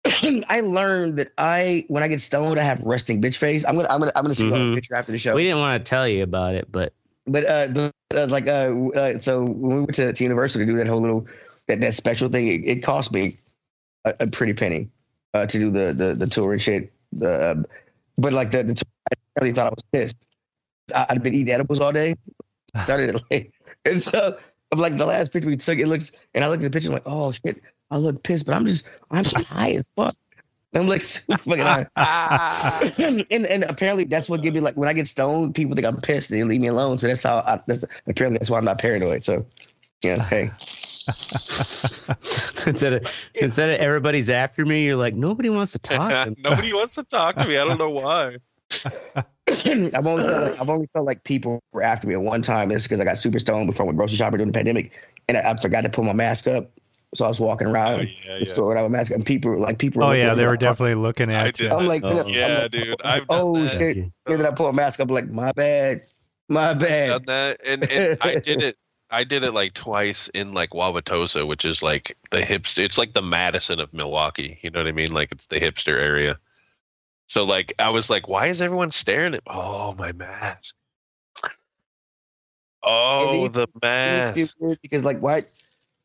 I 0.50 0.62
learned 0.62 1.18
that 1.20 1.32
I, 1.38 1.86
when 1.88 2.04
I 2.04 2.08
get 2.08 2.22
stoned, 2.22 2.60
I 2.60 2.64
have 2.64 2.82
resting 2.82 3.22
bitch 3.22 3.38
face. 3.38 3.66
I'm 3.66 3.76
gonna, 3.76 3.88
I'm 3.90 4.00
gonna, 4.00 4.12
I'm 4.16 4.24
gonna 4.24 4.34
see 4.34 4.48
you 4.48 4.54
on 4.54 4.60
Mhm. 4.60 4.72
a 4.74 4.76
picture 4.76 4.96
after 4.96 5.12
the 5.12 5.18
show. 5.18 5.34
We 5.36 5.44
didn't 5.44 5.60
want 5.60 5.84
to 5.84 5.90
tell 5.90 6.08
you 6.08 6.24
about 6.24 6.56
it, 6.56 6.72
but 6.72 6.94
But 7.26 7.46
uh, 7.48 7.68
but, 7.68 7.94
uh 8.14 8.28
like 8.28 8.48
uh, 8.48 8.74
uh, 8.96 9.20
so 9.20 9.44
when 9.46 9.70
we 9.78 9.80
went 9.82 9.96
to, 9.96 10.12
to 10.14 10.24
university 10.24 10.66
to 10.66 10.72
do 10.72 10.78
that 10.78 10.88
whole 10.88 11.00
little 11.02 11.26
that, 11.68 11.80
that 11.82 11.94
special 11.94 12.28
thing, 12.30 12.48
it, 12.48 12.68
it 12.68 12.84
cost 12.84 13.12
me 13.14 13.38
a, 14.06 14.14
a 14.22 14.28
pretty 14.28 14.54
penny 14.54 14.90
uh, 15.34 15.46
to 15.46 15.58
do 15.58 15.72
the 15.72 15.94
the 15.94 16.14
the 16.16 16.28
tour 16.28 16.52
and 16.52 16.62
shit. 16.62 16.92
The 17.14 17.52
um, 17.52 17.66
but 18.18 18.34
like 18.34 18.52
the, 18.52 18.64
the 18.64 18.74
tour, 18.74 18.92
I 19.12 19.16
really 19.40 19.54
thought 19.54 19.68
I 19.68 19.70
was 19.70 19.84
pissed. 19.94 20.18
I, 20.94 21.06
I'd 21.10 21.24
been 21.24 21.34
eating 21.34 21.54
edibles 21.54 21.80
all 21.80 21.94
day. 21.94 22.16
Started 22.84 23.16
it 23.16 23.22
late, 23.32 23.52
and 23.86 24.02
so 24.02 24.38
of 24.72 24.80
like 24.80 24.98
the 24.98 25.06
last 25.06 25.32
picture 25.32 25.48
we 25.48 25.56
took, 25.56 25.78
it 25.78 25.88
looks 25.88 26.12
and 26.34 26.44
I 26.44 26.50
look 26.50 26.58
at 26.60 26.64
the 26.64 26.70
picture, 26.72 26.90
I'm 26.90 26.94
like, 26.94 27.04
oh 27.06 27.32
shit, 27.32 27.62
I 27.94 27.98
look 27.98 28.24
pissed, 28.24 28.48
but 28.48 28.56
I'm 28.56 28.66
just 28.66 28.86
I'm 29.12 29.24
high 29.24 29.72
as 29.74 29.88
fuck. 29.96 30.16
I'm 30.74 30.88
like 30.88 31.02
super 31.04 31.38
fucking 31.38 31.64
high. 31.64 31.88
and, 32.98 33.26
and 33.30 33.64
apparently 33.66 34.06
that's 34.06 34.28
what 34.28 34.42
give 34.42 34.56
me 34.56 34.62
like 34.62 34.76
when 34.76 34.90
I 34.90 34.94
get 34.94 35.08
stoned, 35.08 35.54
people 35.54 35.76
think 35.76 35.86
I'm 35.86 36.02
pissed 36.02 36.32
and 36.32 36.40
they 36.40 36.44
leave 36.44 36.60
me 36.60 36.68
alone. 36.68 36.98
So 36.98 37.08
that's 37.08 37.22
how 37.22 37.38
I, 37.38 37.62
that's 37.68 37.86
apparently 38.08 38.40
that's 38.40 38.50
why 38.50 38.58
I'm 38.58 38.66
not 38.66 38.80
paranoid. 38.80 39.24
So 39.24 39.46
yeah, 40.02 40.24
hey, 40.24 40.52
instead 42.68 42.94
of 42.94 43.30
instead 43.36 43.70
of 43.70 43.80
everybody's 43.80 44.32
after 44.32 44.66
me, 44.66 44.86
you're 44.86 44.96
like 44.96 45.14
nobody 45.14 45.50
wants 45.50 45.74
to 45.74 45.80
talk. 45.80 46.36
Nobody 46.40 46.74
wants 46.74 46.96
to 46.96 47.04
talk 47.04 47.36
to 47.36 47.48
me. 47.48 47.58
I 47.58 47.66
don't 47.66 47.78
know 47.78 47.92
why. 47.92 48.38
I've 49.48 50.08
only 50.08 50.24
felt 50.24 50.42
like, 50.42 50.62
I've 50.62 50.70
only 50.70 50.88
felt 50.94 51.06
like 51.06 51.24
people 51.24 51.62
were 51.74 51.84
after 51.84 52.08
me 52.08 52.16
at 52.16 52.22
one 52.22 52.42
time. 52.42 52.72
It's 52.72 52.84
because 52.84 53.00
I 53.00 53.04
got 53.04 53.20
super 53.20 53.38
stoned 53.38 53.68
before 53.68 53.84
I 53.84 53.88
went 53.88 54.00
grocery 54.00 54.18
shopping 54.18 54.38
during 54.38 54.52
the 54.52 54.58
pandemic, 54.58 54.94
and 55.28 55.38
I, 55.38 55.52
I 55.52 55.58
forgot 55.58 55.82
to 55.82 55.90
put 55.90 56.06
my 56.06 56.14
mask 56.14 56.48
up. 56.48 56.72
So 57.14 57.26
I 57.26 57.28
was 57.28 57.40
walking 57.40 57.68
oh, 57.68 57.72
around 57.74 58.00
Oh, 58.00 58.04
yeah, 58.04 58.34
the 58.34 58.38
yeah. 58.40 58.44
store 58.44 58.70
without 58.70 58.86
a 58.86 58.90
mask, 58.90 59.12
and 59.12 59.26
people 59.26 59.60
like 59.60 59.78
people. 59.80 60.00
Were 60.02 60.08
Oh 60.10 60.12
yeah, 60.14 60.34
they 60.34 60.46
were 60.46 60.52
like, 60.52 60.60
definitely 60.60 60.96
looking 60.96 61.30
I 61.32 61.48
at 61.48 61.60
you. 61.60 61.70
did. 61.70 61.74
I'm 61.74 61.88
like, 61.88 62.04
Oh. 62.04 62.22
I'm 62.22 62.30
Yeah, 62.30 62.62
like, 62.64 62.72
dude, 62.72 63.02
I've 63.06 63.28
done 63.28 63.40
oh 63.42 63.62
that. 63.62 63.70
shit! 63.70 63.98
And 63.98 64.12
then 64.26 64.46
I 64.46 64.52
pull 64.52 64.68
a 64.68 64.74
mask 64.74 65.00
up, 65.00 65.10
like 65.12 65.30
my 65.30 65.52
bad, 65.52 66.02
my 66.50 66.74
bad. 66.74 67.08
done 67.10 67.24
that, 67.28 67.62
and, 67.66 67.84
and 67.90 68.18
I 68.22 68.36
did 68.44 68.62
it. 68.64 68.78
I 69.12 69.24
did 69.24 69.44
it 69.44 69.52
like 69.52 69.74
twice 69.74 70.28
in 70.30 70.54
like 70.54 70.72
Wauwatosa, 70.72 71.46
which 71.48 71.66
is 71.66 71.84
like 71.84 72.18
the 72.32 72.40
hipster. 72.42 72.84
It's 72.84 72.98
like 72.98 73.14
the 73.14 73.22
Madison 73.22 73.80
of 73.80 73.94
Milwaukee. 73.94 74.58
You 74.64 74.72
know 74.72 74.80
what 74.80 74.88
I 74.88 74.92
mean? 74.92 75.14
Like 75.14 75.32
it's 75.32 75.46
the 75.48 75.60
hipster 75.60 75.94
area. 75.94 76.38
So 77.28 77.44
like 77.44 77.74
I 77.78 77.90
was 77.90 78.10
like, 78.10 78.28
why 78.28 78.48
is 78.48 78.60
everyone 78.60 78.90
staring 78.90 79.36
at? 79.36 79.42
Oh, 79.46 79.94
my 80.00 80.14
mask. 80.14 80.74
Oh, 82.84 83.48
the 83.48 83.68
mask. 83.82 84.56
because 84.82 85.04
like 85.04 85.20
why 85.20 85.44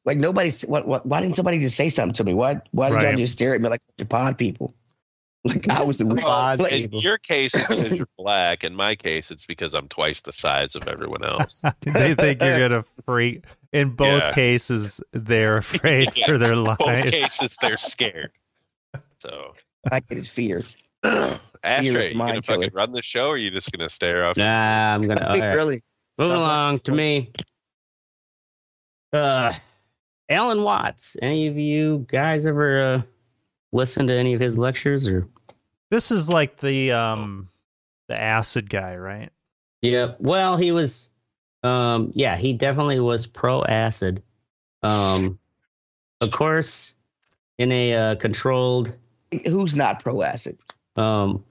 like 0.09 0.17
nobody 0.19 0.51
what, 0.67 0.89
what 0.89 1.05
why 1.05 1.21
didn't 1.21 1.37
somebody 1.37 1.59
just 1.59 1.77
say 1.77 1.91
something 1.91 2.15
to 2.15 2.25
me 2.25 2.33
why 2.33 2.61
why 2.73 2.89
did 2.89 2.95
Right. 2.97 3.09
y'all 3.11 3.17
just 3.19 3.35
stare 3.35 3.55
at 3.55 3.61
me 3.61 3.69
like 3.69 3.83
the 3.99 4.07
pod 4.07 4.39
people 4.39 4.75
like 5.45 5.69
i 5.69 5.83
was 5.83 5.99
the 5.99 6.07
weird 6.07 6.25
Well, 6.25 6.57
like, 6.59 6.73
in 6.73 6.79
people. 6.85 7.03
your 7.03 7.19
case, 7.19 7.55
it's 7.55 7.69
because 7.69 7.93
you're 7.97 8.09
black. 8.19 8.65
In 8.65 8.75
my 8.75 8.97
case, 8.97 9.31
it's 9.31 9.47
because 9.47 9.73
I'm 9.75 9.87
twice 9.87 10.21
the 10.23 10.33
size 10.33 10.75
of 10.75 10.89
everyone 10.89 11.25
else. 11.25 11.63
they 11.83 12.15
think 12.15 12.43
you're 12.43 12.59
gonna 12.59 12.85
freak. 13.07 13.45
In 13.73 13.91
both 13.91 14.23
Yeah. 14.25 14.33
cases, 14.33 15.01
they're 15.13 15.57
afraid 15.65 16.17
Yeah. 16.17 16.27
for 16.27 16.39
their 16.39 16.57
lives. 16.57 16.79
Both 16.79 17.11
cases, 17.13 17.57
they're 17.61 17.77
scared. 17.77 18.33
So, 19.21 19.55
I 19.93 20.01
get 20.01 20.19
his 20.19 20.29
fear 20.29 20.65
Ashtray, 21.63 22.13
you 22.13 22.19
gonna 22.19 22.43
fucking 22.43 22.71
run 22.73 22.91
the 22.93 23.03
show, 23.03 23.29
or 23.29 23.35
are 23.35 23.37
you 23.37 23.51
just 23.51 23.71
gonna 23.71 23.89
stare 23.89 24.25
off? 24.25 24.37
Nah, 24.37 24.95
I'm 24.95 25.03
gonna. 25.07 25.25
I 25.29 25.33
think 25.33 25.43
right. 25.45 25.55
really 25.55 25.83
Moving 26.19 26.37
along 26.37 26.81
to 26.81 26.93
me. 26.93 27.31
Uh, 29.13 29.53
Alan 30.29 30.63
Watts. 30.63 31.17
Any 31.23 31.47
of 31.47 31.57
you 31.57 32.07
guys 32.11 32.47
ever 32.47 32.83
uh, 32.83 33.03
listen 33.73 34.07
to 34.07 34.13
any 34.15 34.35
of 34.35 34.41
his 34.41 34.59
lectures 34.59 35.09
or? 35.09 35.27
This 35.91 36.11
is 36.11 36.29
like 36.29 36.59
the 36.59 36.93
um 36.93 37.49
the 38.09 38.21
acid 38.21 38.69
guy, 38.69 38.97
right? 38.97 39.31
Yeah. 39.83 40.15
Well, 40.19 40.57
he 40.57 40.73
was. 40.73 41.11
Um. 41.63 42.13
Yeah, 42.15 42.37
he 42.37 42.53
definitely 42.53 43.01
was 43.01 43.27
pro 43.27 43.65
acid. 43.65 44.23
Um. 44.83 45.39
Of 46.21 46.31
course, 46.33 46.97
in 47.59 47.71
a 47.73 47.95
uh, 47.95 48.15
controlled. 48.17 48.95
who's 49.47 49.75
not 49.75 50.03
pro 50.03 50.23
acid 50.23 50.59
Um. 50.97 51.45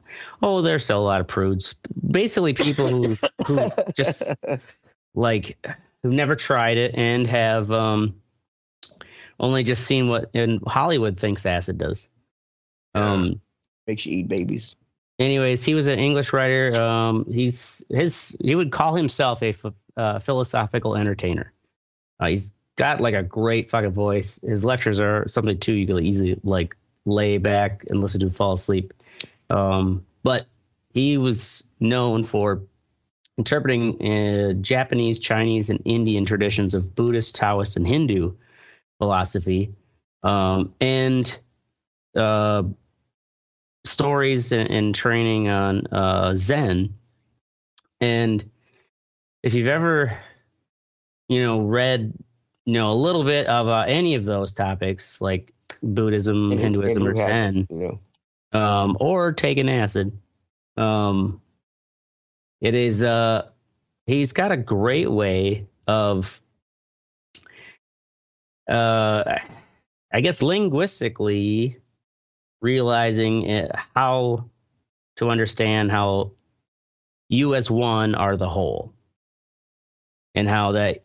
Oh, 0.44 0.62
there's 0.62 0.84
still 0.84 1.00
a 1.00 1.02
lot 1.02 1.22
of 1.22 1.28
prudes. 1.28 1.74
Basically, 2.12 2.54
people 2.54 2.88
who 2.90 3.18
who 3.46 3.72
just 3.96 4.24
like 5.16 5.58
who've 6.04 6.14
never 6.14 6.36
tried 6.36 6.78
it 6.78 6.94
and 6.96 7.26
have 7.26 7.72
um 7.72 8.14
only 9.40 9.64
just 9.64 9.86
seen 9.86 10.08
what 10.08 10.30
in 10.34 10.60
Hollywood 10.68 11.18
thinks 11.18 11.46
acid 11.46 11.78
does. 11.78 12.10
Um 12.94 13.42
makes 13.88 14.06
you 14.06 14.20
eat 14.20 14.28
babies 14.28 14.76
anyways, 15.20 15.64
he 15.64 15.74
was 15.74 15.88
an 15.88 16.00
English 16.00 16.34
writer. 16.34 16.80
Um 16.80 17.26
he's 17.32 17.84
his 17.90 18.38
he 18.42 18.56
would 18.56 18.72
call 18.72 18.96
himself 18.96 19.42
a 19.42 19.54
uh, 19.96 20.20
philosophical 20.20 20.96
entertainer. 20.96 21.52
Uh, 22.20 22.30
he's 22.30 22.54
got 22.76 23.02
like 23.02 23.16
a 23.16 23.24
great 23.24 23.70
fucking 23.70 23.92
voice. 23.92 24.40
His 24.44 24.64
lectures 24.64 25.00
are 25.00 25.28
something 25.28 25.60
too 25.60 25.74
you 25.74 25.88
could 25.88 26.04
easily 26.04 26.40
like 26.44 26.76
lay 27.06 27.38
back 27.38 27.86
and 27.90 28.02
listen 28.02 28.20
to 28.22 28.30
fall 28.30 28.54
asleep. 28.54 28.94
Um 29.50 30.06
but 30.24 30.46
he 30.94 31.18
was 31.18 31.68
known 31.80 32.24
for 32.24 32.62
interpreting 33.38 34.02
uh, 34.02 34.54
Japanese, 34.54 35.20
Chinese, 35.20 35.70
and 35.70 35.80
Indian 35.86 36.26
traditions 36.26 36.74
of 36.74 36.96
Buddhist, 36.96 37.36
Taoist, 37.36 37.78
and 37.78 37.88
Hindu 37.88 38.34
philosophy, 38.98 39.74
um, 40.24 40.74
and 40.82 41.40
uh, 42.16 42.64
stories 43.86 44.52
and, 44.52 44.70
and 44.70 44.96
training 44.96 45.50
on 45.50 45.88
uh, 45.88 46.34
Zen. 46.36 46.94
And 48.02 48.50
if 49.44 49.54
you've 49.54 49.68
ever, 49.68 50.18
you 51.30 51.42
know, 51.44 51.62
read, 51.62 52.14
you 52.66 52.74
know, 52.74 52.92
a 52.92 52.94
little 52.94 53.24
bit 53.24 53.48
of 53.48 53.68
uh, 53.68 53.86
any 53.88 54.16
of 54.16 54.26
those 54.26 54.54
topics, 54.54 55.22
like 55.22 55.54
Buddhism, 55.82 56.52
Any- 56.52 56.62
Hinduism, 56.62 57.04
any 57.04 57.12
or 57.12 57.16
Zen, 57.16 57.68
you 57.70 57.78
know 57.78 58.00
um, 58.54 58.98
or 59.00 59.32
taking 59.32 59.70
acid. 59.70 60.18
Um, 60.76 61.42
it 62.62 62.76
is 62.76 63.04
uh, 63.04 63.50
he's 64.06 64.34
got 64.34 64.52
a 64.52 64.58
great 64.58 65.12
way 65.12 65.68
of, 65.88 66.42
uh, 68.70 69.36
I 70.14 70.22
guess 70.22 70.42
linguistically 70.42 71.78
realizing 72.62 73.44
it, 73.44 73.72
how 73.96 74.50
to 75.18 75.30
understand 75.30 75.92
how 75.92 76.32
you 77.30 77.56
as 77.56 77.70
one 77.70 78.16
are 78.16 78.38
the 78.38 78.50
whole, 78.50 78.94
and 80.36 80.48
how 80.48 80.72
that 80.74 81.04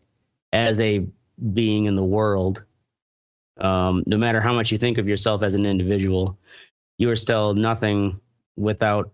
as 0.51 0.79
a 0.79 1.05
being 1.53 1.85
in 1.85 1.95
the 1.95 2.03
world, 2.03 2.63
um, 3.59 4.03
no 4.05 4.17
matter 4.17 4.39
how 4.39 4.53
much 4.53 4.71
you 4.71 4.77
think 4.77 4.97
of 4.97 5.07
yourself 5.07 5.43
as 5.43 5.55
an 5.55 5.65
individual, 5.65 6.37
you 6.97 7.09
are 7.09 7.15
still 7.15 7.53
nothing 7.53 8.19
without 8.55 9.11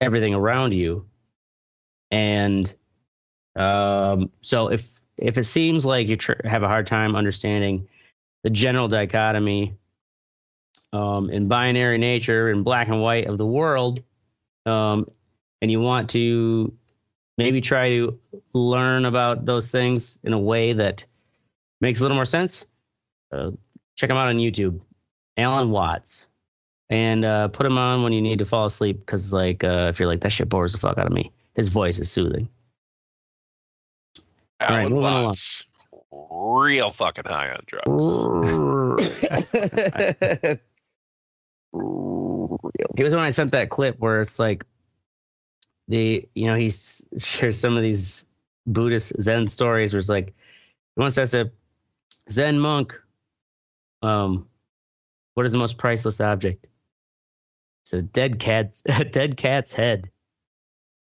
everything 0.00 0.34
around 0.34 0.72
you. 0.72 1.06
And 2.10 2.72
um, 3.56 4.30
so, 4.40 4.68
if 4.68 5.00
if 5.16 5.38
it 5.38 5.44
seems 5.44 5.86
like 5.86 6.08
you 6.08 6.16
tr- 6.16 6.44
have 6.44 6.62
a 6.62 6.68
hard 6.68 6.86
time 6.86 7.16
understanding 7.16 7.88
the 8.42 8.50
general 8.50 8.88
dichotomy 8.88 9.74
um, 10.92 11.30
in 11.30 11.48
binary 11.48 11.98
nature 11.98 12.50
and 12.50 12.64
black 12.64 12.88
and 12.88 13.00
white 13.00 13.26
of 13.26 13.38
the 13.38 13.46
world, 13.46 14.02
um, 14.66 15.08
and 15.62 15.70
you 15.70 15.80
want 15.80 16.10
to 16.10 16.72
maybe 17.38 17.60
try 17.60 17.90
to 17.90 18.18
learn 18.52 19.04
about 19.04 19.44
those 19.44 19.70
things 19.70 20.18
in 20.24 20.32
a 20.32 20.38
way 20.38 20.72
that 20.72 21.04
makes 21.80 22.00
a 22.00 22.02
little 22.02 22.16
more 22.16 22.24
sense, 22.24 22.66
uh, 23.32 23.50
check 23.96 24.10
him 24.10 24.16
out 24.16 24.28
on 24.28 24.36
YouTube, 24.36 24.80
Alan 25.36 25.70
Watts. 25.70 26.26
And 26.90 27.24
uh, 27.24 27.48
put 27.48 27.64
him 27.64 27.78
on 27.78 28.02
when 28.02 28.12
you 28.12 28.20
need 28.20 28.38
to 28.40 28.44
fall 28.44 28.66
asleep 28.66 29.00
because 29.00 29.32
like 29.32 29.64
uh, 29.64 29.86
if 29.88 29.98
you're 29.98 30.06
like 30.06 30.20
that 30.20 30.30
shit 30.30 30.50
bores 30.50 30.74
the 30.74 30.78
fuck 30.78 30.98
out 30.98 31.06
of 31.06 31.12
me. 31.12 31.32
His 31.54 31.70
voice 31.70 31.98
is 31.98 32.10
soothing 32.10 32.48
All 34.60 34.68
right, 34.68 34.80
Alan 34.80 34.92
moving 34.92 35.04
along. 35.04 35.24
Watts. 35.24 35.64
real 36.10 36.90
fucking 36.90 37.24
high 37.26 37.50
on 37.50 37.60
drugs. 37.66 38.04
It 42.96 43.02
was 43.02 43.14
when 43.14 43.24
I 43.24 43.30
sent 43.30 43.50
that 43.52 43.70
clip 43.70 43.98
where 43.98 44.20
it's 44.20 44.38
like 44.38 44.64
the 45.88 46.26
you 46.34 46.46
know 46.46 46.54
he 46.54 46.70
shares 47.18 47.58
some 47.58 47.76
of 47.76 47.82
these 47.82 48.26
Buddhist 48.66 49.12
Zen 49.20 49.46
stories 49.48 49.92
where 49.92 49.98
it's 49.98 50.08
like 50.08 50.28
he 50.28 51.00
once 51.00 51.18
asked 51.18 51.34
a 51.34 51.50
Zen 52.30 52.58
monk, 52.58 52.98
um, 54.02 54.48
what 55.34 55.44
is 55.44 55.52
the 55.52 55.58
most 55.58 55.76
priceless 55.76 56.20
object? 56.20 56.66
So 57.84 58.00
dead 58.00 58.38
cat's 58.38 58.82
a 58.86 59.04
dead 59.04 59.36
cat's 59.36 59.72
head. 59.72 60.10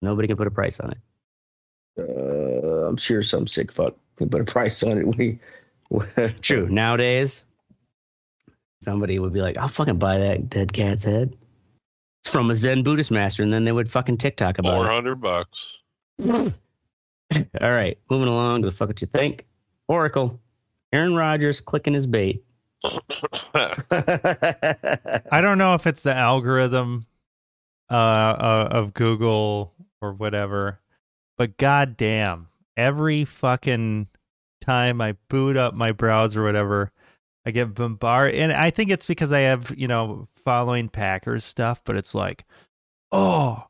Nobody 0.01 0.28
can 0.28 0.36
put 0.36 0.47
a 0.47 0.53
price 0.53 0.80
on 0.80 0.90
it. 0.93 0.99
Uh, 1.99 2.88
I'm 2.88 2.97
sure 2.97 3.22
some 3.22 3.47
sick 3.47 3.72
fuck 3.72 3.95
can 4.16 4.28
put 4.28 4.40
a 4.40 4.45
price 4.45 4.82
on 4.82 4.99
it. 4.99 5.07
We, 5.07 5.38
True. 6.40 6.68
Nowadays, 6.68 7.45
somebody 8.82 9.18
would 9.18 9.32
be 9.32 9.43
like, 9.43 9.57
"I'll 9.57 9.68
fucking 9.68 9.99
buy 9.99 10.18
that 10.18 10.49
dead 10.49 10.72
cat's 10.72 11.05
head." 11.05 11.36
It's 12.22 12.32
from 12.32 12.51
a 12.51 12.55
Zen 12.55 12.82
Buddhist 12.82 13.11
master, 13.11 13.43
and 13.43 13.53
then 13.53 13.64
they 13.64 13.72
would 13.72 13.90
fucking 13.90 14.18
TikTok 14.18 14.59
about 14.59 14.76
Four 14.76 14.86
it. 14.86 14.95
hundred 14.95 15.16
bucks. 15.20 15.76
All 16.24 16.53
right, 17.61 17.99
moving 18.11 18.28
along 18.28 18.62
to 18.62 18.70
the 18.70 18.74
fuck 18.74 18.88
what 18.88 19.01
you 19.01 19.09
think. 19.09 19.47
Oracle, 19.88 20.40
Aaron 20.93 21.16
Rodgers 21.16 21.61
clicking 21.61 21.95
his 21.95 22.07
bait. 22.07 22.45
I 23.55 25.40
don't 25.40 25.59
know 25.59 25.74
if 25.74 25.86
it's 25.86 26.03
the 26.03 26.14
algorithm 26.14 27.07
uh, 27.90 27.95
uh, 27.95 28.68
of 28.70 28.95
Google 28.95 29.74
or 30.01 30.12
whatever, 30.14 30.80
but 31.37 31.57
goddamn, 31.57 32.49
every 32.76 33.24
fucking 33.24 34.09
time 34.61 35.01
I 35.01 35.16
boot 35.28 35.57
up 35.57 35.74
my 35.74 35.93
browser 35.93 36.43
or 36.43 36.47
whatever, 36.47 36.93
I 37.45 37.51
get 37.51 37.74
bombarded. 37.74 38.39
And 38.39 38.53
I 38.53 38.70
think 38.70 38.91
it's 38.91 39.07
because 39.07 39.33
I 39.33 39.41
have, 39.41 39.72
you 39.76 39.89
know, 39.89 40.28
following 40.45 40.89
Packers 40.89 41.45
stuff, 41.45 41.83
but 41.85 41.97
it's 41.97 42.14
like, 42.14 42.45
oh, 43.11 43.64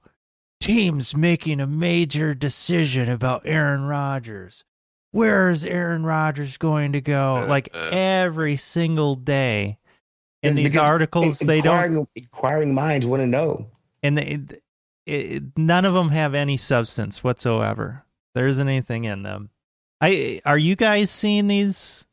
team's 0.61 1.17
making 1.17 1.61
a 1.61 1.67
major 1.67 2.35
decision 2.35 3.09
about 3.09 3.43
Aaron 3.45 3.85
Rodgers. 3.85 4.65
Where 5.11 5.51
is 5.51 5.65
Aaron 5.65 6.05
Rodgers 6.05 6.57
going 6.57 6.93
to 6.93 7.01
go? 7.01 7.39
Uh, 7.39 7.47
Like 7.47 7.69
uh. 7.75 7.91
every 7.93 8.57
single 8.57 9.15
day. 9.15 9.79
In 10.43 10.57
these 10.57 10.77
articles, 10.77 11.39
they 11.39 11.61
don't 11.61 12.09
inquiring 12.17 12.75
minds 12.75 13.07
want 13.07 13.21
to 13.21 13.29
know. 13.29 13.69
and 14.03 14.19
they, 14.19 14.41
it, 15.07 15.13
it, 15.33 15.43
none 15.57 15.85
of 15.85 15.95
them 15.95 16.11
have 16.11 16.35
any 16.35 16.57
substance 16.57 17.23
whatsoever. 17.25 18.05
There 18.35 18.47
isn't 18.47 18.67
anything 18.69 19.05
in 19.05 19.23
them. 19.23 19.51
I 20.01 20.41
are 20.45 20.59
you 20.59 20.75
guys 20.77 21.11
seeing 21.11 21.47
these 21.49 22.07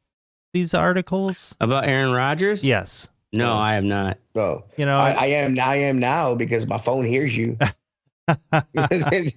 these 0.54 0.74
articles? 0.74 1.56
About 1.60 1.86
Aaron 1.88 2.12
Rodgers? 2.12 2.64
Yes. 2.64 3.10
No, 3.32 3.46
No. 3.46 3.54
I 3.60 3.76
am 3.76 3.88
not. 3.88 4.18
Oh, 4.36 4.64
You 4.78 4.86
know, 4.86 4.98
I, 4.98 5.12
I 5.12 5.26
am. 5.28 5.60
I 5.60 5.76
am 5.76 6.00
now 6.00 6.34
because 6.36 6.66
my 6.66 6.78
phone 6.80 7.06
hears 7.06 7.36
you. 7.38 7.58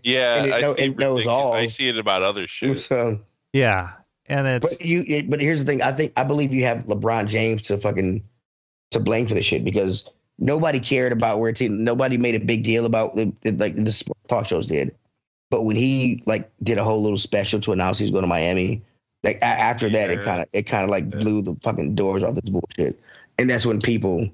Yeah, 0.03 0.37
And 0.37 0.47
it 0.47 0.53
I, 0.53 0.61
know- 0.61 0.73
it 0.73 0.99
knows 0.99 1.27
all. 1.27 1.53
I 1.53 1.67
see 1.67 1.89
it 1.89 1.99
about 1.99 2.23
other 2.23 2.47
shit. 2.47 2.79
so, 2.81 3.19
yeah, 3.53 3.93
and 4.27 4.47
it's 4.47 4.79
but 4.79 4.85
you. 4.87 5.05
it- 5.07 5.31
But 5.31 5.41
here's 5.41 5.61
the 5.61 5.67
thing. 5.67 5.83
I 5.83 5.93
think 5.93 6.13
I 6.17 6.25
believe 6.25 6.53
you 6.53 6.65
have 6.65 6.85
LeBron 6.85 7.29
James 7.29 7.63
to 7.63 7.79
fucking 7.79 8.23
to 8.91 9.01
blame 9.01 9.27
for 9.27 9.35
this 9.35 9.45
shit 9.47 9.65
because 9.65 10.09
nobody 10.39 10.81
cared 10.81 11.13
about 11.13 11.39
where 11.39 11.53
team. 11.53 11.85
Nobody 11.85 12.19
made 12.19 12.35
a 12.35 12.45
big 12.45 12.65
deal 12.65 12.87
about 12.87 13.17
the, 13.17 13.33
the 13.43 13.53
like 13.53 13.77
the 13.77 13.93
sport 13.93 14.19
talk 14.29 14.47
shows 14.47 14.67
did. 14.67 14.95
But 15.51 15.63
when 15.63 15.77
he 15.77 16.23
like 16.27 16.51
did 16.63 16.79
a 16.79 16.85
whole 16.85 17.03
little 17.03 17.19
special 17.19 17.61
to 17.61 17.73
announce 17.73 17.99
he 17.99 18.05
was 18.05 18.11
going 18.11 18.23
to 18.23 18.29
Miami, 18.29 18.83
like 19.23 19.37
a- 19.37 19.45
after 19.45 19.91
that, 19.91 20.11
it 20.11 20.23
kind 20.23 20.43
of 20.43 20.49
it 20.53 20.63
kind 20.65 20.85
of 20.85 20.91
like 20.91 21.05
Yeah. 21.05 21.19
blew 21.21 21.43
the 21.43 21.57
fucking 21.63 21.95
doors 21.95 22.23
off 22.23 22.35
this 22.35 22.51
bullshit. 22.51 23.01
And 23.39 23.49
that's 23.49 23.67
when 23.67 23.81
people 23.81 24.31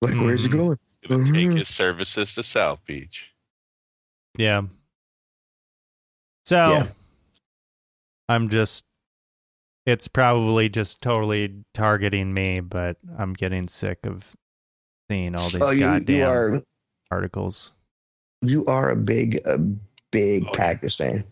like, 0.00 0.12
mm-hmm. 0.12 0.24
where's 0.24 0.44
he 0.44 0.48
going? 0.48 0.78
Gonna 1.08 1.24
take 1.24 1.34
mm-hmm. 1.34 1.56
his 1.56 1.68
services 1.68 2.34
to 2.34 2.42
South 2.42 2.84
Beach. 2.84 3.32
yeah. 4.36 4.62
So 6.44 6.56
Yeah. 6.56 6.86
I'm 8.28 8.48
just 8.48 8.84
it's 9.86 10.06
probably 10.06 10.68
just 10.68 11.00
totally 11.00 11.64
targeting 11.72 12.34
me, 12.34 12.60
but 12.60 12.98
I'm 13.18 13.32
getting 13.32 13.68
sick 13.68 14.00
of 14.04 14.36
seeing 15.10 15.34
all 15.34 15.48
these 15.48 15.62
Oh, 15.62 15.70
you, 15.72 15.80
goddamn 15.80 16.16
you 16.16 16.24
are 16.24 16.62
articles. 17.10 17.72
you 18.42 18.64
are 18.66 18.90
a 18.90 18.96
big 18.96 19.40
a 19.46 19.58
big 20.10 20.44
Oh, 20.44 20.46
yeah. 20.46 20.52
Packers 20.56 20.96
fan. 20.96 21.24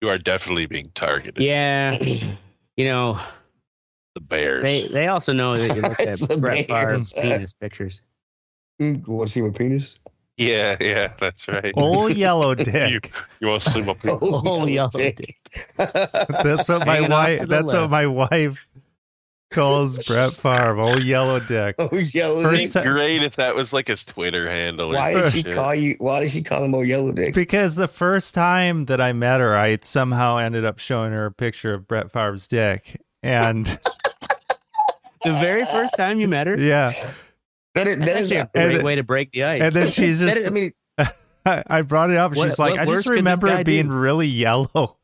You 0.00 0.08
are 0.10 0.18
definitely 0.18 0.66
being 0.66 0.90
targeted. 0.94 1.42
Yeah, 1.42 1.96
you 2.76 2.84
know 2.84 3.18
The 4.14 4.20
Bears. 4.20 4.62
they 4.64 4.88
they 4.88 5.06
also 5.08 5.32
know 5.32 5.56
that 5.56 5.74
you 5.76 5.82
look 5.82 6.00
at 6.30 6.40
Brett 6.40 6.66
Favre's 6.66 7.12
penis 7.12 7.54
pictures. 7.54 8.02
Want 8.80 9.28
to 9.28 9.32
see 9.32 9.42
my 9.42 9.50
penis? 9.50 9.98
yeah, 10.36 10.76
yeah, 10.80 11.12
that's 11.20 11.46
right. 11.46 11.72
Old 11.76 12.16
yellow 12.16 12.50
you, 12.58 12.64
dick. 12.64 13.12
you 13.40 13.46
want 13.48 13.62
to 13.62 13.70
see 13.70 13.82
my 13.82 13.94
pe- 13.94 14.08
Oh, 14.10 14.66
yellow 14.66 14.90
dick. 14.90 15.16
dick. 15.16 15.68
That's 15.76 16.68
what 16.68 16.84
my 16.86 17.00
wife. 17.06 17.40
to 17.40 17.46
the 17.46 17.54
That's 17.54 17.72
what 17.72 17.90
my 17.90 18.06
wife 18.08 18.66
calls 19.52 19.98
Brett 20.04 20.32
Favre. 20.32 20.78
Old 20.80 21.02
yellow 21.04 21.38
dick. 21.40 21.76
oh, 21.78 21.94
yellow 21.96 22.42
First 22.42 22.72
dick. 22.72 22.82
ti- 22.82 22.88
Great 22.88 23.22
if 23.22 23.36
that 23.36 23.54
was 23.54 23.72
like 23.72 23.88
his 23.88 24.04
Twitter 24.04 24.48
handle. 24.48 24.90
Why 24.90 25.12
some 25.12 25.22
did 25.22 25.32
she 25.32 25.42
shit. 25.42 25.54
call 25.54 25.74
you? 25.74 25.94
Why 25.98 26.20
did 26.20 26.30
she 26.30 26.42
call 26.42 26.64
him 26.64 26.74
old 26.74 26.86
yellow 26.86 27.12
dick? 27.12 27.34
Because 27.34 27.76
the 27.76 27.88
first 27.88 28.34
time 28.34 28.86
that 28.86 29.00
I 29.00 29.12
met 29.12 29.40
her, 29.40 29.54
I 29.56 29.76
somehow 29.82 30.38
ended 30.38 30.64
up 30.64 30.78
showing 30.78 31.12
her 31.12 31.26
a 31.26 31.32
picture 31.32 31.74
of 31.74 31.86
Brett 31.86 32.10
Favre's 32.12 32.48
dick, 32.48 33.00
and 33.22 33.66
The 35.24 35.32
very 35.34 35.64
first 35.66 35.96
time 35.96 36.18
you 36.18 36.26
met 36.28 36.46
her, 36.48 36.56
yeah, 36.58 36.92
That 37.74 37.86
is, 37.86 37.96
that 37.98 38.06
that's 38.06 38.20
is 38.22 38.32
a 38.32 38.50
great 38.54 38.76
it- 38.76 38.82
way 38.82 38.96
to 38.96 39.04
break 39.04 39.30
the 39.32 39.44
ice. 39.44 39.62
and 39.62 39.72
then 39.72 39.90
she's 39.90 40.18
just, 40.20 40.36
is, 40.36 40.46
I 40.46 40.50
mean, 40.50 40.72
I, 41.46 41.62
I 41.68 41.82
brought 41.82 42.10
it 42.10 42.16
up. 42.16 42.34
What- 42.36 42.48
She's 42.50 42.58
like, 42.58 42.78
I 42.78 42.86
just 42.86 43.08
remember 43.08 43.48
it 43.48 43.64
being 43.66 43.86
do? 43.88 43.94
really 43.94 44.26
yellow. 44.26 44.96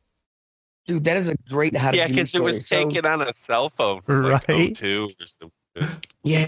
Dude, 0.89 1.03
that 1.05 1.17
is 1.17 1.29
a 1.29 1.35
great 1.47 1.77
how 1.77 1.91
to 1.91 1.97
Yeah, 1.97 2.07
because 2.07 2.33
it 2.35 2.41
was 2.41 2.65
story. 2.65 2.81
So- 2.83 2.89
taken 2.89 3.05
on 3.05 3.21
a 3.21 3.33
cell 3.35 3.69
phone 3.69 4.01
from 4.01 4.23
like 4.23 4.47
Right. 4.47 4.75
02 4.75 5.07
or 5.19 5.25
something. 5.27 5.99
Yeah. 6.23 6.47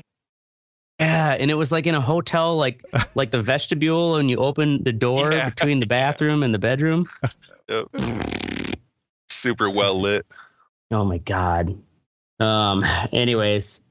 Yeah, 1.00 1.32
and 1.40 1.50
it 1.50 1.56
was 1.56 1.72
like 1.72 1.88
in 1.88 1.96
a 1.96 2.02
hotel, 2.02 2.58
like 2.58 2.84
like 3.16 3.32
the 3.32 3.42
vestibule, 3.42 4.18
and 4.18 4.30
you 4.30 4.38
open 4.38 4.84
the 4.84 4.92
door 4.92 5.32
Yeah. 5.32 5.50
between 5.50 5.80
the 5.80 5.86
bathroom 5.88 6.44
and 6.44 6.54
the 6.54 6.60
bedroom. 6.60 7.06
Yep. 7.70 7.88
Super 9.30 9.70
well 9.70 10.00
lit. 10.00 10.26
Oh 10.92 11.06
my 11.06 11.18
god. 11.20 11.78
Um. 12.40 12.84
Anyways, 13.14 13.82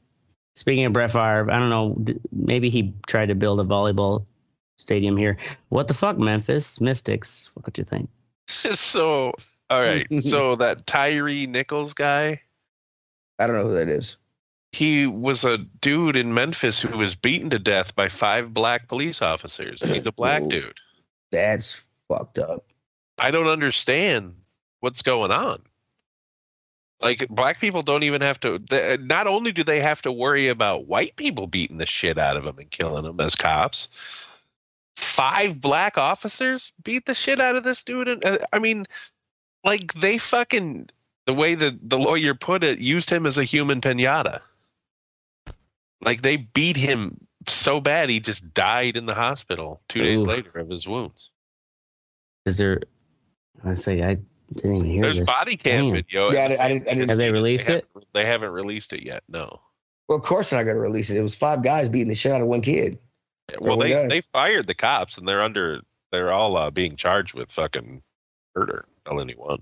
speaking 0.55 0.84
of 0.84 0.92
Brett 0.92 1.11
Favre, 1.12 1.51
I 1.51 1.59
don't 1.59 1.70
know. 1.70 1.96
Maybe 2.32 2.68
he 2.70 2.94
tried 3.07 3.26
to 3.26 3.34
build 3.34 3.59
a 3.61 3.64
volleyball 3.64 4.24
stadium 4.78 5.16
here. 5.16 5.36
What 5.70 5.88
the 5.88 5.94
fuck, 5.94 6.18
Memphis 6.18 6.80
Mystics? 6.80 7.51
What 7.55 7.72
do 7.72 7.80
you 7.80 7.86
think? 7.86 8.09
So, 8.48 9.32
all 9.71 9.81
right. 9.81 10.07
So 10.23 10.57
that 10.57 10.87
Tyre 10.87 11.47
Nichols 11.47 11.95
guy, 11.95 12.43
I 13.39 13.47
don't 13.47 13.57
know 13.57 13.68
who 13.68 13.75
that 13.75 13.89
is. 13.89 14.16
he 14.73 15.07
was 15.07 15.45
a 15.45 15.59
dude 15.59 16.16
in 16.16 16.35
Memphis 16.35 16.83
who 16.83 16.99
was 16.99 17.14
beaten 17.14 17.51
to 17.51 17.59
death 17.59 17.95
by 17.95 18.09
five 18.09 18.53
black 18.53 18.89
police 18.89 19.23
officers. 19.23 19.81
He's 19.83 20.07
a 20.07 20.12
black 20.12 20.43
Whoa. 20.43 20.49
dude. 20.49 20.79
That's 21.33 21.81
fucked 22.09 22.39
up. 22.39 22.64
I 23.18 23.31
don't 23.31 23.47
understand 23.47 24.35
what's 24.81 25.03
going 25.03 25.31
on. 25.31 25.62
Like 27.01 27.27
black 27.29 27.61
people 27.61 27.81
don't 27.83 28.03
even 28.03 28.21
have 28.21 28.39
to. 28.41 28.59
they- 28.59 28.99
Not 28.99 29.27
only 29.27 29.53
do 29.53 29.64
they 29.64 29.81
have 29.81 30.03
to 30.03 30.12
worry 30.12 30.49
about 30.49 30.87
white 30.87 31.16
people 31.16 31.47
beating 31.47 31.79
the 31.79 31.87
shit 31.87 32.18
out 32.18 32.37
of 32.37 32.45
them 32.45 32.59
and 32.59 32.71
killing 32.71 33.05
them 33.05 33.21
as 33.21 33.35
cops, 33.35 33.89
five 34.97 35.61
black 35.61 35.97
officers 35.97 36.73
beat 36.83 37.07
the 37.07 37.14
shit 37.14 37.41
out 37.41 37.57
of 37.57 37.64
this 37.64 37.83
dude. 37.85 38.09
And 38.09 38.25
uh, 38.25 38.39
I 38.53 38.59
mean, 38.59 38.85
like 39.65 39.93
they 39.95 40.19
fucking 40.19 40.89
the 41.27 41.35
way 41.35 41.55
that 41.55 41.89
the 41.89 41.99
lawyer 41.99 42.35
put 42.35 42.65
it 42.65 42.79
used 42.79 43.11
him 43.11 43.27
as 43.27 43.39
a 43.39 43.45
human 43.45 43.81
pinata. 43.81 44.41
Like 46.03 46.23
they 46.23 46.37
beat 46.39 46.77
him 46.77 47.19
so 47.47 47.81
bad 47.81 48.09
he 48.11 48.21
just 48.21 48.53
died 48.55 48.97
in 48.97 49.07
the 49.07 49.15
hospital 49.15 49.81
two 49.89 50.03
days 50.05 50.21
later 50.21 50.59
of 50.59 50.69
his 50.69 50.87
wounds. 50.89 51.31
Is 52.47 52.57
there? 52.57 52.81
I 53.65 53.75
say 53.75 54.03
I 54.03 54.17
didn't 54.55 54.77
even 54.77 54.91
hear 54.91 55.03
There's 55.03 55.19
this. 55.19 55.27
body 55.27 55.57
cam 55.57 55.85
Damn. 55.87 55.93
video. 55.93 56.33
Yeah, 56.33 56.45
I 56.45 56.49
didn't- 56.49 56.61
I 56.61 56.69
didn't- 56.69 56.89
I 56.89 56.95
didn't 56.95 57.09
Have 57.11 57.19
they 57.19 57.31
released 57.31 57.67
they 57.67 57.75
it? 57.77 57.87
Haven't, 57.95 58.09
they 58.15 58.25
haven't 58.25 58.51
released 58.53 58.93
it 58.95 59.03
yet. 59.05 59.23
No. 59.29 59.61
Well, 60.09 60.19
of 60.19 60.25
course 60.25 60.51
they're 60.51 60.59
not 60.59 60.65
going 60.65 60.77
to 60.77 60.81
release 60.81 61.11
it. 61.11 61.17
It 61.19 61.23
was 61.23 61.35
five 61.37 61.63
guys 61.63 61.89
beating 61.89 62.09
the 62.09 62.15
shit 62.15 62.33
out 62.33 62.41
of 62.41 62.47
one 62.49 62.63
kid. 62.63 62.99
Well, 63.61 63.77
one 63.77 63.87
they 63.87 63.93
guy. 63.93 64.09
they 64.09 64.21
fired 64.23 64.67
the 64.67 64.75
cops 64.75 65.19
and 65.19 65.29
they're 65.29 65.43
under. 65.43 65.83
They're 66.11 66.33
all 66.33 66.57
uh, 66.57 66.71
being 66.71 66.97
charged 66.97 67.35
with 67.35 67.53
fucking 67.53 68.03
murder, 68.57 68.87
felony 69.11 69.35
one. 69.37 69.59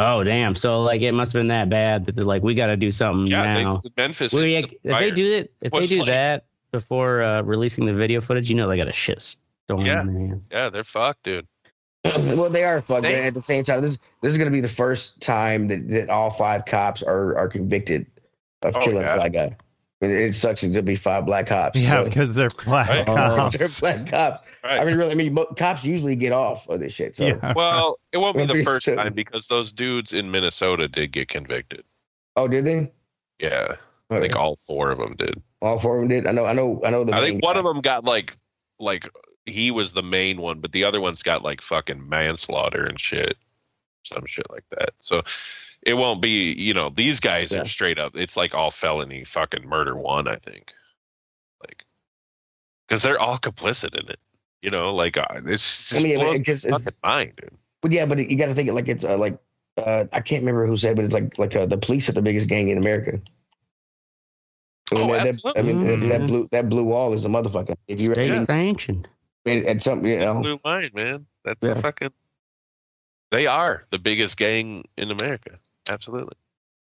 Oh 0.00 0.22
damn! 0.22 0.54
So 0.54 0.80
like 0.80 1.00
it 1.02 1.12
must 1.12 1.32
have 1.32 1.40
been 1.40 1.48
that 1.48 1.68
bad 1.68 2.04
that 2.06 2.14
they're 2.16 2.24
like 2.24 2.42
we 2.42 2.54
got 2.54 2.66
to 2.66 2.76
do 2.76 2.90
something 2.90 3.26
Yeah, 3.26 3.42
now. 3.60 3.80
they, 3.82 3.90
Memphis. 3.96 4.32
Well, 4.32 4.44
yeah, 4.44 4.60
if 4.84 4.98
they 4.98 5.10
do 5.10 5.24
it, 5.24 5.52
if 5.60 5.72
they 5.72 5.86
do 5.86 5.98
like- 6.00 6.06
that 6.08 6.44
before 6.70 7.22
uh, 7.22 7.42
releasing 7.42 7.84
the 7.84 7.92
video 7.94 8.20
footage, 8.20 8.48
you 8.48 8.54
know 8.56 8.68
they 8.68 8.76
got 8.76 8.88
a 8.88 8.92
shit 8.92 9.22
storm 9.22 9.84
Yeah. 9.84 10.00
in 10.02 10.06
their 10.12 10.26
hands. 10.28 10.48
yeah, 10.52 10.68
they're 10.68 10.84
fucked, 10.84 11.24
dude. 11.24 11.46
well, 12.04 12.48
they 12.50 12.62
are 12.62 12.80
fucked. 12.80 13.02
They- 13.02 13.26
At 13.26 13.34
the 13.34 13.42
same 13.42 13.64
time, 13.64 13.80
this 13.82 13.98
this 14.22 14.30
is 14.32 14.38
going 14.38 14.46
to 14.50 14.54
be 14.54 14.60
the 14.60 14.68
first 14.68 15.20
time 15.20 15.66
that, 15.68 15.88
that 15.88 16.10
all 16.10 16.30
five 16.30 16.64
cops 16.64 17.02
are 17.02 17.36
are 17.36 17.48
convicted 17.48 18.06
of 18.62 18.76
Oh, 18.76 18.80
killing 18.80 18.98
yeah. 19.02 19.14
a 19.14 19.16
black 19.16 19.32
guy. 19.32 19.56
It, 20.00 20.10
it 20.10 20.34
sucks 20.34 20.60
to 20.60 20.82
be 20.82 20.94
five 20.94 21.26
black 21.26 21.46
cops. 21.48 21.78
Yeah, 21.78 22.02
so- 22.02 22.04
because 22.04 22.34
they're 22.34 22.50
black 22.50 22.88
Right. 22.88 23.04
Oh, 23.08 23.14
they're 23.50 23.58
cops. 23.58 23.80
black 23.80 24.06
cops. 24.06 24.46
Right. 24.62 24.80
I 24.80 24.84
mean, 24.84 24.96
really, 24.96 25.10
I 25.10 25.14
mean, 25.14 25.34
mo- 25.34 25.52
cops 25.56 25.84
usually 25.84 26.14
get 26.16 26.32
off 26.32 26.68
of 26.68 26.78
this 26.80 26.92
shit. 26.92 27.16
So 27.16 27.26
Yeah. 27.26 27.52
well, 27.56 27.98
it 28.12 28.18
won't 28.18 28.36
be 28.36 28.46
the 28.46 28.62
first 28.64 28.86
too. 28.86 28.94
time 28.96 29.12
because 29.14 29.48
those 29.48 29.72
dudes 29.72 30.12
in 30.12 30.30
Minnesota 30.30 30.86
did 30.88 31.12
get 31.12 31.28
convicted. 31.28 31.84
oh, 32.36 32.46
did 32.48 32.64
they? 32.64 32.92
Yeah, 33.40 33.74
I 34.10 34.14
Okay. 34.14 34.20
think 34.28 34.36
all 34.36 34.54
four 34.56 34.90
of 34.90 34.98
them 34.98 35.14
did. 35.16 35.42
all 35.62 35.78
four 35.80 35.96
of 35.96 36.02
them 36.02 36.08
did. 36.08 36.26
I 36.26 36.32
know. 36.32 36.46
I 36.46 36.52
know. 36.52 36.80
I 36.84 36.90
know. 36.90 37.04
The 37.04 37.14
I 37.14 37.20
think 37.20 37.44
one 37.44 37.54
guy. 37.54 37.58
of 37.60 37.64
them 37.64 37.80
got 37.80 38.04
like 38.04 38.36
like 38.80 39.08
he 39.46 39.70
was 39.70 39.92
the 39.94 40.02
main 40.02 40.40
one, 40.40 40.60
but 40.60 40.72
the 40.72 40.84
other 40.84 41.00
one's 41.00 41.22
got 41.22 41.42
like 41.42 41.60
fucking 41.60 42.08
manslaughter 42.08 42.84
and 42.84 43.00
shit, 43.00 43.36
some 44.04 44.24
shit 44.26 44.48
like 44.50 44.64
that. 44.70 44.90
So 45.00 45.22
it 45.88 45.94
won't 45.94 46.20
be, 46.20 46.52
you 46.52 46.74
know, 46.74 46.90
these 46.90 47.18
guys 47.18 47.50
Yeah. 47.50 47.62
are 47.62 47.66
straight 47.66 47.98
up. 47.98 48.14
It's 48.14 48.36
like 48.36 48.54
all 48.54 48.70
felony 48.70 49.24
fucking 49.24 49.66
murder 49.66 49.96
one, 49.96 50.28
I 50.28 50.36
think, 50.36 50.74
like 51.66 51.84
because 52.86 53.02
they're 53.02 53.18
all 53.18 53.38
complicit 53.38 53.94
in 53.98 54.08
it. 54.10 54.20
You 54.60 54.70
know, 54.70 54.94
like 54.94 55.16
uh, 55.16 55.24
it's 55.46 55.94
I 55.94 56.00
mean, 56.00 56.16
blows 56.18 56.38
because 56.38 56.64
my 56.66 56.72
fucking 56.78 56.92
mind, 57.02 57.32
dude. 57.36 57.56
But 57.80 57.92
yeah, 57.92 58.06
but 58.06 58.18
you 58.18 58.36
got 58.36 58.46
to 58.46 58.54
think 58.54 58.68
it 58.68 58.74
like 58.74 58.88
it's 58.88 59.04
uh, 59.04 59.16
like 59.16 59.38
uh, 59.78 60.04
I 60.12 60.20
can't 60.20 60.42
remember 60.42 60.66
who 60.66 60.76
said, 60.76 60.96
but 60.96 61.04
it's 61.04 61.14
like 61.14 61.38
like 61.38 61.54
uh, 61.56 61.64
the 61.66 61.78
police 61.78 62.08
are 62.08 62.12
the 62.12 62.22
biggest 62.22 62.48
gang 62.48 62.68
in 62.68 62.76
America. 62.76 63.20
I 64.92 64.94
mean, 64.94 65.10
Oh, 65.10 65.12
that, 65.12 65.38
that, 65.44 65.52
I 65.58 65.62
mean 65.62 65.80
that, 65.80 65.92
absolutely. 65.92 66.08
that 66.08 66.26
blue 66.26 66.48
that 66.52 66.68
blue 66.68 66.84
wall 66.84 67.12
is 67.12 67.24
a 67.24 67.28
motherfucker. 67.28 67.76
If 67.86 68.00
you 68.00 68.12
State 68.12 68.30
reckon 68.30 68.46
sanctioned. 68.46 69.08
and, 69.46 69.64
and 69.64 69.82
something, 69.82 70.10
you 70.10 70.18
know, 70.18 70.40
Blue 70.40 70.60
line, 70.64 70.90
man. 70.94 71.26
That's 71.44 71.64
Yeah. 71.64 71.72
a 71.72 71.80
fucking. 71.80 72.12
They 73.30 73.46
are 73.46 73.84
the 73.90 73.98
biggest 73.98 74.36
gang 74.38 74.84
in 74.96 75.10
America. 75.10 75.58
Absolutely. 75.90 76.36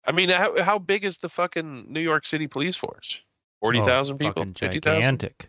I 0.04 0.12
mean, 0.12 0.28
how 0.30 0.62
how 0.62 0.78
big 0.78 1.04
is 1.04 1.18
the 1.18 1.28
fucking 1.28 1.92
New 1.92 2.00
York 2.00 2.26
City 2.26 2.46
police 2.46 2.76
force? 2.76 3.20
Forty 3.60 3.80
thousand 3.80 4.14
Oh, 4.14 4.18
people, 4.18 4.42
fucking 4.42 4.54
fifty 4.54 4.80
thousand. 4.80 5.00
gigantic. 5.00 5.48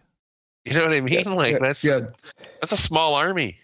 You 0.65 0.73
know 0.73 0.81
what 0.83 0.93
I 0.93 1.01
mean? 1.01 1.35
like 1.35 1.53
yeah, 1.53 1.59
that's 1.61 1.83
yeah, 1.83 1.99
that's 2.59 2.71
a 2.71 2.77
small 2.77 3.13
army. 3.15 3.57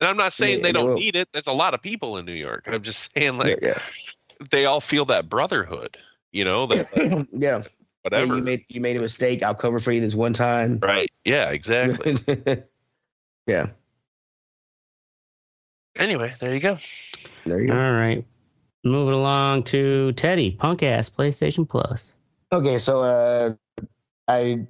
And 0.00 0.08
I'm 0.08 0.16
not 0.16 0.32
saying 0.32 0.58
Yeah, 0.58 0.62
they 0.64 0.72
don't 0.72 0.86
well- 0.86 0.96
need 0.96 1.14
it. 1.16 1.28
There's 1.32 1.46
a 1.46 1.52
lot 1.52 1.74
of 1.74 1.82
people 1.82 2.16
in 2.16 2.24
New 2.24 2.32
York. 2.32 2.64
I'm 2.66 2.82
just 2.82 3.10
saying 3.16 3.36
like 3.36 3.58
yeah. 3.62 3.78
they 4.50 4.64
all 4.64 4.80
feel 4.80 5.04
that 5.06 5.28
brotherhood. 5.28 5.96
You 6.32 6.44
know 6.44 6.66
that 6.66 6.96
like, 6.96 7.28
yeah. 7.32 7.58
Yeah, 7.58 7.62
whatever. 8.02 8.36
you 8.36 8.42
made 8.42 8.64
you 8.68 8.80
made 8.80 8.96
a 8.96 9.00
mistake. 9.00 9.42
I'll 9.42 9.54
cover 9.54 9.78
for 9.78 9.92
you 9.92 10.00
this 10.00 10.14
one 10.14 10.32
time. 10.32 10.78
right? 10.82 11.10
Yeah, 11.24 11.50
exactly. 11.50 12.16
yeah, 13.46 13.66
anyway, 15.96 16.34
there 16.40 16.54
you 16.54 16.60
go. 16.60 16.78
there 17.44 17.60
you 17.60 17.68
go. 17.68 17.74
right. 17.74 18.24
Moving 18.82 19.14
along 19.14 19.64
to 19.64 20.12
Teddy, 20.12 20.50
punk 20.50 20.82
ass 20.82 21.10
PlayStation 21.10 21.68
Plus. 21.68 22.14
Okay, 22.52 22.78
so 22.78 23.02
uh, 23.02 23.54
I 24.26 24.66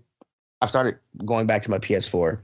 I 0.61 0.67
started 0.67 0.99
going 1.25 1.47
back 1.47 1.63
to 1.63 1.71
my 1.71 1.79
PS4. 1.79 2.41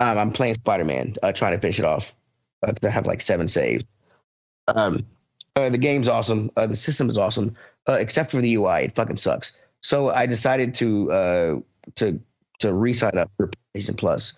Um, 0.00 0.18
I'm 0.18 0.30
playing 0.30 0.54
Spider 0.54 0.84
Man, 0.84 1.14
uh, 1.22 1.32
trying 1.32 1.52
to 1.52 1.58
finish 1.58 1.78
it 1.78 1.84
off. 1.84 2.14
Uh, 2.62 2.72
I 2.82 2.88
have 2.88 3.06
like 3.06 3.20
seven 3.20 3.48
saves. 3.48 3.84
Um, 4.68 5.06
uh, 5.56 5.70
the 5.70 5.78
game's 5.78 6.08
awesome. 6.08 6.50
Uh, 6.56 6.66
the 6.66 6.76
system 6.76 7.08
is 7.08 7.16
awesome, 7.16 7.56
uh, 7.88 7.94
except 7.94 8.30
for 8.30 8.40
the 8.40 8.54
UI. 8.54 8.84
It 8.84 8.94
fucking 8.94 9.16
sucks. 9.16 9.56
So 9.80 10.10
I 10.10 10.26
decided 10.26 10.74
to 10.74 11.12
uh, 11.12 11.56
to 11.96 12.20
to 12.58 12.74
re-sign 12.74 13.16
up 13.16 13.30
for 13.36 13.50
PlayStation 13.74 13.96
Plus, 13.96 14.34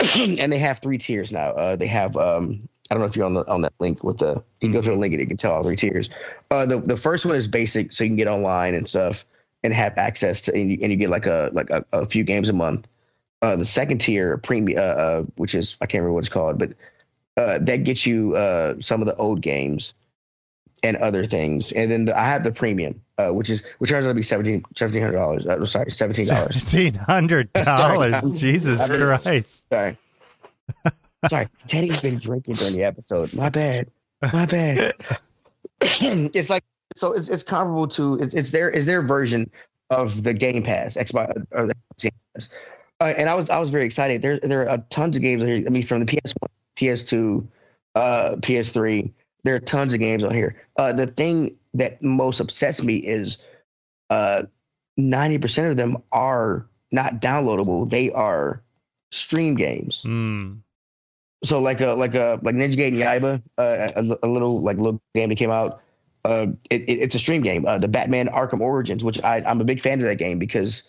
and 0.16 0.52
they 0.52 0.58
have 0.58 0.78
three 0.78 0.98
tiers 0.98 1.32
now. 1.32 1.50
Uh, 1.50 1.76
they 1.76 1.86
have 1.86 2.16
um, 2.16 2.68
I 2.90 2.94
don't 2.94 3.00
know 3.00 3.06
if 3.06 3.16
you're 3.16 3.24
on 3.24 3.34
the 3.34 3.46
on 3.48 3.62
that 3.62 3.72
link 3.78 4.04
with 4.04 4.18
the 4.18 4.34
you 4.60 4.68
can 4.68 4.72
go 4.72 4.82
to 4.82 4.90
the 4.90 4.96
link 4.96 5.12
and 5.12 5.20
you 5.20 5.26
can 5.26 5.36
tell 5.36 5.52
all 5.52 5.62
three 5.62 5.76
tiers. 5.76 6.10
Uh, 6.50 6.66
the 6.66 6.78
the 6.80 6.96
first 6.96 7.24
one 7.24 7.36
is 7.36 7.48
basic, 7.48 7.92
so 7.92 8.04
you 8.04 8.10
can 8.10 8.16
get 8.16 8.28
online 8.28 8.74
and 8.74 8.86
stuff 8.88 9.24
and 9.64 9.72
have 9.72 9.96
access 9.96 10.42
to 10.42 10.54
and 10.54 10.70
you, 10.70 10.78
and 10.82 10.90
you 10.90 10.96
get 10.98 11.08
like 11.10 11.26
a 11.26 11.50
like 11.52 11.70
a, 11.70 11.84
a 11.92 12.06
few 12.06 12.24
games 12.24 12.48
a 12.48 12.52
month. 12.52 12.88
Uh, 13.40 13.56
the 13.56 13.64
second 13.64 13.98
tier, 13.98 14.36
premium, 14.38 14.78
uh, 14.78 14.82
uh, 14.82 15.22
which 15.36 15.54
is 15.54 15.76
I 15.80 15.86
can't 15.86 16.02
remember 16.02 16.14
what 16.14 16.20
it's 16.20 16.28
called, 16.28 16.58
but 16.58 16.72
uh, 17.36 17.58
that 17.62 17.84
gets 17.84 18.04
you 18.06 18.36
uh, 18.36 18.74
some 18.80 19.00
of 19.00 19.06
the 19.06 19.16
old 19.16 19.40
games 19.40 19.94
and 20.82 20.96
other 20.96 21.24
things. 21.24 21.72
And 21.72 21.90
then 21.90 22.04
the, 22.04 22.18
I 22.18 22.26
have 22.26 22.44
the 22.44 22.52
premium, 22.52 23.00
uh, 23.18 23.30
which 23.30 23.48
is 23.50 23.62
which 23.78 23.90
turns 23.90 24.04
out 24.06 24.10
to 24.10 24.14
be 24.14 24.22
seventeen 24.22 24.64
seventeen 24.76 25.02
hundred 25.02 25.16
dollars. 25.16 25.46
Uh, 25.46 25.64
sorry, 25.64 25.90
seventeen 25.90 26.26
dollars. 26.26 26.62
Seventeen 26.62 26.94
hundred 26.94 27.52
dollars. 27.52 28.22
Jesus 28.40 28.80
I'm- 28.80 29.00
Christ. 29.00 29.68
Sorry. 29.70 29.96
Sorry. 31.28 31.48
Teddy's 31.68 32.00
been 32.00 32.18
drinking 32.18 32.54
during 32.54 32.74
the 32.74 32.84
episode. 32.84 33.34
My 33.36 33.48
bad. 33.48 33.90
My 34.32 34.46
bad. 34.46 34.94
it's 35.80 36.50
like 36.50 36.64
so 36.94 37.12
it's 37.12 37.28
it's 37.28 37.42
comparable 37.42 37.88
to 37.88 38.14
it's 38.16 38.34
it's 38.34 38.50
their 38.50 38.70
is 38.70 38.86
their 38.86 39.02
version 39.02 39.50
of 39.90 40.22
the 40.22 40.32
Game 40.32 40.62
Pass, 40.62 40.96
Xbox 40.96 41.44
or 41.50 41.66
the 41.66 41.74
Game 41.98 42.12
Pass. 42.34 42.48
Uh, 43.00 43.12
and 43.16 43.28
I 43.28 43.34
was 43.34 43.50
I 43.50 43.58
was 43.58 43.70
very 43.70 43.84
excited. 43.84 44.22
There 44.22 44.38
there 44.38 44.68
are 44.68 44.78
tons 44.90 45.16
of 45.16 45.22
games 45.22 45.42
here. 45.42 45.64
I 45.66 45.70
mean 45.70 45.82
from 45.82 46.04
the 46.04 46.06
PS1, 46.06 46.48
PS2, 46.76 47.46
uh, 47.94 48.36
PS3. 48.40 49.12
There 49.44 49.56
are 49.56 49.60
tons 49.60 49.92
of 49.92 50.00
games 50.00 50.22
on 50.22 50.32
here. 50.32 50.56
Uh, 50.76 50.92
the 50.92 51.08
thing 51.08 51.56
that 51.74 52.02
most 52.02 52.38
upsets 52.38 52.82
me 52.82 52.96
is 52.96 53.38
uh, 54.08 54.44
90% 55.00 55.70
of 55.70 55.76
them 55.76 56.02
are 56.12 56.68
not 56.92 57.20
downloadable. 57.20 57.88
They 57.90 58.12
are 58.12 58.62
stream 59.10 59.56
games. 59.56 60.02
Hmm. 60.02 60.54
So 61.44 61.60
like 61.60 61.80
a 61.80 61.88
like 61.94 62.14
a 62.14 62.38
like 62.42 62.54
Ninja 62.54 62.74
Gaiden 62.74 62.98
Yaiba, 62.98 63.42
uh, 63.58 63.88
a, 63.96 64.26
a 64.26 64.28
little 64.28 64.60
like 64.60 64.76
little 64.76 65.00
game 65.14 65.28
that 65.28 65.36
came 65.36 65.50
out. 65.50 65.80
Uh, 66.24 66.48
it, 66.70 66.82
it- 66.82 67.00
it's 67.00 67.14
a 67.16 67.18
stream 67.18 67.42
game. 67.42 67.66
Uh, 67.66 67.78
the 67.78 67.88
Batman 67.88 68.28
Arkham 68.28 68.60
Origins, 68.60 69.02
which 69.02 69.22
I 69.24 69.42
I'm 69.44 69.60
a 69.60 69.64
big 69.64 69.80
fan 69.80 70.00
of 70.00 70.06
that 70.06 70.16
game 70.18 70.38
because 70.38 70.88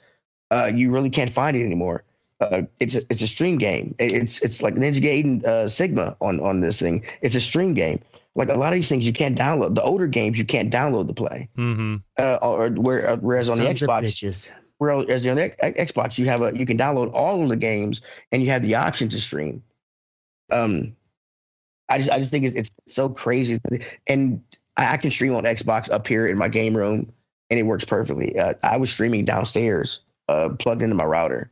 uh, 0.51 0.70
you 0.74 0.91
really 0.91 1.10
can't 1.10 1.30
find 1.32 1.58
it 1.58 1.66
anymore. 1.66 2.04
Uh, 2.39 2.64
it's 2.80 2.93
a 2.95 3.01
it's 3.10 3.22
a 3.24 3.28
stream 3.28 3.58
game. 3.58 3.95
It- 3.97 4.12
it's 4.14 4.41
it's 4.43 4.62
like 4.62 4.76
Ninja 4.76 5.01
Gaiden 5.01 5.43
uh, 5.43 5.68
Sigma 5.68 6.16
on 6.22 6.39
on 6.39 6.62
this 6.62 6.80
thing. 6.80 7.04
It's 7.22 7.34
a 7.36 7.41
stream 7.41 7.74
game. 7.74 7.99
Like 8.36 8.49
a 8.49 8.54
lot 8.56 8.74
of 8.74 8.76
these 8.76 8.89
things 8.89 9.06
you 9.08 9.14
can't 9.14 9.38
download. 9.38 9.74
The 9.76 9.82
older 9.84 10.06
games 10.08 10.38
you 10.38 10.45
can't 10.45 10.72
download 10.72 11.08
the 11.08 11.14
play. 11.14 11.49
Mm-hmm. 11.58 11.95
Uh, 12.20 12.38
or 12.41 12.70
where 12.70 13.10
uh, 13.10 13.16
whereas 13.18 13.49
on 13.49 13.58
the 13.58 13.66
Sons 13.66 13.82
of 13.84 13.89
Xbox, 13.89 14.04
bitches. 14.04 14.49
whereas 14.78 15.26
on 15.28 15.36
the 15.36 15.64
X- 15.66 15.91
Xbox 15.93 16.18
you 16.20 16.26
have 16.28 16.41
a 16.43 16.56
you 16.56 16.66
can 16.68 16.78
download 16.78 17.12
all 17.14 17.41
of 17.41 17.49
the 17.49 17.56
games 17.58 18.01
and 18.32 18.41
you 18.43 18.49
have 18.49 18.62
the 18.62 18.76
option 18.76 19.10
to 19.10 19.20
stream. 19.20 19.64
Um, 20.54 20.95
I 21.89 21.97
just 21.97 22.10
I 22.12 22.18
just 22.20 22.32
think 22.32 22.45
it's, 22.45 22.56
it's 22.56 22.72
so 22.88 23.10
crazy, 23.10 23.60
and 24.08 24.41
I, 24.78 24.93
I 24.93 24.97
can 24.97 25.12
stream 25.12 25.36
on 25.36 25.43
Xbox 25.43 25.91
up 25.91 26.08
here 26.08 26.28
in 26.28 26.38
my 26.38 26.47
game 26.47 26.76
room, 26.76 27.12
and 27.49 27.60
it 27.60 27.64
works 27.64 27.86
perfectly. 27.86 28.38
Uh, 28.38 28.54
I 28.64 28.78
was 28.78 28.89
streaming 28.89 29.26
downstairs, 29.26 30.04
uh, 30.30 30.49
plugged 30.60 30.82
into 30.82 30.95
my 30.95 31.04
router. 31.04 31.51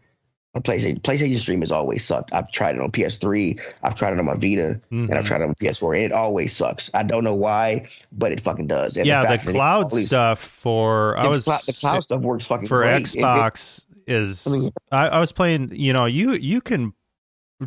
My 0.55 0.59
PlayStation 0.61 1.01
PlayStation 1.01 1.37
stream 1.37 1.61
has 1.61 1.71
always 1.71 2.03
sucked. 2.03 2.33
I've 2.33 2.51
tried 2.51 2.75
it 2.75 2.81
on 2.81 2.91
PS3, 2.91 3.59
I've 3.83 3.95
tried 3.95 4.13
it 4.13 4.19
on 4.19 4.25
my 4.25 4.33
Vita, 4.35 4.67
and 4.67 4.81
Mm-hmm. 4.91 5.13
I've 5.13 5.25
tried 5.25 5.41
it 5.41 5.45
on 5.47 5.55
PS4, 5.55 5.95
and 5.95 6.05
it 6.05 6.11
always 6.11 6.53
sucks. 6.55 6.89
I 6.93 7.03
don't 7.03 7.23
know 7.23 7.35
why, 7.35 7.87
but 8.11 8.31
it 8.33 8.41
fucking 8.41 8.67
does. 8.67 8.97
And 8.97 9.05
Yeah, 9.05 9.21
the 9.23 9.33
it 9.35 9.41
cloud 9.41 9.91
stuff 9.93 10.39
for 10.39 11.17
I 11.17 11.27
was 11.27 11.45
the 11.45 11.77
cloud 11.79 12.01
stuff 12.03 12.21
works 12.21 12.45
fucking 12.47 12.67
for 12.67 12.79
great. 12.79 13.01
It- 13.01 13.15
it- 13.15 13.21
Xbox 13.21 13.85
is 14.07 14.47
I, 14.91 15.07
I 15.07 15.19
was 15.19 15.31
playing. 15.31 15.71
You 15.73 15.93
know, 15.93 16.05
you 16.05 16.33
you 16.33 16.59
can 16.59 16.93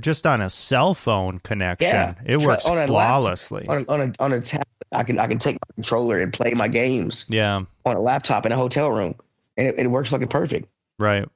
just 0.00 0.26
on 0.26 0.40
a 0.40 0.50
cell 0.50 0.94
phone 0.94 1.38
connection. 1.40 1.88
Yeah, 1.88 2.14
it 2.24 2.40
works 2.40 2.66
on 2.66 2.76
a 2.76 2.80
laptop- 2.80 2.88
flawlessly. 2.88 3.66
on 3.68 3.78
a, 3.78 3.92
on 3.92 4.00
a 4.00 4.22
on 4.22 4.32
a 4.32 4.40
tablet, 4.40 4.66
I 4.92 5.04
can 5.04 5.18
I 5.18 5.26
can 5.26 5.38
take 5.38 5.54
my 5.54 5.74
controller 5.74 6.20
and 6.20 6.32
play 6.32 6.52
my 6.52 6.68
games 6.68 7.26
yeah, 7.28 7.62
on 7.84 7.96
a 7.96 8.00
laptop 8.00 8.46
in 8.46 8.52
a 8.52 8.56
hotel 8.56 8.90
room, 8.90 9.14
and 9.56 9.68
it, 9.68 9.78
it 9.78 9.86
works 9.88 10.10
fucking 10.10 10.28
perfect. 10.28 10.68
right. 10.98 11.28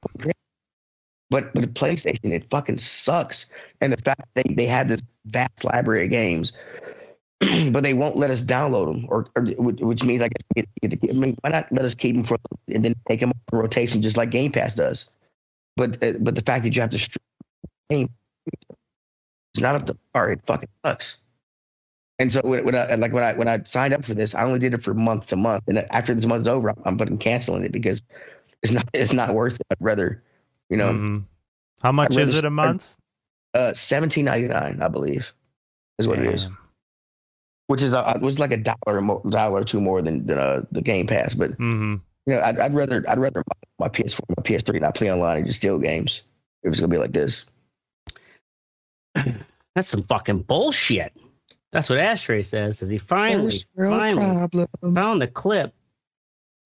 But 1.31 1.53
but 1.53 1.61
the 1.61 1.67
PlayStation, 1.67 2.31
it 2.31 2.49
fucking 2.49 2.79
sucks. 2.79 3.51
And 3.81 3.93
the 3.93 4.01
fact 4.01 4.21
that 4.33 4.47
they, 4.47 4.53
they 4.55 4.65
have 4.65 4.87
this 4.87 5.01
vast 5.25 5.63
library 5.63 6.05
of 6.05 6.09
games, 6.09 6.53
but 7.39 7.83
they 7.83 7.93
won't 7.93 8.15
let 8.15 8.31
us 8.31 8.41
download 8.41 8.91
them, 8.91 9.05
or, 9.09 9.27
or 9.35 9.43
which 9.43 10.03
means 10.03 10.23
I 10.23 10.29
guess 10.29 10.43
get, 10.55 10.67
get 10.81 11.01
the, 11.01 11.09
I 11.09 11.13
mean, 11.13 11.37
why 11.41 11.51
not 11.51 11.71
let 11.71 11.85
us 11.85 11.93
keep 11.93 12.15
them 12.15 12.23
for 12.23 12.37
and 12.67 12.83
then 12.83 12.95
take 13.07 13.19
them 13.19 13.31
on 13.53 13.59
rotation 13.59 14.01
just 14.01 14.17
like 14.17 14.31
Game 14.31 14.51
Pass 14.51 14.73
does? 14.73 15.09
But 15.77 16.03
uh, 16.03 16.13
but 16.19 16.33
the 16.33 16.41
fact 16.41 16.63
that 16.63 16.75
you 16.75 16.81
have 16.81 16.89
to 16.89 16.97
stream 16.97 18.09
it's 19.53 19.61
not 19.61 19.75
up 19.75 19.85
to 19.87 19.97
par. 20.13 20.31
It 20.31 20.41
fucking 20.45 20.69
sucks. 20.85 21.17
And 22.19 22.31
so 22.33 22.41
when, 22.43 22.65
when 22.65 22.75
I 22.75 22.95
like 22.95 23.13
when 23.13 23.23
I 23.23 23.33
when 23.33 23.47
I 23.47 23.63
signed 23.63 23.93
up 23.93 24.03
for 24.03 24.13
this, 24.13 24.35
I 24.35 24.43
only 24.43 24.59
did 24.59 24.73
it 24.73 24.83
for 24.83 24.93
month 24.93 25.27
to 25.27 25.35
month, 25.35 25.63
and 25.67 25.77
after 25.91 26.13
this 26.13 26.25
month 26.25 26.41
is 26.41 26.47
over, 26.49 26.69
I'm, 26.69 26.81
I'm 26.85 26.97
fucking 26.97 27.17
canceling 27.19 27.63
it 27.63 27.71
because 27.71 28.01
it's 28.61 28.73
not 28.73 28.87
it's 28.93 29.13
not 29.13 29.33
worth 29.33 29.55
it. 29.55 29.61
I'd 29.71 29.77
rather, 29.79 30.21
you 30.69 30.77
know, 30.77 30.93
Mhm. 30.93 31.23
How 31.81 31.93
much 31.93 32.17
is 32.17 32.37
it 32.37 32.43
a 32.43 32.49
month? 32.49 32.95
uh, 33.53 33.73
seventeen 33.73 34.25
ninety 34.25 34.47
nine, 34.49 34.81
I 34.81 34.89
believe, 34.89 35.33
is 35.97 36.07
what 36.09 36.19
it 36.19 36.33
is. 36.33 36.49
Which 37.67 37.83
is 37.83 37.93
uh, 37.95 38.17
which 38.19 38.33
is 38.33 38.39
like 38.39 38.51
a 38.51 38.57
dollar 38.57 38.99
mo- 39.01 39.21
dollar 39.29 39.61
or 39.61 39.63
two 39.63 39.79
more 39.79 40.01
than 40.01 40.25
than 40.25 40.39
uh, 40.39 40.63
the 40.71 40.81
Game 40.81 41.07
Pass. 41.07 41.35
But 41.35 41.57
Mhm. 41.57 42.01
you 42.25 42.33
know, 42.33 42.41
I'd, 42.41 42.59
I'd 42.59 42.73
rather 42.73 43.03
I'd 43.07 43.17
rather 43.19 43.43
my, 43.79 43.85
my 43.85 43.89
PS4, 43.89 44.21
my 44.29 44.43
PS3, 44.43 44.81
not 44.81 44.95
play 44.95 45.09
online 45.11 45.37
and 45.37 45.45
just 45.45 45.59
steal 45.59 45.79
games. 45.79 46.23
If 46.63 46.71
it's 46.71 46.79
gonna 46.81 46.89
be 46.91 46.97
like 46.97 47.13
this, 47.13 47.45
That's 49.75 49.87
some 49.87 50.03
fucking 50.03 50.41
bullshit. 50.41 51.15
That's 51.71 51.89
what 51.89 51.99
Ashtray 51.99 52.41
says. 52.41 52.81
As 52.81 52.89
he 52.89 52.97
finally, 52.97 53.51
First 53.51 53.71
finally 53.75 54.65
problem. 54.81 54.95
found 54.95 55.21
the 55.21 55.27
clip 55.27 55.73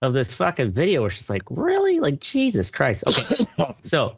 of 0.02 0.14
this 0.14 0.34
fucking 0.34 0.72
video 0.72 1.02
where 1.02 1.10
she's 1.10 1.30
like, 1.30 1.44
really? 1.50 2.00
Like, 2.00 2.20
Jesus 2.20 2.72
Christ. 2.72 3.04
Okay. 3.08 3.46
so, 3.82 4.18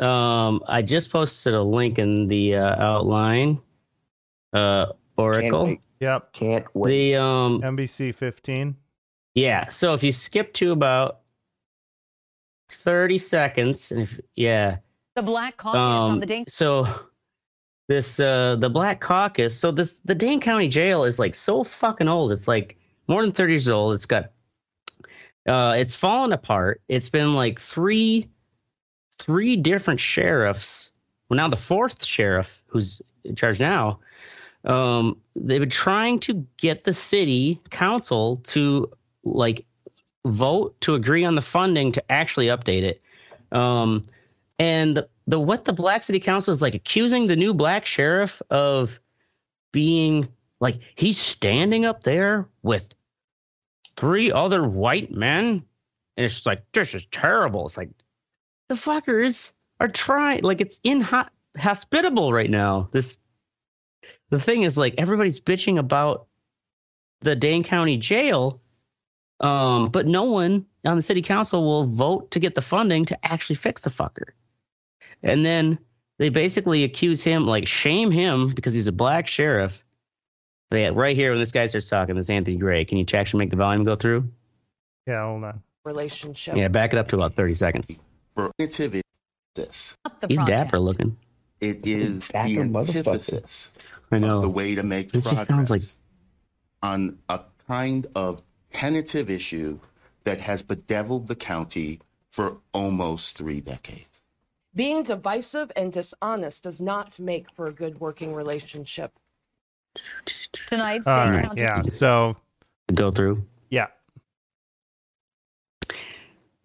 um, 0.00 0.62
I 0.68 0.82
just 0.82 1.10
posted 1.10 1.54
a 1.54 1.62
link 1.62 1.98
in 1.98 2.28
the 2.28 2.56
uh, 2.56 2.82
outline. 2.82 3.60
Uh, 4.52 4.86
Can't 4.86 4.96
Oracle. 5.18 5.76
Yep. 6.00 6.32
Can't 6.32 6.66
wait. 6.74 7.12
The, 7.12 7.16
um, 7.16 7.62
NBC 7.62 8.14
15. 8.14 8.76
yeah. 9.34 9.68
So 9.68 9.94
if 9.94 10.02
you 10.02 10.12
skip 10.12 10.52
to 10.54 10.72
about 10.72 11.20
30 12.70 13.18
seconds, 13.18 13.90
and 13.90 14.02
if, 14.02 14.20
yeah. 14.34 14.78
The 15.16 15.22
Black 15.22 15.56
Caucus 15.56 15.78
on 15.78 16.12
Um, 16.12 16.20
the 16.20 16.26
Dane 16.26 16.44
so 16.46 16.86
this 17.88 18.20
uh 18.20 18.56
the 18.56 18.68
Black 18.68 19.00
Caucus. 19.00 19.58
So 19.58 19.70
this 19.70 19.98
the 20.04 20.14
Dane 20.14 20.40
County 20.40 20.68
Jail 20.68 21.04
is 21.04 21.18
like 21.18 21.34
so 21.34 21.64
fucking 21.64 22.06
old. 22.06 22.32
It's 22.32 22.46
like 22.46 22.76
more 23.08 23.22
than 23.22 23.32
thirty 23.32 23.54
years 23.54 23.70
old. 23.70 23.94
It's 23.94 24.04
got 24.04 24.30
uh 25.48 25.74
it's 25.76 25.96
fallen 25.96 26.32
apart. 26.32 26.82
It's 26.88 27.08
been 27.08 27.34
like 27.34 27.58
three 27.58 28.28
three 29.18 29.56
different 29.56 30.00
sheriffs. 30.00 30.92
Well, 31.28 31.38
now 31.38 31.48
the 31.48 31.56
fourth 31.56 32.04
sheriff 32.04 32.62
who's 32.66 33.00
in 33.24 33.36
charge 33.36 33.58
now. 33.58 33.98
Um, 34.64 35.16
they've 35.34 35.60
been 35.60 35.70
trying 35.70 36.18
to 36.20 36.46
get 36.58 36.84
the 36.84 36.92
city 36.92 37.58
council 37.70 38.36
to 38.36 38.90
like 39.24 39.64
vote 40.26 40.78
to 40.82 40.94
agree 40.94 41.24
on 41.24 41.36
the 41.36 41.42
funding 41.42 41.90
to 41.92 42.12
actually 42.12 42.46
update 42.46 42.82
it. 42.82 43.00
Um, 43.52 44.02
and 44.58 45.04
the, 45.26 45.38
what 45.38 45.64
the 45.64 45.72
black 45.72 46.02
city 46.02 46.20
council 46.20 46.52
is 46.52 46.62
like 46.62 46.74
accusing 46.74 47.26
the 47.26 47.36
new 47.36 47.52
black 47.52 47.84
sheriff 47.84 48.40
of 48.50 48.98
being 49.72 50.28
like 50.60 50.80
he's 50.94 51.18
standing 51.18 51.84
up 51.84 52.04
there 52.04 52.48
with 52.62 52.94
three 53.96 54.32
other 54.32 54.66
white 54.66 55.10
men. 55.10 55.64
And 56.16 56.24
it's 56.24 56.34
just 56.34 56.46
like 56.46 56.62
this 56.72 56.94
is 56.94 57.06
terrible. 57.06 57.66
It's 57.66 57.76
like 57.76 57.90
the 58.68 58.74
fuckers 58.74 59.52
are 59.80 59.88
trying 59.88 60.42
like 60.42 60.60
it's 60.60 60.80
inhospitable 60.84 62.32
right 62.32 62.50
now. 62.50 62.88
This 62.92 63.18
the 64.30 64.40
thing 64.40 64.62
is 64.62 64.78
like 64.78 64.94
everybody's 64.96 65.40
bitching 65.40 65.78
about 65.78 66.26
the 67.20 67.36
dane 67.36 67.64
county 67.64 67.96
jail 67.96 68.60
um, 69.40 69.86
but 69.90 70.06
no 70.06 70.24
one 70.24 70.64
on 70.86 70.96
the 70.96 71.02
city 71.02 71.20
council 71.20 71.62
will 71.64 71.84
vote 71.84 72.30
to 72.30 72.38
get 72.38 72.54
the 72.54 72.62
funding 72.62 73.04
to 73.06 73.26
actually 73.26 73.56
fix 73.56 73.82
the 73.82 73.90
fucker 73.90 74.30
and 75.30 75.44
then 75.44 75.78
they 76.18 76.28
basically 76.30 76.84
accuse 76.84 77.22
him, 77.22 77.46
like 77.46 77.66
shame 77.66 78.10
him 78.10 78.54
because 78.54 78.74
he's 78.74 78.86
a 78.86 78.92
black 78.92 79.26
sheriff. 79.26 79.84
But 80.70 80.78
yeah, 80.80 80.90
right 80.94 81.14
here 81.14 81.30
when 81.30 81.38
this 81.40 81.52
guy 81.52 81.66
starts 81.66 81.88
talking, 81.88 82.16
this 82.16 82.28
Anthony 82.30 82.56
Gray. 82.56 82.84
Can 82.84 82.98
you 82.98 83.04
actually 83.14 83.38
make 83.40 83.50
the 83.50 83.56
volume 83.56 83.84
go 83.84 83.94
through? 83.94 84.28
Yeah, 85.06 85.24
hold 85.24 85.44
on. 85.44 85.62
relationship. 85.84 86.56
Yeah, 86.56 86.68
back 86.68 86.92
it 86.92 86.98
up 86.98 87.08
to 87.08 87.16
about 87.16 87.34
30 87.36 87.54
seconds. 87.54 87.98
for 88.34 88.50
nativity. 88.58 89.02
This 89.54 89.96
He's 90.28 90.38
project. 90.38 90.46
dapper 90.48 90.78
looking. 90.80 91.16
it 91.60 91.86
is 91.86 92.28
the 92.28 92.36
antithesis 92.58 93.70
I 94.12 94.16
of 94.18 94.42
the 94.42 94.50
way 94.50 94.74
to 94.74 94.82
make 94.82 95.08
It 95.08 95.22
just 95.22 95.28
progress 95.34 95.48
sounds 95.48 95.70
like- 95.70 95.82
on 96.82 97.18
a 97.28 97.40
kind 97.66 98.06
of 98.14 98.42
tentative 98.72 99.30
issue 99.30 99.78
that 100.24 100.40
has 100.40 100.62
bedeviled 100.62 101.28
the 101.28 101.36
county 101.36 102.00
for 102.30 102.58
almost 102.74 103.38
three 103.38 103.60
decades. 103.60 104.15
Being 104.76 105.02
divisive 105.04 105.72
and 105.74 105.90
dishonest 105.90 106.62
does 106.64 106.82
not 106.82 107.18
make 107.18 107.46
for 107.54 107.66
a 107.66 107.72
good 107.72 107.98
working 107.98 108.34
relationship. 108.34 109.12
Tonight's 110.66 111.06
All 111.06 111.16
Dane 111.16 111.32
right. 111.32 111.44
County. 111.46 111.62
Yeah. 111.62 111.82
So, 111.88 112.36
Go 112.94 113.10
through. 113.10 113.42
yeah. 113.70 113.86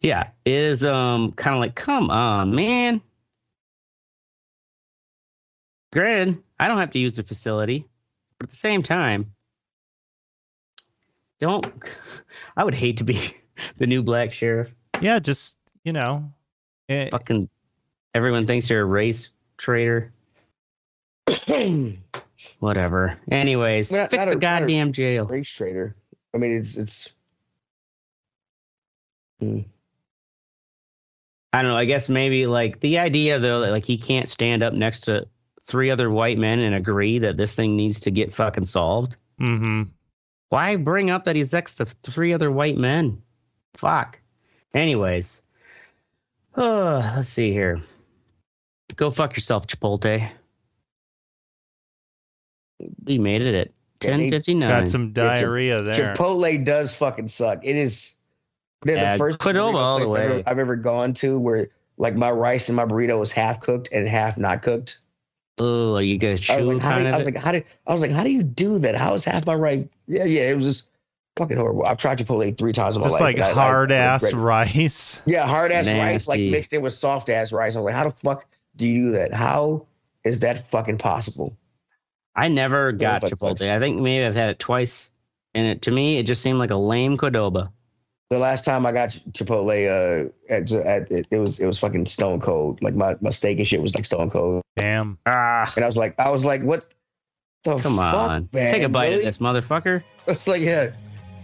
Yeah, 0.01 0.29
it 0.45 0.53
is 0.53 0.83
um 0.83 1.31
kind 1.33 1.55
of 1.55 1.61
like, 1.61 1.75
come 1.75 2.09
on, 2.11 2.53
man. 2.53 3.01
Granted, 5.93 6.41
I 6.59 6.67
don't 6.67 6.79
have 6.79 6.91
to 6.91 6.99
use 6.99 7.15
the 7.15 7.23
facility, 7.23 7.85
but 8.39 8.47
at 8.47 8.49
the 8.49 8.55
same 8.57 8.81
time, 8.81 9.31
don't. 11.39 11.65
I 12.57 12.63
would 12.65 12.73
hate 12.75 12.97
to 12.97 13.03
be 13.03 13.19
the 13.77 13.87
new 13.87 14.03
black 14.03 14.31
sheriff. 14.33 14.73
Yeah, 15.01 15.19
just, 15.19 15.57
you 15.83 15.93
know. 15.93 16.31
eh, 16.89 17.09
Fucking 17.11 17.47
everyone 18.13 18.45
thinks 18.47 18.69
you're 18.69 18.81
a 18.81 18.85
race 18.85 19.31
traitor. 19.57 20.11
Whatever. 22.59 23.17
Anyways, 23.31 23.91
Not- 23.91 24.09
fix 24.09 24.25
not 24.25 24.31
the 24.31 24.37
a- 24.37 24.39
goddamn 24.39 24.91
jail. 24.91 25.25
race 25.25 25.49
traitor. 25.49 25.95
I 26.33 26.37
mean, 26.37 26.57
it's 26.57 26.77
it's. 26.77 27.09
Hmm. 29.39 29.59
I 31.53 31.61
don't 31.61 31.71
know. 31.71 31.77
I 31.77 31.85
guess 31.85 32.07
maybe 32.07 32.47
like 32.47 32.79
the 32.79 32.99
idea 32.99 33.37
though, 33.39 33.59
that 33.61 33.71
like 33.71 33.83
he 33.85 33.97
can't 33.97 34.29
stand 34.29 34.63
up 34.63 34.73
next 34.73 35.01
to 35.01 35.27
three 35.63 35.91
other 35.91 36.09
white 36.09 36.37
men 36.37 36.59
and 36.59 36.73
agree 36.75 37.19
that 37.19 37.35
this 37.37 37.53
thing 37.55 37.75
needs 37.75 37.99
to 38.01 38.11
get 38.11 38.33
fucking 38.33 38.65
solved. 38.65 39.17
Mm-hmm. 39.39 39.83
Why 40.49 40.75
bring 40.77 41.09
up 41.09 41.25
that 41.25 41.35
he's 41.35 41.51
next 41.53 41.75
to 41.75 41.85
three 41.85 42.33
other 42.33 42.51
white 42.51 42.77
men? 42.77 43.21
Fuck. 43.73 44.19
Anyways, 44.73 45.41
oh, 46.55 46.99
let's 47.17 47.27
see 47.29 47.51
here. 47.51 47.81
Go 48.95 49.09
fuck 49.09 49.35
yourself, 49.35 49.67
Chipotle. 49.67 50.29
We 53.05 53.17
made 53.19 53.41
it 53.41 53.53
at 53.55 53.67
Yeah, 54.03 54.09
ten 54.11 54.19
they 54.19 54.29
fifty 54.29 54.53
nine. 54.53 54.69
Got 54.69 54.89
some 54.89 55.13
diarrhea 55.13 55.81
there. 55.83 56.13
Chipotle 56.15 56.63
does 56.65 56.93
fucking 56.95 57.27
suck. 57.27 57.59
It 57.63 57.75
is. 57.75 58.13
They're 58.83 58.97
Yeah, 58.97 59.13
the 59.13 59.19
first 59.19 59.39
Qdoba 59.39 59.53
burrito 59.53 59.75
all 59.75 59.99
the 59.99 60.05
place 60.05 60.17
I've 60.19 60.23
ever, 60.25 60.35
way. 60.37 60.43
I've 60.47 60.59
ever 60.59 60.75
gone 60.75 61.13
to 61.15 61.39
where 61.39 61.69
like 61.97 62.15
my 62.15 62.31
rice 62.31 62.69
and 62.69 62.75
my 62.75 62.85
burrito 62.85 63.19
was 63.19 63.31
half 63.31 63.59
cooked 63.59 63.89
and 63.91 64.07
half 64.07 64.37
not 64.37 64.63
cooked. 64.63 64.97
Oh, 65.59 65.95
are 65.95 66.01
you 66.01 66.17
guys 66.17 66.49
I 66.49 66.57
was 66.57 66.65
chew 66.65 66.73
like, 66.73 66.81
how 66.81 66.97
do, 66.97 67.03
kind 67.03 67.13
I 67.13 67.17
was 67.17 67.25
like, 67.25 67.37
how 67.37 67.51
do 67.51 67.61
I 67.85 67.91
was 67.91 68.01
like, 68.01 68.11
how 68.11 68.23
do 68.23 68.31
you 68.31 68.41
do 68.41 68.79
that? 68.79 68.95
How 68.95 69.13
is 69.13 69.23
half 69.23 69.45
my 69.45 69.53
rice? 69.53 69.85
Yeah, 70.07 70.23
yeah, 70.23 70.49
it 70.49 70.55
was 70.55 70.65
just 70.65 70.85
fucking 71.37 71.57
horrible. 71.57 71.85
I've 71.85 71.97
tried 71.97 72.17
Chipotle 72.17 72.57
three 72.57 72.73
times 72.73 72.95
in 72.95 73.01
my 73.01 73.07
Just 73.09 73.21
life. 73.21 73.21
like 73.21 73.35
and 73.35 73.43
I- 73.45 73.49
I- 73.49 73.53
hard 73.53 73.91
I 73.91 73.95
ass 73.97 74.23
regret 74.23 74.41
it. 74.75 74.75
rice. 74.75 75.21
Yeah, 75.27 75.45
hard 75.45 75.71
ass 75.71 75.87
rice 75.87 76.27
like 76.27 76.39
mixed 76.39 76.73
in 76.73 76.81
with 76.81 76.93
soft 76.93 77.29
ass 77.29 77.51
rice. 77.53 77.75
I 77.75 77.79
was 77.79 77.85
like, 77.85 77.93
how 77.93 78.05
the 78.05 78.15
fuck 78.15 78.47
do 78.81 78.87
you 78.87 79.05
do 79.05 79.11
that? 79.11 79.33
How 79.33 79.85
is 80.25 80.39
that 80.39 80.69
fucking 80.69 80.97
possible? 80.97 81.55
I 82.35 82.47
never 82.47 82.91
got 82.91 83.21
fuck 83.21 83.31
Chipotle. 83.31 83.59
sucks. 83.59 83.63
I 83.63 83.79
think 83.79 84.01
maybe 84.01 84.25
I've 84.25 84.35
had 84.35 84.49
it 84.49 84.59
twice, 84.59 85.11
and 85.53 85.67
it 85.67 85.83
to 85.83 85.91
me 85.91 86.17
it 86.17 86.23
just 86.23 86.41
seemed 86.41 86.59
like 86.59 86.71
a 86.71 86.75
lame 86.75 87.17
Qdoba. 87.17 87.71
The 88.29 88.39
last 88.39 88.63
time 88.63 88.85
I 88.85 88.91
got 88.93 89.09
Chipotle, 89.33 89.69
uh, 89.69 90.29
at, 90.49 90.71
at 90.71 91.11
it, 91.11 91.27
it 91.31 91.37
was 91.37 91.59
it 91.59 91.65
was 91.65 91.77
fucking 91.79 92.05
stone 92.05 92.39
cold. 92.39 92.81
Like 92.81 92.95
my, 92.95 93.15
my 93.21 93.29
steak 93.29 93.57
and 93.59 93.67
shit 93.67 93.81
was 93.81 93.93
like 93.93 94.05
stone 94.05 94.29
cold, 94.29 94.61
Damn. 94.77 95.17
Ah, 95.25 95.71
and 95.75 95.83
I 95.83 95.87
was 95.87 95.97
like, 95.97 96.17
I 96.19 96.31
was 96.31 96.45
like, 96.45 96.63
what 96.63 96.93
the 97.63 97.77
come 97.77 97.97
fuck, 97.97 98.13
on, 98.15 98.49
man? 98.53 98.71
take 98.71 98.83
a 98.83 98.89
bite 98.89 99.09
Really? 99.09 99.19
of 99.19 99.25
this 99.25 99.37
motherfucker. 99.39 100.01
I 100.27 100.31
was 100.31 100.47
like, 100.47 100.61
yeah. 100.61 100.91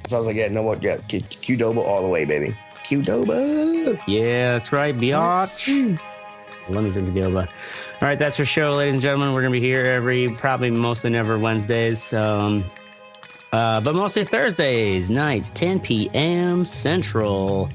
So 0.07 0.15
I 0.15 0.19
was 0.19 0.27
like, 0.27 0.37
yeah, 0.37 0.47
no 0.47 0.63
more, 0.63 0.77
yeah, 0.77 0.97
Q- 1.09 1.19
Qdoba 1.21 1.77
all 1.77 2.01
the 2.01 2.07
way, 2.07 2.23
baby. 2.25 2.55
Qdoba. 2.85 4.01
Yeah, 4.07 4.53
that's 4.53 4.71
right, 4.71 4.95
biatch. 4.97 5.99
Lemons 6.69 6.97
and 6.97 7.07
Qdoba. 7.07 7.47
All 7.47 8.07
right, 8.07 8.19
that's 8.19 8.39
our 8.39 8.45
show, 8.45 8.75
ladies 8.75 8.93
and 8.93 9.03
gentlemen. 9.03 9.33
We're 9.33 9.41
gonna 9.41 9.51
be 9.51 9.59
here 9.59 9.85
every, 9.85 10.29
probably 10.29 10.71
mostly 10.71 11.09
never 11.09 11.37
Wednesdays, 11.37 12.13
um, 12.13 12.63
uh, 13.51 13.81
but 13.81 13.95
mostly 13.95 14.23
Thursdays 14.23 15.09
nights, 15.09 15.51
10 15.51 15.79
p.m. 15.79 16.65
Central. 16.65 17.69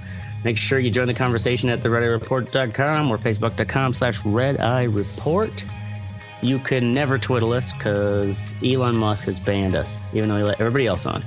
Make 0.45 0.59
sure 0.59 0.79
you 0.79 0.91
join 0.91 1.07
the 1.07 1.15
conversation 1.15 1.71
at 1.71 1.81
theredeyereport.com 1.81 3.11
or 3.11 3.19
facebook.com 3.19 3.95
slash 3.95 4.25
red 4.25 4.61
eye 4.61 4.85
report. 4.85 5.65
You 6.41 6.59
can 6.59 6.93
never 6.93 7.19
twiddle 7.19 7.53
us 7.53 7.73
because 7.73 8.55
Elon 8.65 8.97
Musk 8.97 9.27
has 9.27 9.39
banned 9.39 9.77
us, 9.77 10.05
even 10.13 10.29
though 10.29 10.39
he 10.39 10.43
let 10.43 10.61
everybody 10.61 10.89
else 10.89 11.07
on. 11.07 11.23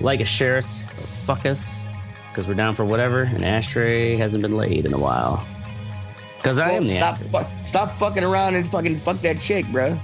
Like 0.00 0.20
us, 0.20 0.28
share 0.28 0.58
us, 0.58 0.82
fuck 1.24 1.46
us, 1.46 1.86
because 2.28 2.46
we're 2.46 2.54
down 2.54 2.74
for 2.74 2.84
whatever, 2.84 3.22
and 3.22 3.42
Ashtray 3.42 4.16
hasn't 4.16 4.42
been 4.42 4.56
laid 4.56 4.84
in 4.84 4.92
a 4.92 4.98
while. 4.98 5.46
Because 6.46 6.60
I 6.60 6.70
am 6.70 6.84
the 6.84 6.92
stop, 6.92 7.14
Ashtray. 7.14 7.28
fuck, 7.30 7.50
stop 7.66 7.90
fucking 7.90 8.22
around 8.22 8.54
and 8.54 8.68
fucking 8.70 8.94
fuck 8.98 9.16
that 9.16 9.40
chick, 9.40 9.66
bro. 9.72 9.98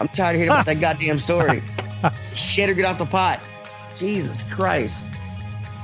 I'm 0.00 0.08
tired 0.08 0.34
of 0.34 0.36
hearing 0.36 0.50
about 0.50 0.66
that 0.66 0.80
goddamn 0.80 1.18
story. 1.18 1.62
Shit 2.34 2.68
or 2.68 2.74
get 2.74 2.84
off 2.84 2.98
the 2.98 3.06
pot. 3.06 3.40
Jesus 3.96 4.42
Christ. 4.42 5.02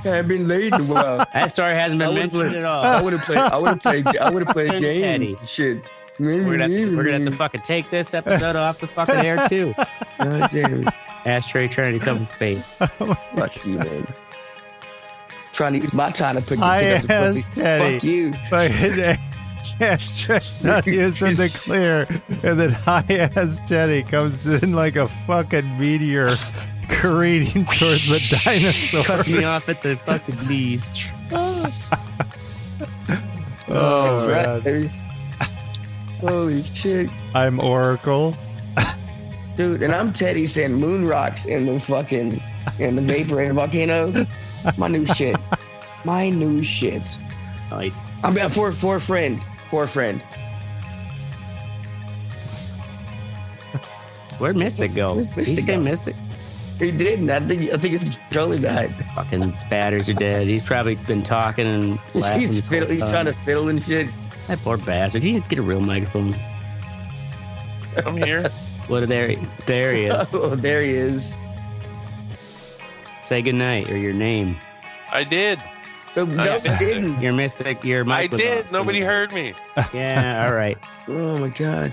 I've 0.05 0.27
been 0.27 0.47
late 0.47 0.75
in 0.75 0.81
a 0.81 0.83
while. 0.83 1.25
That 1.33 1.49
story 1.49 1.73
hasn't 1.73 1.97
been 1.97 2.13
would've 2.13 2.31
mentioned 2.31 2.57
at 2.57 2.65
all. 2.65 2.83
I 2.83 3.01
would 3.01 3.13
have 3.13 3.23
played. 3.23 3.39
I 3.39 3.57
would 3.57 3.69
have 3.69 3.79
played. 3.79 4.07
I 4.17 4.29
would 4.29 4.45
have 4.45 4.53
played 4.53 4.71
games. 4.73 5.03
Eddie. 5.03 5.33
and 5.39 5.49
Shit. 5.49 5.83
We're 6.19 6.43
gonna, 6.43 6.65
have 6.65 6.71
to, 6.71 6.95
we're 6.95 7.03
gonna 7.03 7.13
have 7.13 7.23
to 7.23 7.29
mm-hmm. 7.31 7.37
fucking 7.39 7.61
take 7.61 7.89
this 7.89 8.13
episode 8.13 8.55
off 8.55 8.79
the 8.79 8.85
fucking 8.85 9.15
air 9.15 9.47
too. 9.49 9.73
God 10.19 10.51
damn 10.51 10.87
it. 10.87 10.93
Ashtray 11.25 11.67
trying 11.67 11.97
to 11.97 12.05
come 12.05 12.27
faith. 12.27 12.63
Fuck 12.77 13.65
you, 13.65 13.79
man. 13.79 14.13
Trying 15.51 15.73
to 15.73 15.79
use 15.79 15.93
my 15.93 16.11
time 16.11 16.35
to 16.35 16.41
pick, 16.41 16.59
pick 16.59 16.59
I 16.59 16.93
up 16.93 17.01
the 17.01 17.07
pussy. 17.07 17.39
asked 17.39 17.53
Teddy. 17.55 18.31
Fuck 18.31 19.17
you. 19.17 19.25
Fucking 19.77 19.97
Hashtag 19.97 20.63
not 20.63 20.85
the 21.37 21.49
clear, 21.53 22.07
and 22.43 22.59
then 22.59 22.69
high 22.69 23.05
ass 23.09 23.59
Teddy 23.67 24.03
comes 24.03 24.45
in 24.47 24.73
like 24.73 24.95
a 24.95 25.07
fucking 25.27 25.77
meteor 25.79 26.29
careening 26.87 27.65
towards 27.65 28.07
the 28.09 28.39
dinosaur. 28.43 29.03
Cuts 29.03 29.29
me 29.29 29.43
off 29.43 29.69
at 29.69 29.81
the 29.81 29.95
fucking 29.97 30.47
knees. 30.47 30.89
Oh, 33.71 34.27
Right. 34.27 34.65
man. 34.65 34.89
Holy 36.21 36.63
shit. 36.63 37.09
I'm 37.35 37.59
Oracle. 37.59 38.35
Dude, 39.55 39.83
and 39.83 39.93
I'm 39.93 40.11
Teddy 40.11 40.47
saying 40.47 40.73
moon 40.73 41.05
rocks 41.05 41.45
in 41.45 41.65
the 41.67 41.79
fucking 41.79 42.41
in 42.79 42.95
the 42.95 43.01
vapor 43.01 43.41
in 43.41 43.49
the 43.49 43.53
volcano. 43.53 44.11
My 44.77 44.87
new 44.87 45.05
shit. 45.05 45.35
My 46.03 46.29
new 46.29 46.63
shit. 46.63 47.17
Nice. 47.69 47.95
I'm 48.23 48.37
uh, 48.37 48.49
for 48.49 48.71
for 48.71 48.95
a 48.95 49.01
friend. 49.01 49.39
For 49.69 49.83
a 49.83 49.87
friend. 49.87 50.21
Where'd 54.39 54.55
Mystic 54.55 54.93
go? 54.93 55.15
Where's 55.15 55.35
Mystic 55.35 55.57
He's 55.57 55.65
getting 55.65 55.83
go? 55.83 55.89
Mystic. 55.91 56.15
He 56.79 56.91
didn't. 56.91 57.29
I 57.29 57.39
think 57.41 57.71
I 57.73 57.77
think 57.77 57.91
his 57.91 58.03
controller 58.05 58.57
died. 58.57 58.93
Fucking 59.15 59.51
batters 59.69 60.07
are 60.09 60.13
dead. 60.13 60.47
He's 60.47 60.63
probably 60.63 60.95
been 60.95 61.23
talking 61.23 61.67
and 61.67 61.99
laughing. 62.13 62.39
He's 62.41 62.55
this 62.55 62.69
fiddle, 62.69 62.87
he's 62.89 62.99
trying 62.99 63.25
to 63.25 63.33
fiddle 63.33 63.67
and 63.67 63.83
shit. 63.83 64.07
That 64.47 64.59
poor 64.59 64.77
bastard. 64.77 65.23
He 65.23 65.33
needs 65.33 65.47
to 65.47 65.55
get 65.55 65.59
a 65.59 65.63
real 65.63 65.81
microphone. 65.81 66.35
I'm 68.05 68.17
here. 68.17 68.49
What? 68.87 69.07
There, 69.07 69.35
there 69.67 69.93
he 69.93 70.05
is. 70.05 70.27
Oh, 70.33 70.55
there 70.55 70.81
he 70.81 70.89
is. 70.89 71.35
Say 73.21 73.43
goodnight 73.43 73.87
or 73.91 73.97
your 73.97 74.13
name. 74.13 74.57
I 75.11 75.23
did. 75.23 75.59
No, 76.15 76.23
oh, 76.23 76.25
no, 76.25 76.43
I- 76.43 76.77
didn't. 76.77 77.21
Your 77.21 77.33
mystic. 77.33 77.83
Your 77.83 78.03
mic 78.03 78.31
I 78.31 78.33
was 78.33 78.41
did. 78.41 78.65
off, 78.65 78.69
so- 78.71 78.77
Nobody 78.79 79.01
heard 79.01 79.31
me. 79.31 79.53
Yeah. 79.93 80.45
All 80.47 80.53
right. 80.53 80.77
Oh 81.07 81.37
my 81.39 81.47
god. 81.49 81.91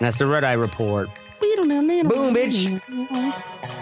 That's 0.00 0.18
the 0.18 0.26
red 0.26 0.44
eye 0.44 0.52
report. 0.54 1.10
Boom, 1.40 2.34
bitch. 2.34 2.80